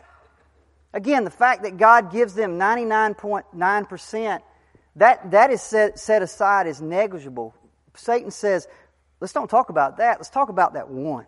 Again, 0.94 1.24
the 1.24 1.30
fact 1.30 1.64
that 1.64 1.76
God 1.76 2.12
gives 2.12 2.34
them 2.34 2.56
99.9%, 2.56 4.40
that, 4.96 5.30
that 5.32 5.50
is 5.50 5.60
set, 5.60 5.98
set 5.98 6.22
aside 6.22 6.68
as 6.68 6.80
negligible. 6.80 7.52
Satan 7.96 8.30
says, 8.30 8.68
let's 9.20 9.32
don't 9.32 9.50
talk 9.50 9.70
about 9.70 9.96
that. 9.96 10.18
Let's 10.18 10.30
talk 10.30 10.50
about 10.50 10.74
that 10.74 10.88
one. 10.88 11.26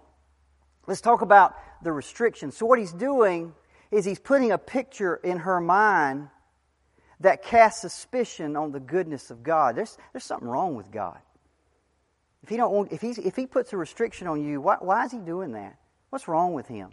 Let's 0.86 1.00
talk 1.00 1.20
about 1.20 1.56
the 1.82 1.90
restrictions. 1.90 2.56
So, 2.56 2.64
what 2.64 2.78
he's 2.78 2.92
doing 2.92 3.54
is 3.90 4.04
he's 4.04 4.20
putting 4.20 4.52
a 4.52 4.58
picture 4.58 5.16
in 5.16 5.38
her 5.38 5.60
mind 5.60 6.28
that 7.18 7.42
casts 7.42 7.80
suspicion 7.80 8.54
on 8.54 8.70
the 8.70 8.78
goodness 8.78 9.32
of 9.32 9.42
God. 9.42 9.74
There's, 9.74 9.98
there's 10.12 10.22
something 10.22 10.46
wrong 10.46 10.76
with 10.76 10.92
God. 10.92 11.18
If 12.46 12.50
he, 12.50 12.58
don't 12.58 12.92
if, 12.92 13.00
he's, 13.00 13.18
if 13.18 13.34
he 13.34 13.44
puts 13.44 13.72
a 13.72 13.76
restriction 13.76 14.28
on 14.28 14.40
you, 14.40 14.60
why, 14.60 14.76
why 14.78 15.04
is 15.04 15.10
he 15.10 15.18
doing 15.18 15.50
that? 15.52 15.76
What's 16.10 16.28
wrong 16.28 16.52
with 16.52 16.68
him? 16.68 16.90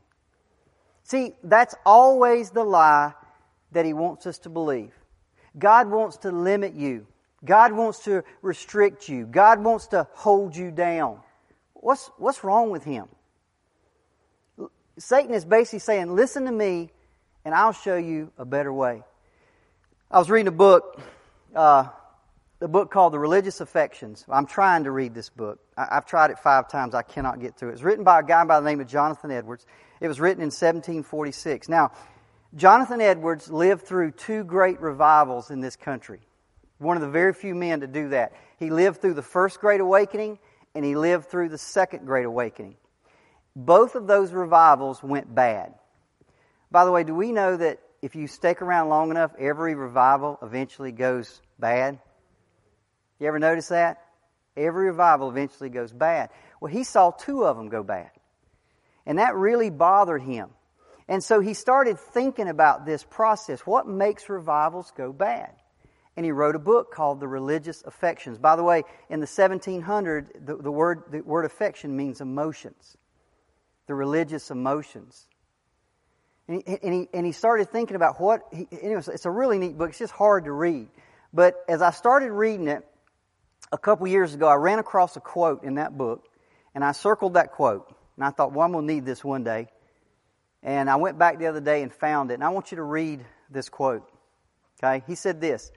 See, 1.04 1.36
that's 1.44 1.76
always 1.86 2.50
the 2.50 2.64
lie 2.64 3.14
that 3.72 3.86
he 3.86 3.94
wants 3.94 4.26
us 4.26 4.40
to 4.40 4.50
believe. 4.50 4.92
God 5.60 5.92
wants 5.92 6.18
to 6.18 6.32
limit 6.32 6.74
you. 6.74 7.06
God 7.46 7.72
wants 7.72 8.00
to 8.06 8.24
restrict 8.42 9.08
you. 9.08 9.28
God 9.28 9.64
wants 9.64 9.86
to 9.90 10.08
hold 10.14 10.56
you 10.56 10.72
down. 10.72 11.20
What's, 11.76 12.10
what's 12.18 12.44
wrong 12.44 12.72
with 12.72 12.84
him? 12.84 13.06
Satan 14.98 15.36
is 15.36 15.46
basically 15.46 15.80
saying, 15.80 16.16
Listen 16.16 16.46
to 16.46 16.52
me, 16.52 16.90
and 17.46 17.54
I'll 17.54 17.74
show 17.74 17.98
you 17.98 18.32
a 18.40 18.46
better 18.46 18.74
way. 18.74 19.04
I 20.10 20.18
was 20.18 20.32
reading 20.32 20.48
a 20.48 20.52
book, 20.52 21.00
uh, 21.56 21.90
the 22.64 22.70
book 22.70 22.92
called 22.92 23.12
The 23.12 23.20
Religious 23.20 23.60
Affections. 23.60 24.24
I'm 24.30 24.46
trying 24.46 24.86
to 24.86 24.92
read 24.92 25.14
this 25.14 25.28
book. 25.28 25.60
I, 25.76 25.96
have 25.96 26.06
tried 26.06 26.32
it 26.32 26.40
five 26.40 26.70
times. 26.70 26.96
I 26.96 27.02
cannot 27.02 27.42
get 27.42 27.58
through 27.58 27.72
it. 27.72 27.74
It's 27.74 27.82
written 27.82 28.06
by 28.06 28.22
a 28.22 28.24
guy 28.24 28.46
by 28.46 28.62
the 28.62 28.66
name 28.66 28.80
of 28.80 28.88
Jonathan 28.88 29.32
Edwards. 29.32 29.66
It 30.00 30.08
was 30.08 30.22
written 30.22 30.42
in 30.42 30.46
1746. 30.46 31.68
Now, 31.68 31.92
Jonathan 32.56 33.02
Edwards 33.02 33.52
lived 33.52 33.82
through 33.82 34.12
two 34.12 34.46
great 34.46 34.80
revivals 34.80 35.52
in 35.52 35.60
this 35.60 35.76
country. 35.76 36.22
One 36.78 36.96
of 36.96 37.02
the 37.02 37.10
very 37.10 37.34
few 37.34 37.54
men 37.54 37.82
to 37.82 37.88
do 37.88 38.08
that. 38.10 38.32
He 38.60 38.70
lived 38.70 39.02
through 39.02 39.16
the 39.16 39.22
First 39.22 39.60
Great 39.60 39.82
Awakening 39.82 40.40
and 40.74 40.86
he 40.86 40.96
lived 40.96 41.26
through 41.26 41.50
the 41.50 41.58
Second 41.58 42.06
Great 42.06 42.26
Awakening. 42.26 42.78
Both 43.58 43.96
of 43.96 44.08
those 44.08 44.32
revivals 44.32 45.04
went 45.04 45.36
bad. 45.36 45.74
By 46.72 46.86
the 46.86 46.92
way, 46.94 47.04
do 47.04 47.14
we 47.14 47.34
know 47.34 47.58
that 47.58 47.80
if 48.02 48.16
you 48.16 48.28
stick 48.28 48.62
around 48.62 48.88
long 48.88 49.12
enough, 49.12 49.34
every 49.38 49.76
revival 49.76 50.40
eventually 50.42 50.94
goes 50.94 51.42
bad? 51.60 52.00
You 53.24 53.30
ever 53.30 53.40
notice 53.40 53.70
that? 53.70 54.04
Every 54.58 54.88
revival 54.88 55.30
eventually 55.30 55.70
goes 55.70 55.94
bad. 55.94 56.30
Well, 56.60 56.70
he 56.70 56.84
saw 56.84 57.12
two 57.12 57.46
of 57.46 57.56
them 57.56 57.70
go 57.70 57.82
bad. 57.82 58.12
And 59.06 59.18
that 59.18 59.36
really 59.36 59.70
bothered 59.70 60.22
him. 60.22 60.50
And 61.08 61.24
so 61.24 61.40
he 61.40 61.54
started 61.54 61.98
thinking 61.98 62.50
about 62.50 62.86
this 62.86 63.06
process. 63.06 63.62
What 63.62 63.88
makes 63.88 64.28
revivals 64.28 64.92
go 64.98 65.14
bad? 65.14 65.54
And 66.18 66.26
he 66.26 66.34
wrote 66.34 66.58
a 66.58 66.60
book 66.60 66.92
called 66.92 67.22
The 67.22 67.28
Religious 67.30 67.82
Affections. 67.86 68.38
By 68.38 68.58
the 68.58 68.64
way, 68.64 68.84
in 69.10 69.22
the 69.22 69.26
1700, 69.26 70.42
the, 70.46 70.58
the, 70.58 70.72
word, 70.72 71.04
the 71.10 71.22
word 71.22 71.46
affection 71.46 71.96
means 71.96 72.20
emotions. 72.20 72.98
The 73.88 73.96
religious 73.96 74.52
emotions. 74.52 75.30
And 76.50 76.62
he, 76.68 76.78
and 76.84 76.94
he, 76.94 77.10
and 77.14 77.26
he 77.26 77.32
started 77.32 77.72
thinking 77.72 77.96
about 77.96 78.20
what, 78.20 78.42
he, 78.52 78.68
anyways, 78.82 79.08
it's 79.08 79.26
a 79.26 79.32
really 79.32 79.60
neat 79.60 79.78
book. 79.78 79.92
It's 79.92 80.00
just 80.00 80.14
hard 80.14 80.44
to 80.44 80.52
read. 80.52 80.90
But 81.34 81.56
as 81.70 81.82
I 81.82 81.92
started 81.92 82.30
reading 82.34 82.68
it 82.68 82.86
a 83.74 83.78
couple 83.78 84.08
years 84.08 84.36
ago, 84.36 84.48
I 84.48 84.54
ran 84.54 84.78
across 84.78 85.18
a 85.18 85.20
quote 85.20 85.64
in 85.64 85.76
that 85.76 85.98
book, 85.98 86.24
and 86.76 86.86
I 86.86 86.92
circled 86.92 87.34
that 87.34 87.52
quote. 87.52 87.92
And 88.16 88.24
I 88.24 88.30
thought, 88.30 88.54
well, 88.54 88.64
I'm 88.64 88.72
going 88.72 88.88
to 88.88 88.94
need 88.94 89.04
this 89.04 89.24
one 89.24 89.44
day. 89.44 89.68
And 90.62 90.90
I 90.90 90.96
went 90.98 91.18
back 91.18 91.40
the 91.40 91.48
other 91.48 91.60
day 91.60 91.82
and 91.82 91.92
found 91.92 92.30
it. 92.30 92.36
And 92.36 92.44
I 92.44 92.50
want 92.50 92.72
you 92.72 92.76
to 92.78 92.84
read 92.84 93.26
this 93.50 93.70
quote. 93.70 94.08
Okay? 94.82 95.04
He 95.08 95.16
said 95.16 95.42
this 95.42 95.72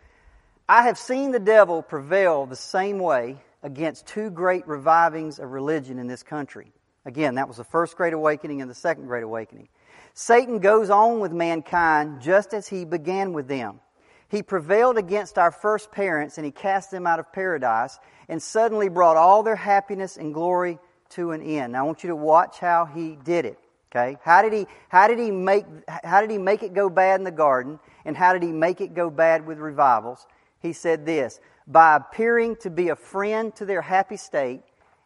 I 0.68 0.82
have 0.82 0.98
seen 0.98 1.32
the 1.32 1.40
devil 1.40 1.82
prevail 1.82 2.44
the 2.44 2.54
same 2.54 2.98
way 2.98 3.38
against 3.62 4.06
two 4.06 4.30
great 4.30 4.68
revivings 4.68 5.38
of 5.38 5.50
religion 5.50 5.98
in 5.98 6.06
this 6.06 6.22
country. 6.22 6.72
Again, 7.06 7.36
that 7.36 7.48
was 7.48 7.56
the 7.56 7.64
first 7.64 7.96
great 7.96 8.12
awakening 8.12 8.60
and 8.60 8.70
the 8.70 8.74
second 8.74 9.06
great 9.06 9.24
awakening. 9.24 9.68
Satan 10.12 10.58
goes 10.58 10.90
on 10.90 11.20
with 11.20 11.32
mankind 11.32 12.20
just 12.20 12.52
as 12.52 12.68
he 12.68 12.84
began 12.84 13.32
with 13.32 13.48
them. 13.48 13.80
He 14.28 14.42
prevailed 14.42 14.98
against 14.98 15.38
our 15.38 15.50
first 15.50 15.92
parents 15.92 16.38
and 16.38 16.44
he 16.44 16.50
cast 16.50 16.90
them 16.90 17.06
out 17.06 17.20
of 17.20 17.32
paradise 17.32 17.98
and 18.28 18.42
suddenly 18.42 18.88
brought 18.88 19.16
all 19.16 19.42
their 19.42 19.56
happiness 19.56 20.16
and 20.16 20.34
glory 20.34 20.78
to 21.10 21.30
an 21.30 21.42
end. 21.42 21.72
Now 21.72 21.80
I 21.80 21.82
want 21.82 22.02
you 22.02 22.08
to 22.08 22.16
watch 22.16 22.58
how 22.58 22.86
he 22.86 23.16
did 23.24 23.44
it. 23.44 23.58
Okay? 23.90 24.18
How 24.22 24.42
did 24.42 24.52
he 24.52 24.66
how 24.88 25.06
did 25.06 25.18
he 25.18 25.30
make 25.30 25.64
how 25.86 26.20
did 26.20 26.30
he 26.30 26.38
make 26.38 26.62
it 26.62 26.74
go 26.74 26.90
bad 26.90 27.20
in 27.20 27.24
the 27.24 27.30
garden 27.30 27.78
and 28.04 28.16
how 28.16 28.32
did 28.32 28.42
he 28.42 28.52
make 28.52 28.80
it 28.80 28.94
go 28.94 29.10
bad 29.10 29.46
with 29.46 29.58
revivals? 29.58 30.26
He 30.58 30.72
said 30.72 31.06
this, 31.06 31.40
by 31.66 31.96
appearing 31.96 32.56
to 32.56 32.70
be 32.70 32.88
a 32.88 32.96
friend 32.96 33.54
to 33.56 33.64
their 33.64 33.82
happy 33.82 34.16
state 34.16 34.62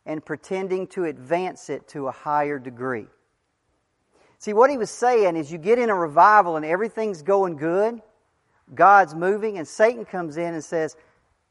and 0.07 0.25
pretending 0.25 0.87
to 0.89 1.05
advance 1.05 1.68
it 1.68 1.87
to 1.89 2.09
a 2.09 2.12
higher 2.12 2.59
degree. 2.59 3.07
See, 4.39 4.55
what 4.55 4.71
he 4.71 4.79
was 4.79 4.91
saying 4.91 5.37
is 5.37 5.53
you 5.53 5.59
get 5.59 5.79
in 5.79 5.91
a 5.91 5.95
revival 5.95 6.57
and 6.57 6.64
everything's 6.64 7.21
going 7.21 7.57
good, 7.57 8.01
God's 8.75 9.14
moving, 9.14 9.59
and 9.59 9.66
Satan 9.66 10.05
comes 10.05 10.37
in 10.37 10.55
and 10.55 10.64
says, 10.64 10.97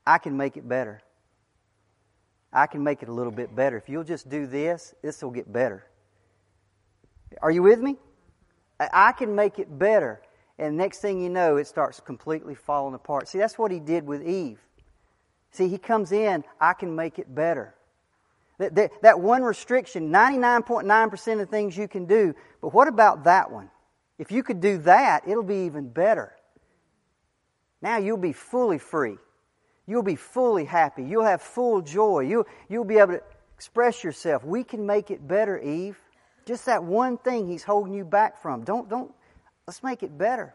I 0.05 0.17
can 0.17 0.37
make 0.37 0.57
it 0.57 0.67
better. 0.67 1.01
I 2.51 2.67
can 2.67 2.83
make 2.83 3.03
it 3.03 3.09
a 3.09 3.13
little 3.13 3.31
bit 3.31 3.55
better. 3.55 3.77
If 3.77 3.89
you'll 3.89 4.03
just 4.03 4.29
do 4.29 4.47
this, 4.47 4.95
this 5.01 5.21
will 5.21 5.31
get 5.31 5.51
better. 5.51 5.85
Are 7.41 7.51
you 7.51 7.61
with 7.61 7.79
me? 7.79 7.97
I 8.79 9.11
can 9.11 9.35
make 9.35 9.59
it 9.59 9.77
better. 9.77 10.21
And 10.57 10.75
next 10.75 10.99
thing 10.99 11.21
you 11.21 11.29
know, 11.29 11.57
it 11.57 11.67
starts 11.67 11.99
completely 11.99 12.55
falling 12.55 12.95
apart. 12.95 13.27
See, 13.27 13.37
that's 13.37 13.57
what 13.57 13.71
he 13.71 13.79
did 13.79 14.05
with 14.05 14.27
Eve. 14.27 14.59
See, 15.51 15.67
he 15.67 15.77
comes 15.77 16.11
in, 16.11 16.43
I 16.59 16.73
can 16.73 16.95
make 16.95 17.19
it 17.19 17.33
better. 17.33 17.75
That, 18.57 18.75
that, 18.75 18.91
that 19.01 19.19
one 19.19 19.41
restriction, 19.41 20.09
99.9% 20.09 21.41
of 21.41 21.49
things 21.49 21.77
you 21.77 21.87
can 21.87 22.05
do, 22.05 22.35
but 22.61 22.73
what 22.73 22.87
about 22.87 23.23
that 23.23 23.51
one? 23.51 23.69
If 24.17 24.31
you 24.31 24.43
could 24.43 24.59
do 24.59 24.79
that, 24.79 25.27
it'll 25.27 25.43
be 25.43 25.65
even 25.65 25.87
better. 25.87 26.33
Now 27.81 27.97
you'll 27.97 28.17
be 28.17 28.33
fully 28.33 28.77
free. 28.77 29.17
You'll 29.87 30.03
be 30.03 30.15
fully 30.15 30.65
happy. 30.65 31.03
You'll 31.03 31.25
have 31.25 31.41
full 31.41 31.81
joy. 31.81 32.21
You'll, 32.21 32.45
you'll 32.67 32.83
be 32.83 32.97
able 32.97 33.13
to 33.13 33.23
express 33.55 34.03
yourself. 34.03 34.43
We 34.43 34.63
can 34.63 34.85
make 34.85 35.09
it 35.11 35.27
better, 35.27 35.57
Eve. 35.57 35.97
Just 36.45 36.65
that 36.65 36.83
one 36.83 37.17
thing 37.17 37.47
he's 37.47 37.63
holding 37.63 37.93
you 37.93 38.05
back 38.05 38.41
from. 38.41 38.63
Don't, 38.63 38.89
don't, 38.89 39.11
let's 39.67 39.83
make 39.83 40.03
it 40.03 40.17
better. 40.17 40.53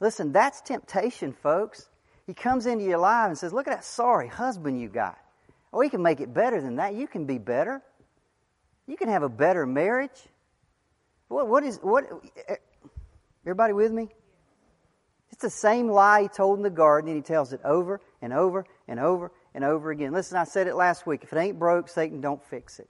Listen, 0.00 0.32
that's 0.32 0.60
temptation, 0.60 1.32
folks. 1.32 1.88
He 2.26 2.34
comes 2.34 2.66
into 2.66 2.84
your 2.84 2.98
life 2.98 3.28
and 3.28 3.38
says, 3.38 3.52
Look 3.52 3.68
at 3.68 3.74
that 3.74 3.84
sorry 3.84 4.28
husband 4.28 4.80
you 4.80 4.88
got. 4.88 5.18
Oh, 5.72 5.80
he 5.80 5.88
can 5.88 6.02
make 6.02 6.20
it 6.20 6.32
better 6.32 6.60
than 6.60 6.76
that. 6.76 6.94
You 6.94 7.06
can 7.06 7.26
be 7.26 7.38
better. 7.38 7.82
You 8.86 8.96
can 8.96 9.08
have 9.08 9.22
a 9.22 9.28
better 9.28 9.66
marriage. 9.66 10.28
What, 11.28 11.46
what 11.46 11.62
is, 11.62 11.78
what, 11.78 12.04
eh, 12.48 12.56
everybody 13.44 13.72
with 13.72 13.92
me? 13.92 14.08
It's 15.32 15.42
the 15.42 15.50
same 15.50 15.88
lie 15.88 16.22
he 16.22 16.28
told 16.28 16.58
in 16.58 16.62
the 16.62 16.70
garden, 16.70 17.08
and 17.08 17.16
he 17.16 17.22
tells 17.22 17.52
it 17.52 17.60
over 17.64 18.00
and 18.20 18.32
over 18.32 18.64
and 18.88 18.98
over 18.98 19.32
and 19.54 19.64
over 19.64 19.90
again. 19.90 20.12
Listen, 20.12 20.38
I 20.38 20.44
said 20.44 20.66
it 20.66 20.74
last 20.74 21.06
week. 21.06 21.22
If 21.22 21.32
it 21.32 21.38
ain't 21.38 21.58
broke, 21.58 21.88
Satan 21.88 22.20
don't 22.20 22.42
fix 22.42 22.78
it. 22.78 22.88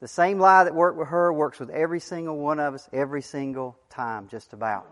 The 0.00 0.08
same 0.08 0.38
lie 0.38 0.64
that 0.64 0.74
worked 0.74 0.98
with 0.98 1.08
her 1.08 1.32
works 1.32 1.60
with 1.60 1.70
every 1.70 2.00
single 2.00 2.36
one 2.36 2.58
of 2.58 2.74
us 2.74 2.88
every 2.92 3.22
single 3.22 3.78
time, 3.88 4.28
just 4.28 4.52
about. 4.52 4.86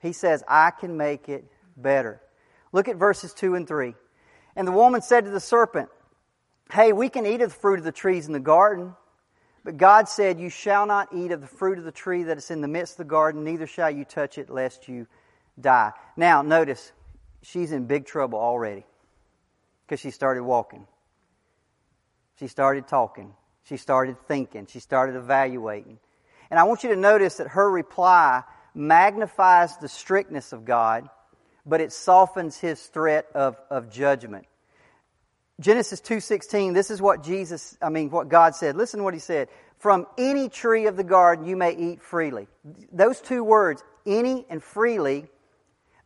He 0.00 0.12
says, 0.12 0.44
I 0.46 0.70
can 0.70 0.96
make 0.96 1.28
it 1.28 1.44
better. 1.76 2.20
Look 2.72 2.88
at 2.88 2.96
verses 2.96 3.34
2 3.34 3.56
and 3.56 3.66
3. 3.66 3.94
And 4.54 4.66
the 4.66 4.72
woman 4.72 5.02
said 5.02 5.24
to 5.24 5.30
the 5.30 5.40
serpent, 5.40 5.88
Hey, 6.72 6.92
we 6.92 7.08
can 7.08 7.26
eat 7.26 7.40
of 7.40 7.50
the 7.50 7.56
fruit 7.56 7.78
of 7.78 7.84
the 7.84 7.92
trees 7.92 8.26
in 8.26 8.32
the 8.32 8.40
garden. 8.40 8.94
But 9.64 9.76
God 9.76 10.08
said, 10.08 10.38
You 10.38 10.50
shall 10.50 10.86
not 10.86 11.08
eat 11.12 11.32
of 11.32 11.40
the 11.40 11.46
fruit 11.46 11.78
of 11.78 11.84
the 11.84 11.92
tree 11.92 12.24
that 12.24 12.38
is 12.38 12.50
in 12.50 12.60
the 12.60 12.68
midst 12.68 12.94
of 12.94 12.98
the 12.98 13.04
garden, 13.04 13.42
neither 13.42 13.66
shall 13.66 13.90
you 13.90 14.04
touch 14.04 14.38
it, 14.38 14.50
lest 14.50 14.88
you 14.88 15.06
die. 15.60 15.92
Now, 16.16 16.42
notice, 16.42 16.92
she's 17.42 17.72
in 17.72 17.86
big 17.86 18.06
trouble 18.06 18.38
already 18.38 18.84
because 19.86 20.00
she 20.00 20.10
started 20.10 20.42
walking. 20.42 20.86
She 22.38 22.46
started 22.46 22.86
talking. 22.86 23.34
She 23.64 23.76
started 23.76 24.16
thinking. 24.26 24.66
She 24.66 24.80
started 24.80 25.16
evaluating. 25.16 25.98
And 26.50 26.58
I 26.58 26.64
want 26.64 26.84
you 26.84 26.90
to 26.90 26.96
notice 26.96 27.36
that 27.36 27.48
her 27.48 27.70
reply 27.70 28.42
magnifies 28.74 29.76
the 29.78 29.88
strictness 29.88 30.52
of 30.52 30.64
God, 30.64 31.08
but 31.66 31.80
it 31.80 31.92
softens 31.92 32.56
his 32.56 32.80
threat 32.86 33.26
of, 33.34 33.56
of 33.70 33.90
judgment. 33.90 34.46
Genesis 35.60 36.00
2:16 36.00 36.72
this 36.72 36.88
is 36.88 37.02
what 37.02 37.24
Jesus 37.24 37.76
I 37.82 37.88
mean 37.88 38.10
what 38.10 38.28
God 38.28 38.54
said 38.54 38.76
listen 38.76 38.98
to 38.98 39.04
what 39.04 39.12
he 39.12 39.18
said 39.18 39.48
from 39.78 40.06
any 40.16 40.48
tree 40.48 40.86
of 40.86 40.96
the 40.96 41.02
garden 41.02 41.46
you 41.46 41.56
may 41.56 41.72
eat 41.72 42.00
freely 42.00 42.46
those 42.92 43.20
two 43.20 43.42
words 43.42 43.82
any 44.06 44.46
and 44.48 44.62
freely 44.62 45.26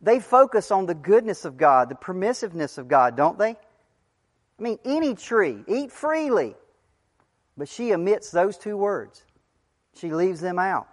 they 0.03 0.19
focus 0.19 0.69
on 0.69 0.85
the 0.85 0.93
goodness 0.93 1.45
of 1.45 1.57
God 1.57 1.89
the 1.89 1.95
permissiveness 1.95 2.77
of 2.77 2.87
God 2.87 3.17
don't 3.17 3.39
they 3.39 3.49
I 3.49 4.61
mean 4.61 4.77
any 4.85 5.15
tree 5.15 5.63
eat 5.67 5.91
freely 5.91 6.55
but 7.57 7.69
she 7.69 7.93
omits 7.93 8.31
those 8.31 8.57
two 8.57 8.77
words. 8.77 9.23
She 9.95 10.11
leaves 10.11 10.41
them 10.41 10.57
out. 10.57 10.87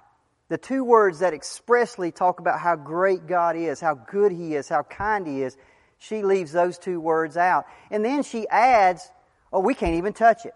The 0.49 0.59
two 0.59 0.85
words 0.85 1.21
that 1.21 1.33
expressly 1.33 2.11
talk 2.11 2.41
about 2.41 2.61
how 2.61 2.77
great 2.77 3.27
God 3.27 3.57
is, 3.57 3.81
how 3.81 3.95
good 3.95 4.33
He 4.33 4.55
is, 4.55 4.69
how 4.69 4.83
kind 4.83 5.27
He 5.27 5.43
is, 5.43 5.57
she 5.99 6.23
leaves 6.23 6.53
those 6.53 6.79
two 6.79 7.01
words 7.01 7.37
out. 7.37 7.67
And 7.91 8.05
then 8.05 8.23
she 8.23 8.49
adds, 8.49 9.11
oh, 9.53 9.61
we 9.61 9.75
can't 9.75 9.95
even 9.95 10.13
touch 10.13 10.45
it. 10.45 10.55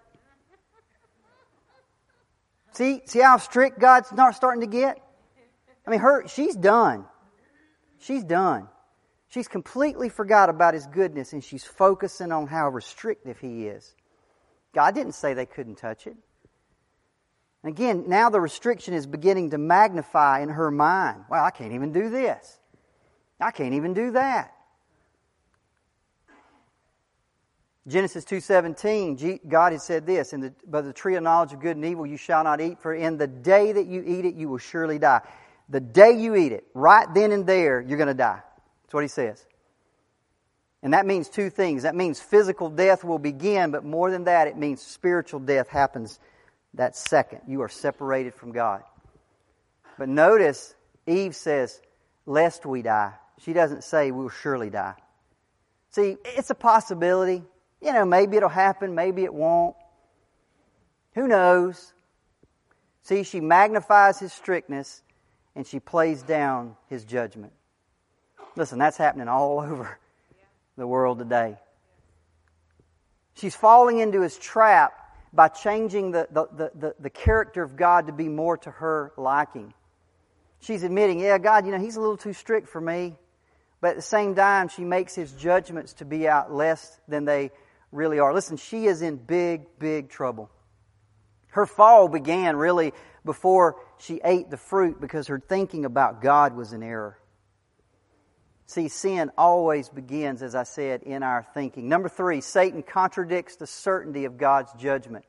See, 2.72 3.02
see 3.04 3.20
how 3.20 3.36
strict 3.36 3.78
God's 3.78 4.10
not 4.12 4.34
starting 4.34 4.62
to 4.62 4.66
get? 4.66 4.98
I 5.86 5.90
mean, 5.90 6.00
her, 6.00 6.26
she's 6.26 6.56
done. 6.56 7.04
She's 8.04 8.22
done. 8.22 8.68
She's 9.28 9.48
completely 9.48 10.10
forgot 10.10 10.50
about 10.50 10.74
his 10.74 10.86
goodness 10.86 11.32
and 11.32 11.42
she's 11.42 11.64
focusing 11.64 12.32
on 12.32 12.46
how 12.46 12.68
restrictive 12.68 13.38
he 13.38 13.66
is. 13.66 13.94
God 14.74 14.94
didn't 14.94 15.14
say 15.14 15.32
they 15.32 15.46
couldn't 15.46 15.76
touch 15.76 16.06
it. 16.06 16.16
Again, 17.64 18.04
now 18.06 18.28
the 18.28 18.42
restriction 18.42 18.92
is 18.92 19.06
beginning 19.06 19.50
to 19.50 19.58
magnify 19.58 20.40
in 20.40 20.50
her 20.50 20.70
mind. 20.70 21.24
Well, 21.30 21.42
I 21.42 21.50
can't 21.50 21.72
even 21.72 21.92
do 21.92 22.10
this. 22.10 22.58
I 23.40 23.50
can't 23.50 23.72
even 23.72 23.94
do 23.94 24.10
that. 24.10 24.52
Genesis 27.86 28.24
2:17, 28.24 29.48
God 29.48 29.72
had 29.72 29.80
said 29.80 30.06
this, 30.06 30.32
in 30.32 30.40
the, 30.40 30.54
by 30.66 30.82
the 30.82 30.92
tree 30.92 31.16
of 31.16 31.22
knowledge 31.22 31.52
of 31.52 31.60
good 31.60 31.76
and 31.76 31.84
evil 31.84 32.06
you 32.06 32.16
shall 32.16 32.44
not 32.44 32.60
eat, 32.60 32.78
for 32.78 32.94
in 32.94 33.16
the 33.16 33.26
day 33.26 33.72
that 33.72 33.86
you 33.86 34.02
eat 34.06 34.26
it, 34.26 34.34
you 34.34 34.48
will 34.48 34.58
surely 34.58 34.98
die. 34.98 35.20
The 35.68 35.80
day 35.80 36.12
you 36.12 36.34
eat 36.34 36.52
it, 36.52 36.64
right 36.74 37.06
then 37.14 37.32
and 37.32 37.46
there, 37.46 37.80
you're 37.80 37.98
going 37.98 38.08
to 38.08 38.14
die. 38.14 38.40
That's 38.82 38.94
what 38.94 39.02
he 39.02 39.08
says. 39.08 39.44
And 40.82 40.92
that 40.92 41.06
means 41.06 41.30
two 41.30 41.48
things. 41.48 41.84
That 41.84 41.94
means 41.94 42.20
physical 42.20 42.68
death 42.68 43.04
will 43.04 43.18
begin, 43.18 43.70
but 43.70 43.84
more 43.84 44.10
than 44.10 44.24
that, 44.24 44.48
it 44.48 44.58
means 44.58 44.82
spiritual 44.82 45.40
death 45.40 45.68
happens 45.68 46.20
that 46.74 46.94
second. 46.94 47.40
You 47.48 47.62
are 47.62 47.70
separated 47.70 48.34
from 48.34 48.52
God. 48.52 48.82
But 49.98 50.10
notice, 50.10 50.74
Eve 51.06 51.34
says, 51.34 51.80
lest 52.26 52.66
we 52.66 52.82
die. 52.82 53.14
She 53.38 53.54
doesn't 53.54 53.84
say 53.84 54.10
we'll 54.10 54.28
surely 54.28 54.68
die. 54.68 54.94
See, 55.90 56.16
it's 56.24 56.50
a 56.50 56.54
possibility. 56.54 57.42
You 57.80 57.92
know, 57.92 58.04
maybe 58.04 58.36
it'll 58.36 58.48
happen, 58.48 58.94
maybe 58.94 59.24
it 59.24 59.32
won't. 59.32 59.76
Who 61.14 61.28
knows? 61.28 61.94
See, 63.02 63.22
she 63.22 63.40
magnifies 63.40 64.18
his 64.18 64.32
strictness 64.32 65.02
and 65.56 65.66
she 65.66 65.80
plays 65.80 66.22
down 66.22 66.76
his 66.88 67.04
judgment. 67.04 67.52
Listen, 68.56 68.78
that's 68.78 68.96
happening 68.96 69.28
all 69.28 69.60
over 69.60 69.98
the 70.76 70.86
world 70.86 71.18
today. 71.18 71.56
She's 73.34 73.54
falling 73.54 73.98
into 73.98 74.20
his 74.20 74.38
trap 74.38 74.92
by 75.32 75.48
changing 75.48 76.12
the, 76.12 76.28
the, 76.30 76.70
the, 76.74 76.94
the, 77.00 77.10
character 77.10 77.62
of 77.62 77.74
God 77.74 78.06
to 78.06 78.12
be 78.12 78.28
more 78.28 78.56
to 78.58 78.70
her 78.70 79.12
liking. 79.16 79.74
She's 80.60 80.84
admitting, 80.84 81.18
yeah, 81.18 81.38
God, 81.38 81.66
you 81.66 81.72
know, 81.72 81.80
he's 81.80 81.96
a 81.96 82.00
little 82.00 82.16
too 82.16 82.32
strict 82.32 82.68
for 82.68 82.80
me. 82.80 83.16
But 83.80 83.90
at 83.90 83.96
the 83.96 84.02
same 84.02 84.36
time, 84.36 84.68
she 84.68 84.84
makes 84.84 85.14
his 85.14 85.32
judgments 85.32 85.94
to 85.94 86.04
be 86.04 86.28
out 86.28 86.52
less 86.52 87.00
than 87.08 87.24
they 87.24 87.50
really 87.90 88.20
are. 88.20 88.32
Listen, 88.32 88.56
she 88.56 88.86
is 88.86 89.02
in 89.02 89.16
big, 89.16 89.62
big 89.80 90.08
trouble. 90.08 90.50
Her 91.48 91.66
fall 91.66 92.08
began 92.08 92.56
really 92.56 92.92
before 93.24 93.76
she 94.04 94.20
ate 94.24 94.50
the 94.50 94.56
fruit 94.56 95.00
because 95.00 95.28
her 95.28 95.40
thinking 95.40 95.84
about 95.84 96.20
God 96.20 96.54
was 96.54 96.72
in 96.72 96.82
error. 96.82 97.18
See, 98.66 98.88
sin 98.88 99.30
always 99.36 99.88
begins, 99.88 100.42
as 100.42 100.54
I 100.54 100.62
said, 100.62 101.02
in 101.02 101.22
our 101.22 101.46
thinking. 101.54 101.88
Number 101.88 102.08
three, 102.08 102.40
Satan 102.40 102.82
contradicts 102.82 103.56
the 103.56 103.66
certainty 103.66 104.24
of 104.24 104.38
God's 104.38 104.72
judgment. 104.74 105.24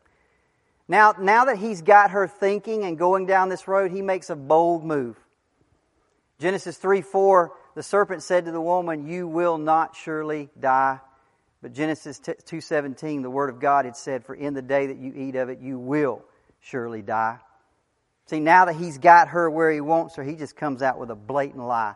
Now, 0.88 1.16
now 1.20 1.46
that 1.46 1.58
he's 1.58 1.82
got 1.82 2.12
her 2.12 2.28
thinking 2.28 2.84
and 2.84 2.98
going 2.98 3.26
down 3.26 3.50
this 3.50 3.68
road, 3.68 3.92
he 3.92 4.02
makes 4.02 4.30
a 4.30 4.36
bold 4.36 4.84
move. 4.84 5.18
Genesis 6.40 6.78
3 6.78 7.02
4, 7.02 7.52
the 7.76 7.84
serpent 7.84 8.24
said 8.24 8.46
to 8.46 8.52
the 8.52 8.62
woman, 8.62 9.08
You 9.08 9.28
will 9.28 9.58
not 9.58 9.96
surely 9.96 10.50
die. 10.60 11.00
But 11.62 11.74
Genesis 11.74 12.20
2:17, 12.20 13.24
the 13.24 13.30
word 13.30 13.50
of 13.50 13.60
God 13.60 13.86
had 13.86 13.98
said, 13.98 14.24
"For 14.24 14.36
in 14.36 14.54
the 14.54 14.62
day 14.62 14.86
that 14.86 14.98
you 14.98 15.14
eat 15.16 15.36
of 15.36 15.50
it, 15.50 15.60
you 15.60 15.80
will 15.80 16.22
surely 16.60 17.02
die." 17.02 17.40
See, 18.28 18.40
now 18.40 18.66
that 18.66 18.76
he's 18.76 18.98
got 18.98 19.30
her 19.30 19.50
where 19.50 19.72
he 19.72 19.82
wants 19.82 20.16
her, 20.16 20.24
he 20.24 20.36
just 20.36 20.56
comes 20.56 20.82
out 20.82 21.00
with 21.00 21.12
a 21.12 21.16
blatant 21.16 21.66
lie. 21.66 21.94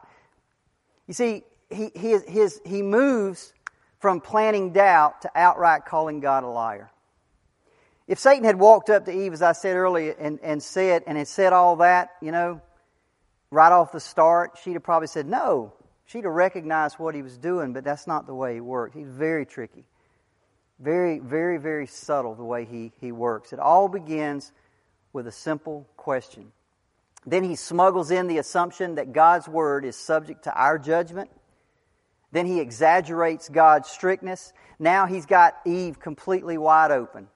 You 1.08 1.14
see, 1.14 1.44
he, 1.70 1.92
his, 1.96 2.24
his, 2.24 2.62
he 2.66 2.82
moves 2.82 3.54
from 4.00 4.22
planting 4.22 4.72
doubt 4.72 5.24
to 5.24 5.32
outright 5.36 5.86
calling 5.86 6.20
God 6.20 6.44
a 6.44 6.48
liar. 6.48 6.92
If 8.08 8.20
Satan 8.20 8.44
had 8.44 8.58
walked 8.58 8.90
up 8.90 9.06
to 9.06 9.12
Eve, 9.12 9.34
as 9.34 9.42
I 9.42 9.52
said 9.54 9.76
earlier, 9.76 10.16
and, 10.20 10.40
and 10.42 10.62
said, 10.62 11.04
and 11.06 11.18
had 11.18 11.28
said 11.28 11.54
all 11.54 11.78
that, 11.78 12.10
you 12.22 12.32
know, 12.32 12.62
right 13.52 13.72
off 13.72 13.92
the 13.92 14.00
start, 14.00 14.58
she'd 14.64 14.74
have 14.74 14.84
probably 14.84 15.08
said, 15.08 15.28
No, 15.28 15.74
She'd 16.10 16.24
have 16.24 16.34
recognized 16.34 16.98
what 16.98 17.14
he 17.14 17.22
was 17.22 17.38
doing, 17.38 17.72
but 17.72 17.84
that's 17.84 18.08
not 18.08 18.26
the 18.26 18.34
way 18.34 18.56
he 18.56 18.62
worked. 18.62 18.96
He's 18.96 19.08
very 19.08 19.46
tricky. 19.46 19.86
Very, 20.80 21.20
very, 21.20 21.60
very 21.60 21.86
subtle 21.86 22.34
the 22.34 22.44
way 22.44 22.66
he, 22.66 22.92
he 23.00 23.12
works. 23.12 23.54
It 23.54 23.60
all 23.60 23.88
begins 23.88 24.52
with 25.20 25.28
a 25.28 25.32
simple 25.32 25.86
question. 25.98 26.54
Then 27.26 27.44
he 27.44 27.58
smuggles 27.58 28.10
in 28.10 28.28
the 28.28 28.38
assumption 28.38 28.96
that 28.96 29.12
God's 29.12 29.50
word 29.50 29.84
is 29.84 29.98
subject 29.98 30.46
to 30.46 30.54
our 30.54 30.80
judgment. 30.80 31.30
Then 32.32 32.46
he 32.46 32.62
exaggerates 32.62 33.50
God's 33.50 33.90
strictness. 33.90 34.54
Now 34.80 35.08
he's 35.08 35.26
got 35.26 35.58
Eve 35.66 36.00
completely 36.00 36.58
wide 36.58 36.92
open. 36.92 37.28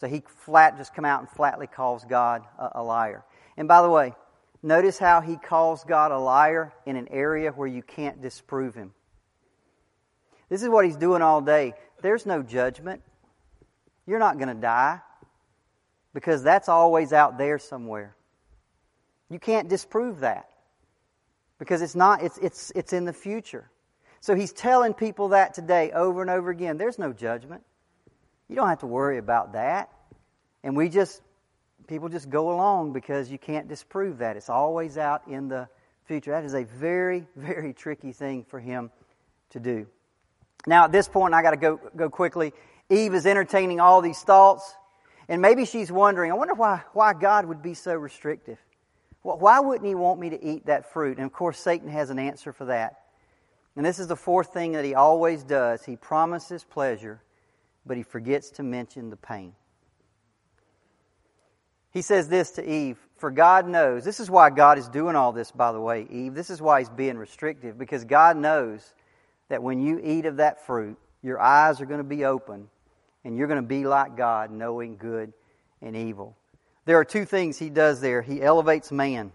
So 0.00 0.08
he 0.08 0.24
flat 0.44 0.76
just 0.76 0.92
come 0.92 1.04
out 1.04 1.20
and 1.20 1.30
flatly 1.30 1.68
calls 1.68 2.04
God 2.04 2.42
a, 2.58 2.82
liar. 2.82 3.24
And 3.56 3.68
by 3.68 3.82
the 3.82 3.90
way, 3.90 4.14
Notice 4.62 4.98
how 4.98 5.20
he 5.20 5.36
calls 5.36 5.84
God 5.84 6.10
a 6.10 6.18
liar 6.18 6.72
in 6.84 6.96
an 6.96 7.06
area 7.12 7.52
where 7.52 7.68
you 7.68 7.80
can't 7.80 8.20
disprove 8.20 8.74
him. 8.74 8.92
This 10.48 10.64
is 10.64 10.68
what 10.68 10.84
he's 10.84 10.96
doing 10.96 11.22
all 11.22 11.40
day. 11.40 11.74
There's 12.02 12.26
no 12.26 12.42
judgment. 12.42 13.02
You're 14.04 14.18
not 14.18 14.36
going 14.36 14.48
to 14.48 14.60
die 14.60 15.00
because 16.18 16.42
that's 16.42 16.68
always 16.68 17.12
out 17.12 17.38
there 17.38 17.60
somewhere. 17.60 18.16
You 19.30 19.38
can't 19.38 19.68
disprove 19.68 20.18
that 20.18 20.48
because 21.60 21.80
it's 21.80 21.94
not 21.94 22.24
it's 22.24 22.36
it's 22.38 22.72
it's 22.74 22.92
in 22.92 23.04
the 23.04 23.12
future. 23.12 23.70
So 24.20 24.34
he's 24.34 24.52
telling 24.52 24.94
people 24.94 25.28
that 25.28 25.54
today 25.54 25.92
over 25.92 26.20
and 26.20 26.28
over 26.28 26.50
again. 26.50 26.76
There's 26.76 26.98
no 26.98 27.12
judgment. 27.12 27.62
You 28.48 28.56
don't 28.56 28.68
have 28.68 28.80
to 28.80 28.88
worry 28.88 29.18
about 29.18 29.52
that. 29.52 29.92
And 30.64 30.76
we 30.76 30.88
just 30.88 31.22
people 31.86 32.08
just 32.08 32.28
go 32.28 32.52
along 32.52 32.94
because 32.94 33.30
you 33.30 33.38
can't 33.38 33.68
disprove 33.68 34.18
that. 34.18 34.36
It's 34.36 34.50
always 34.50 34.98
out 34.98 35.22
in 35.28 35.46
the 35.46 35.68
future. 36.06 36.32
That 36.32 36.42
is 36.42 36.54
a 36.54 36.64
very, 36.64 37.28
very 37.36 37.72
tricky 37.72 38.10
thing 38.10 38.42
for 38.42 38.58
him 38.58 38.90
to 39.50 39.60
do. 39.60 39.86
Now, 40.66 40.82
at 40.82 40.90
this 40.90 41.06
point, 41.06 41.32
I 41.32 41.42
got 41.42 41.52
to 41.52 41.56
go, 41.56 41.80
go 41.94 42.10
quickly. 42.10 42.52
Eve 42.90 43.14
is 43.14 43.24
entertaining 43.24 43.78
all 43.78 44.02
these 44.02 44.20
thoughts, 44.20 44.74
and 45.28 45.42
maybe 45.42 45.64
she's 45.64 45.92
wondering, 45.92 46.30
I 46.32 46.34
wonder 46.34 46.54
why, 46.54 46.82
why 46.92 47.12
God 47.12 47.44
would 47.46 47.62
be 47.62 47.74
so 47.74 47.94
restrictive. 47.94 48.58
Why 49.22 49.60
wouldn't 49.60 49.86
He 49.86 49.94
want 49.94 50.20
me 50.20 50.30
to 50.30 50.42
eat 50.42 50.66
that 50.66 50.90
fruit? 50.92 51.18
And 51.18 51.26
of 51.26 51.32
course, 51.32 51.58
Satan 51.58 51.88
has 51.88 52.08
an 52.10 52.18
answer 52.18 52.52
for 52.52 52.66
that. 52.66 53.00
And 53.76 53.86
this 53.86 53.98
is 53.98 54.08
the 54.08 54.16
fourth 54.16 54.52
thing 54.52 54.72
that 54.72 54.84
he 54.84 54.96
always 54.96 55.44
does. 55.44 55.84
He 55.84 55.94
promises 55.94 56.64
pleasure, 56.64 57.22
but 57.86 57.96
he 57.96 58.02
forgets 58.02 58.50
to 58.52 58.64
mention 58.64 59.08
the 59.08 59.16
pain. 59.16 59.52
He 61.92 62.02
says 62.02 62.28
this 62.28 62.50
to 62.52 62.68
Eve 62.68 62.98
For 63.18 63.30
God 63.30 63.68
knows, 63.68 64.04
this 64.04 64.18
is 64.18 64.30
why 64.30 64.50
God 64.50 64.78
is 64.78 64.88
doing 64.88 65.14
all 65.14 65.30
this, 65.30 65.52
by 65.52 65.70
the 65.70 65.80
way, 65.80 66.08
Eve. 66.10 66.34
This 66.34 66.50
is 66.50 66.60
why 66.60 66.80
He's 66.80 66.88
being 66.88 67.16
restrictive, 67.16 67.78
because 67.78 68.04
God 68.04 68.36
knows 68.36 68.94
that 69.48 69.62
when 69.62 69.80
you 69.80 70.00
eat 70.02 70.26
of 70.26 70.38
that 70.38 70.66
fruit, 70.66 70.98
your 71.22 71.40
eyes 71.40 71.80
are 71.80 71.86
going 71.86 71.98
to 71.98 72.04
be 72.04 72.24
open 72.24 72.68
and 73.28 73.36
you're 73.36 73.46
going 73.46 73.60
to 73.60 73.68
be 73.68 73.84
like 73.84 74.16
God, 74.16 74.50
knowing 74.50 74.96
good 74.96 75.34
and 75.82 75.94
evil. 75.94 76.34
There 76.86 76.98
are 76.98 77.04
two 77.04 77.26
things 77.26 77.58
He 77.58 77.68
does 77.68 78.00
there 78.00 78.22
He 78.22 78.42
elevates 78.42 78.90
man 78.90 79.32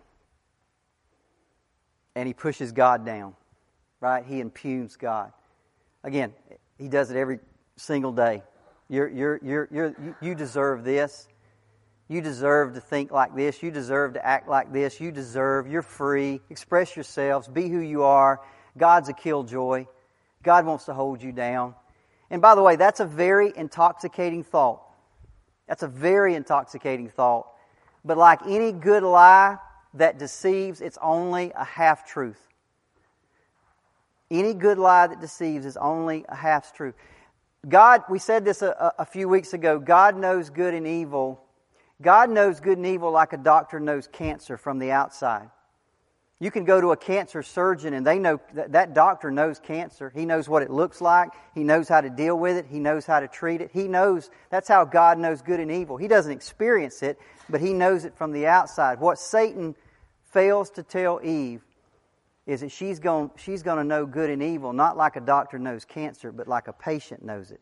and 2.15 2.27
He 2.27 2.33
pushes 2.33 2.71
God 2.71 3.05
down, 3.05 3.35
right? 4.01 4.25
He 4.25 4.39
impugns 4.39 4.95
God. 4.95 5.31
Again, 6.03 6.33
He 6.79 6.87
does 6.87 7.11
it 7.11 7.17
every 7.17 7.37
single 7.75 8.11
day. 8.11 8.41
You're, 8.89 9.09
you're, 9.09 9.39
you're, 9.43 9.69
you're, 9.71 10.17
you 10.21 10.33
deserve 10.33 10.83
this. 10.83 11.27
You 12.07 12.19
deserve 12.19 12.73
to 12.73 12.81
think 12.81 13.11
like 13.11 13.35
this. 13.35 13.61
You 13.61 13.69
deserve 13.69 14.15
to 14.15 14.25
act 14.25 14.49
like 14.49 14.73
this. 14.73 14.99
You 14.99 15.11
deserve. 15.11 15.67
You're 15.67 15.83
free. 15.83 16.41
Express 16.49 16.95
yourselves. 16.95 17.47
Be 17.47 17.69
who 17.69 17.79
you 17.79 18.01
are. 18.01 18.41
God's 18.75 19.09
a 19.09 19.13
killjoy. 19.13 19.85
God 20.41 20.65
wants 20.65 20.85
to 20.85 20.95
hold 20.95 21.21
you 21.21 21.31
down. 21.31 21.75
And 22.33 22.41
by 22.41 22.55
the 22.55 22.61
way, 22.61 22.75
that's 22.75 22.99
a 22.99 23.05
very 23.05 23.53
intoxicating 23.55 24.43
thought. 24.43 24.81
That's 25.67 25.83
a 25.83 25.87
very 25.87 26.35
intoxicating 26.35 27.07
thought. 27.07 27.47
But 28.03 28.17
like 28.17 28.41
any 28.45 28.73
good 28.73 29.03
lie 29.03 29.57
that 29.93 30.17
deceives, 30.17 30.81
it's 30.81 30.97
only 31.01 31.53
a 31.55 31.63
half 31.63 32.05
truth. 32.05 32.49
Any 34.29 34.53
good 34.53 34.77
lie 34.77 35.07
that 35.07 35.21
deceives 35.21 35.65
is 35.65 35.77
only 35.77 36.25
a 36.27 36.35
half 36.35 36.75
truth. 36.75 36.95
God, 37.69 38.01
we 38.09 38.19
said 38.19 38.43
this 38.43 38.61
a, 38.61 38.93
a 38.97 39.05
few 39.05 39.29
weeks 39.29 39.53
ago, 39.53 39.79
God 39.79 40.17
knows 40.17 40.49
good 40.49 40.73
and 40.73 40.85
evil 40.85 41.39
God 42.03 42.29
knows 42.29 42.59
good 42.59 42.77
and 42.77 42.85
evil 42.85 43.11
like 43.11 43.33
a 43.33 43.37
doctor 43.37 43.79
knows 43.79 44.07
cancer 44.07 44.57
from 44.57 44.77
the 44.77 44.91
outside. 44.91 45.49
You 46.43 46.51
can 46.51 46.65
go 46.65 46.81
to 46.81 46.91
a 46.91 46.97
cancer 46.97 47.41
surgeon 47.41 47.93
and 47.93 48.05
they 48.05 48.19
know 48.19 48.41
that, 48.53 48.93
doctor 48.93 49.31
knows 49.31 49.59
cancer. 49.59 50.11
He 50.13 50.25
knows 50.25 50.49
what 50.49 50.61
it 50.61 50.69
looks 50.69 50.99
like. 50.99 51.29
He 51.55 51.63
knows 51.63 51.87
how 51.87 52.01
to 52.01 52.09
deal 52.09 52.37
with 52.37 52.57
it. 52.57 52.65
He 52.69 52.79
knows 52.79 53.05
how 53.05 53.21
to 53.21 53.29
treat 53.29 53.61
it. 53.61 53.71
He 53.71 53.87
knows 53.87 54.29
that's 54.49 54.67
how 54.67 54.83
God 54.83 55.17
knows 55.17 55.41
good 55.41 55.61
and 55.61 55.71
evil. 55.71 55.95
He 55.95 56.09
doesn't 56.09 56.33
experience 56.33 57.01
it, 57.01 57.17
but 57.49 57.61
he 57.61 57.71
knows 57.71 58.03
it 58.03 58.17
from 58.17 58.33
the 58.33 58.45
outside. 58.45 58.99
What 58.99 59.19
Satan 59.19 59.73
fails 60.33 60.69
to 60.71 60.83
tell 60.83 61.21
Eve 61.23 61.61
is 62.45 62.59
that 62.59 62.73
she's 62.73 62.99
going, 62.99 63.31
she's 63.37 63.63
going 63.63 63.77
to 63.77 63.85
know 63.85 64.05
good 64.05 64.29
and 64.29 64.43
evil, 64.43 64.73
not 64.73 64.97
like 64.97 65.15
a 65.15 65.21
doctor 65.21 65.57
knows 65.57 65.85
cancer, 65.85 66.33
but 66.33 66.49
like 66.49 66.67
a 66.67 66.73
patient 66.73 67.23
knows 67.23 67.51
it. 67.51 67.61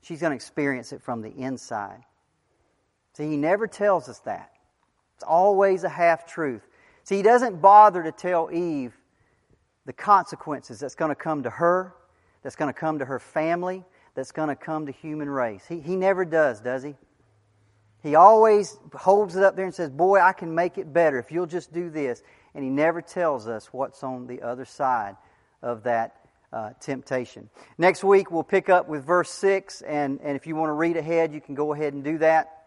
She's 0.00 0.20
going 0.20 0.30
to 0.30 0.36
experience 0.36 0.92
it 0.92 1.02
from 1.02 1.22
the 1.22 1.30
inside. 1.30 2.04
See, 3.14 3.28
he 3.28 3.36
never 3.36 3.66
tells 3.66 4.08
us 4.08 4.20
that. 4.20 4.52
It's 5.16 5.24
always 5.24 5.82
a 5.82 5.88
half 5.88 6.24
truth. 6.24 6.62
See, 7.08 7.16
he 7.16 7.22
doesn't 7.22 7.62
bother 7.62 8.02
to 8.02 8.12
tell 8.12 8.50
Eve 8.52 8.92
the 9.86 9.94
consequences 9.94 10.78
that's 10.78 10.94
going 10.94 11.08
to 11.08 11.14
come 11.14 11.44
to 11.44 11.48
her, 11.48 11.94
that's 12.42 12.54
going 12.54 12.70
to 12.70 12.78
come 12.78 12.98
to 12.98 13.06
her 13.06 13.18
family, 13.18 13.82
that's 14.14 14.30
going 14.30 14.50
to 14.50 14.54
come 14.54 14.84
to 14.84 14.92
human 14.92 15.30
race. 15.30 15.64
He, 15.66 15.80
he 15.80 15.96
never 15.96 16.26
does, 16.26 16.60
does 16.60 16.82
he? 16.82 16.96
He 18.02 18.14
always 18.14 18.76
holds 18.92 19.36
it 19.36 19.42
up 19.42 19.56
there 19.56 19.64
and 19.64 19.74
says, 19.74 19.88
Boy, 19.88 20.20
I 20.20 20.34
can 20.34 20.54
make 20.54 20.76
it 20.76 20.92
better 20.92 21.18
if 21.18 21.32
you'll 21.32 21.46
just 21.46 21.72
do 21.72 21.88
this. 21.88 22.22
And 22.54 22.62
he 22.62 22.68
never 22.68 23.00
tells 23.00 23.48
us 23.48 23.72
what's 23.72 24.02
on 24.02 24.26
the 24.26 24.42
other 24.42 24.66
side 24.66 25.16
of 25.62 25.84
that 25.84 26.14
uh, 26.52 26.72
temptation. 26.78 27.48
Next 27.78 28.04
week, 28.04 28.30
we'll 28.30 28.42
pick 28.42 28.68
up 28.68 28.86
with 28.86 29.06
verse 29.06 29.30
6. 29.30 29.80
And, 29.80 30.20
and 30.22 30.36
if 30.36 30.46
you 30.46 30.56
want 30.56 30.68
to 30.68 30.74
read 30.74 30.98
ahead, 30.98 31.32
you 31.32 31.40
can 31.40 31.54
go 31.54 31.72
ahead 31.72 31.94
and 31.94 32.04
do 32.04 32.18
that. 32.18 32.66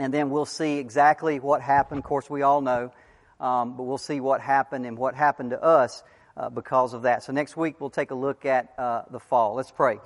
And 0.00 0.12
then 0.12 0.30
we'll 0.30 0.46
see 0.46 0.78
exactly 0.78 1.38
what 1.38 1.62
happened. 1.62 1.98
Of 1.98 2.04
course, 2.04 2.28
we 2.28 2.42
all 2.42 2.60
know. 2.60 2.90
Um, 3.40 3.76
but 3.76 3.84
we'll 3.84 3.98
see 3.98 4.20
what 4.20 4.40
happened 4.40 4.86
and 4.86 4.98
what 4.98 5.14
happened 5.14 5.50
to 5.50 5.62
us 5.62 6.02
uh, 6.36 6.50
because 6.50 6.94
of 6.94 7.02
that. 7.02 7.22
So 7.22 7.32
next 7.32 7.56
week, 7.56 7.80
we'll 7.80 7.90
take 7.90 8.10
a 8.10 8.14
look 8.14 8.44
at 8.44 8.72
uh, 8.78 9.02
the 9.10 9.20
fall. 9.20 9.54
Let's 9.54 9.70
pray. 9.70 9.98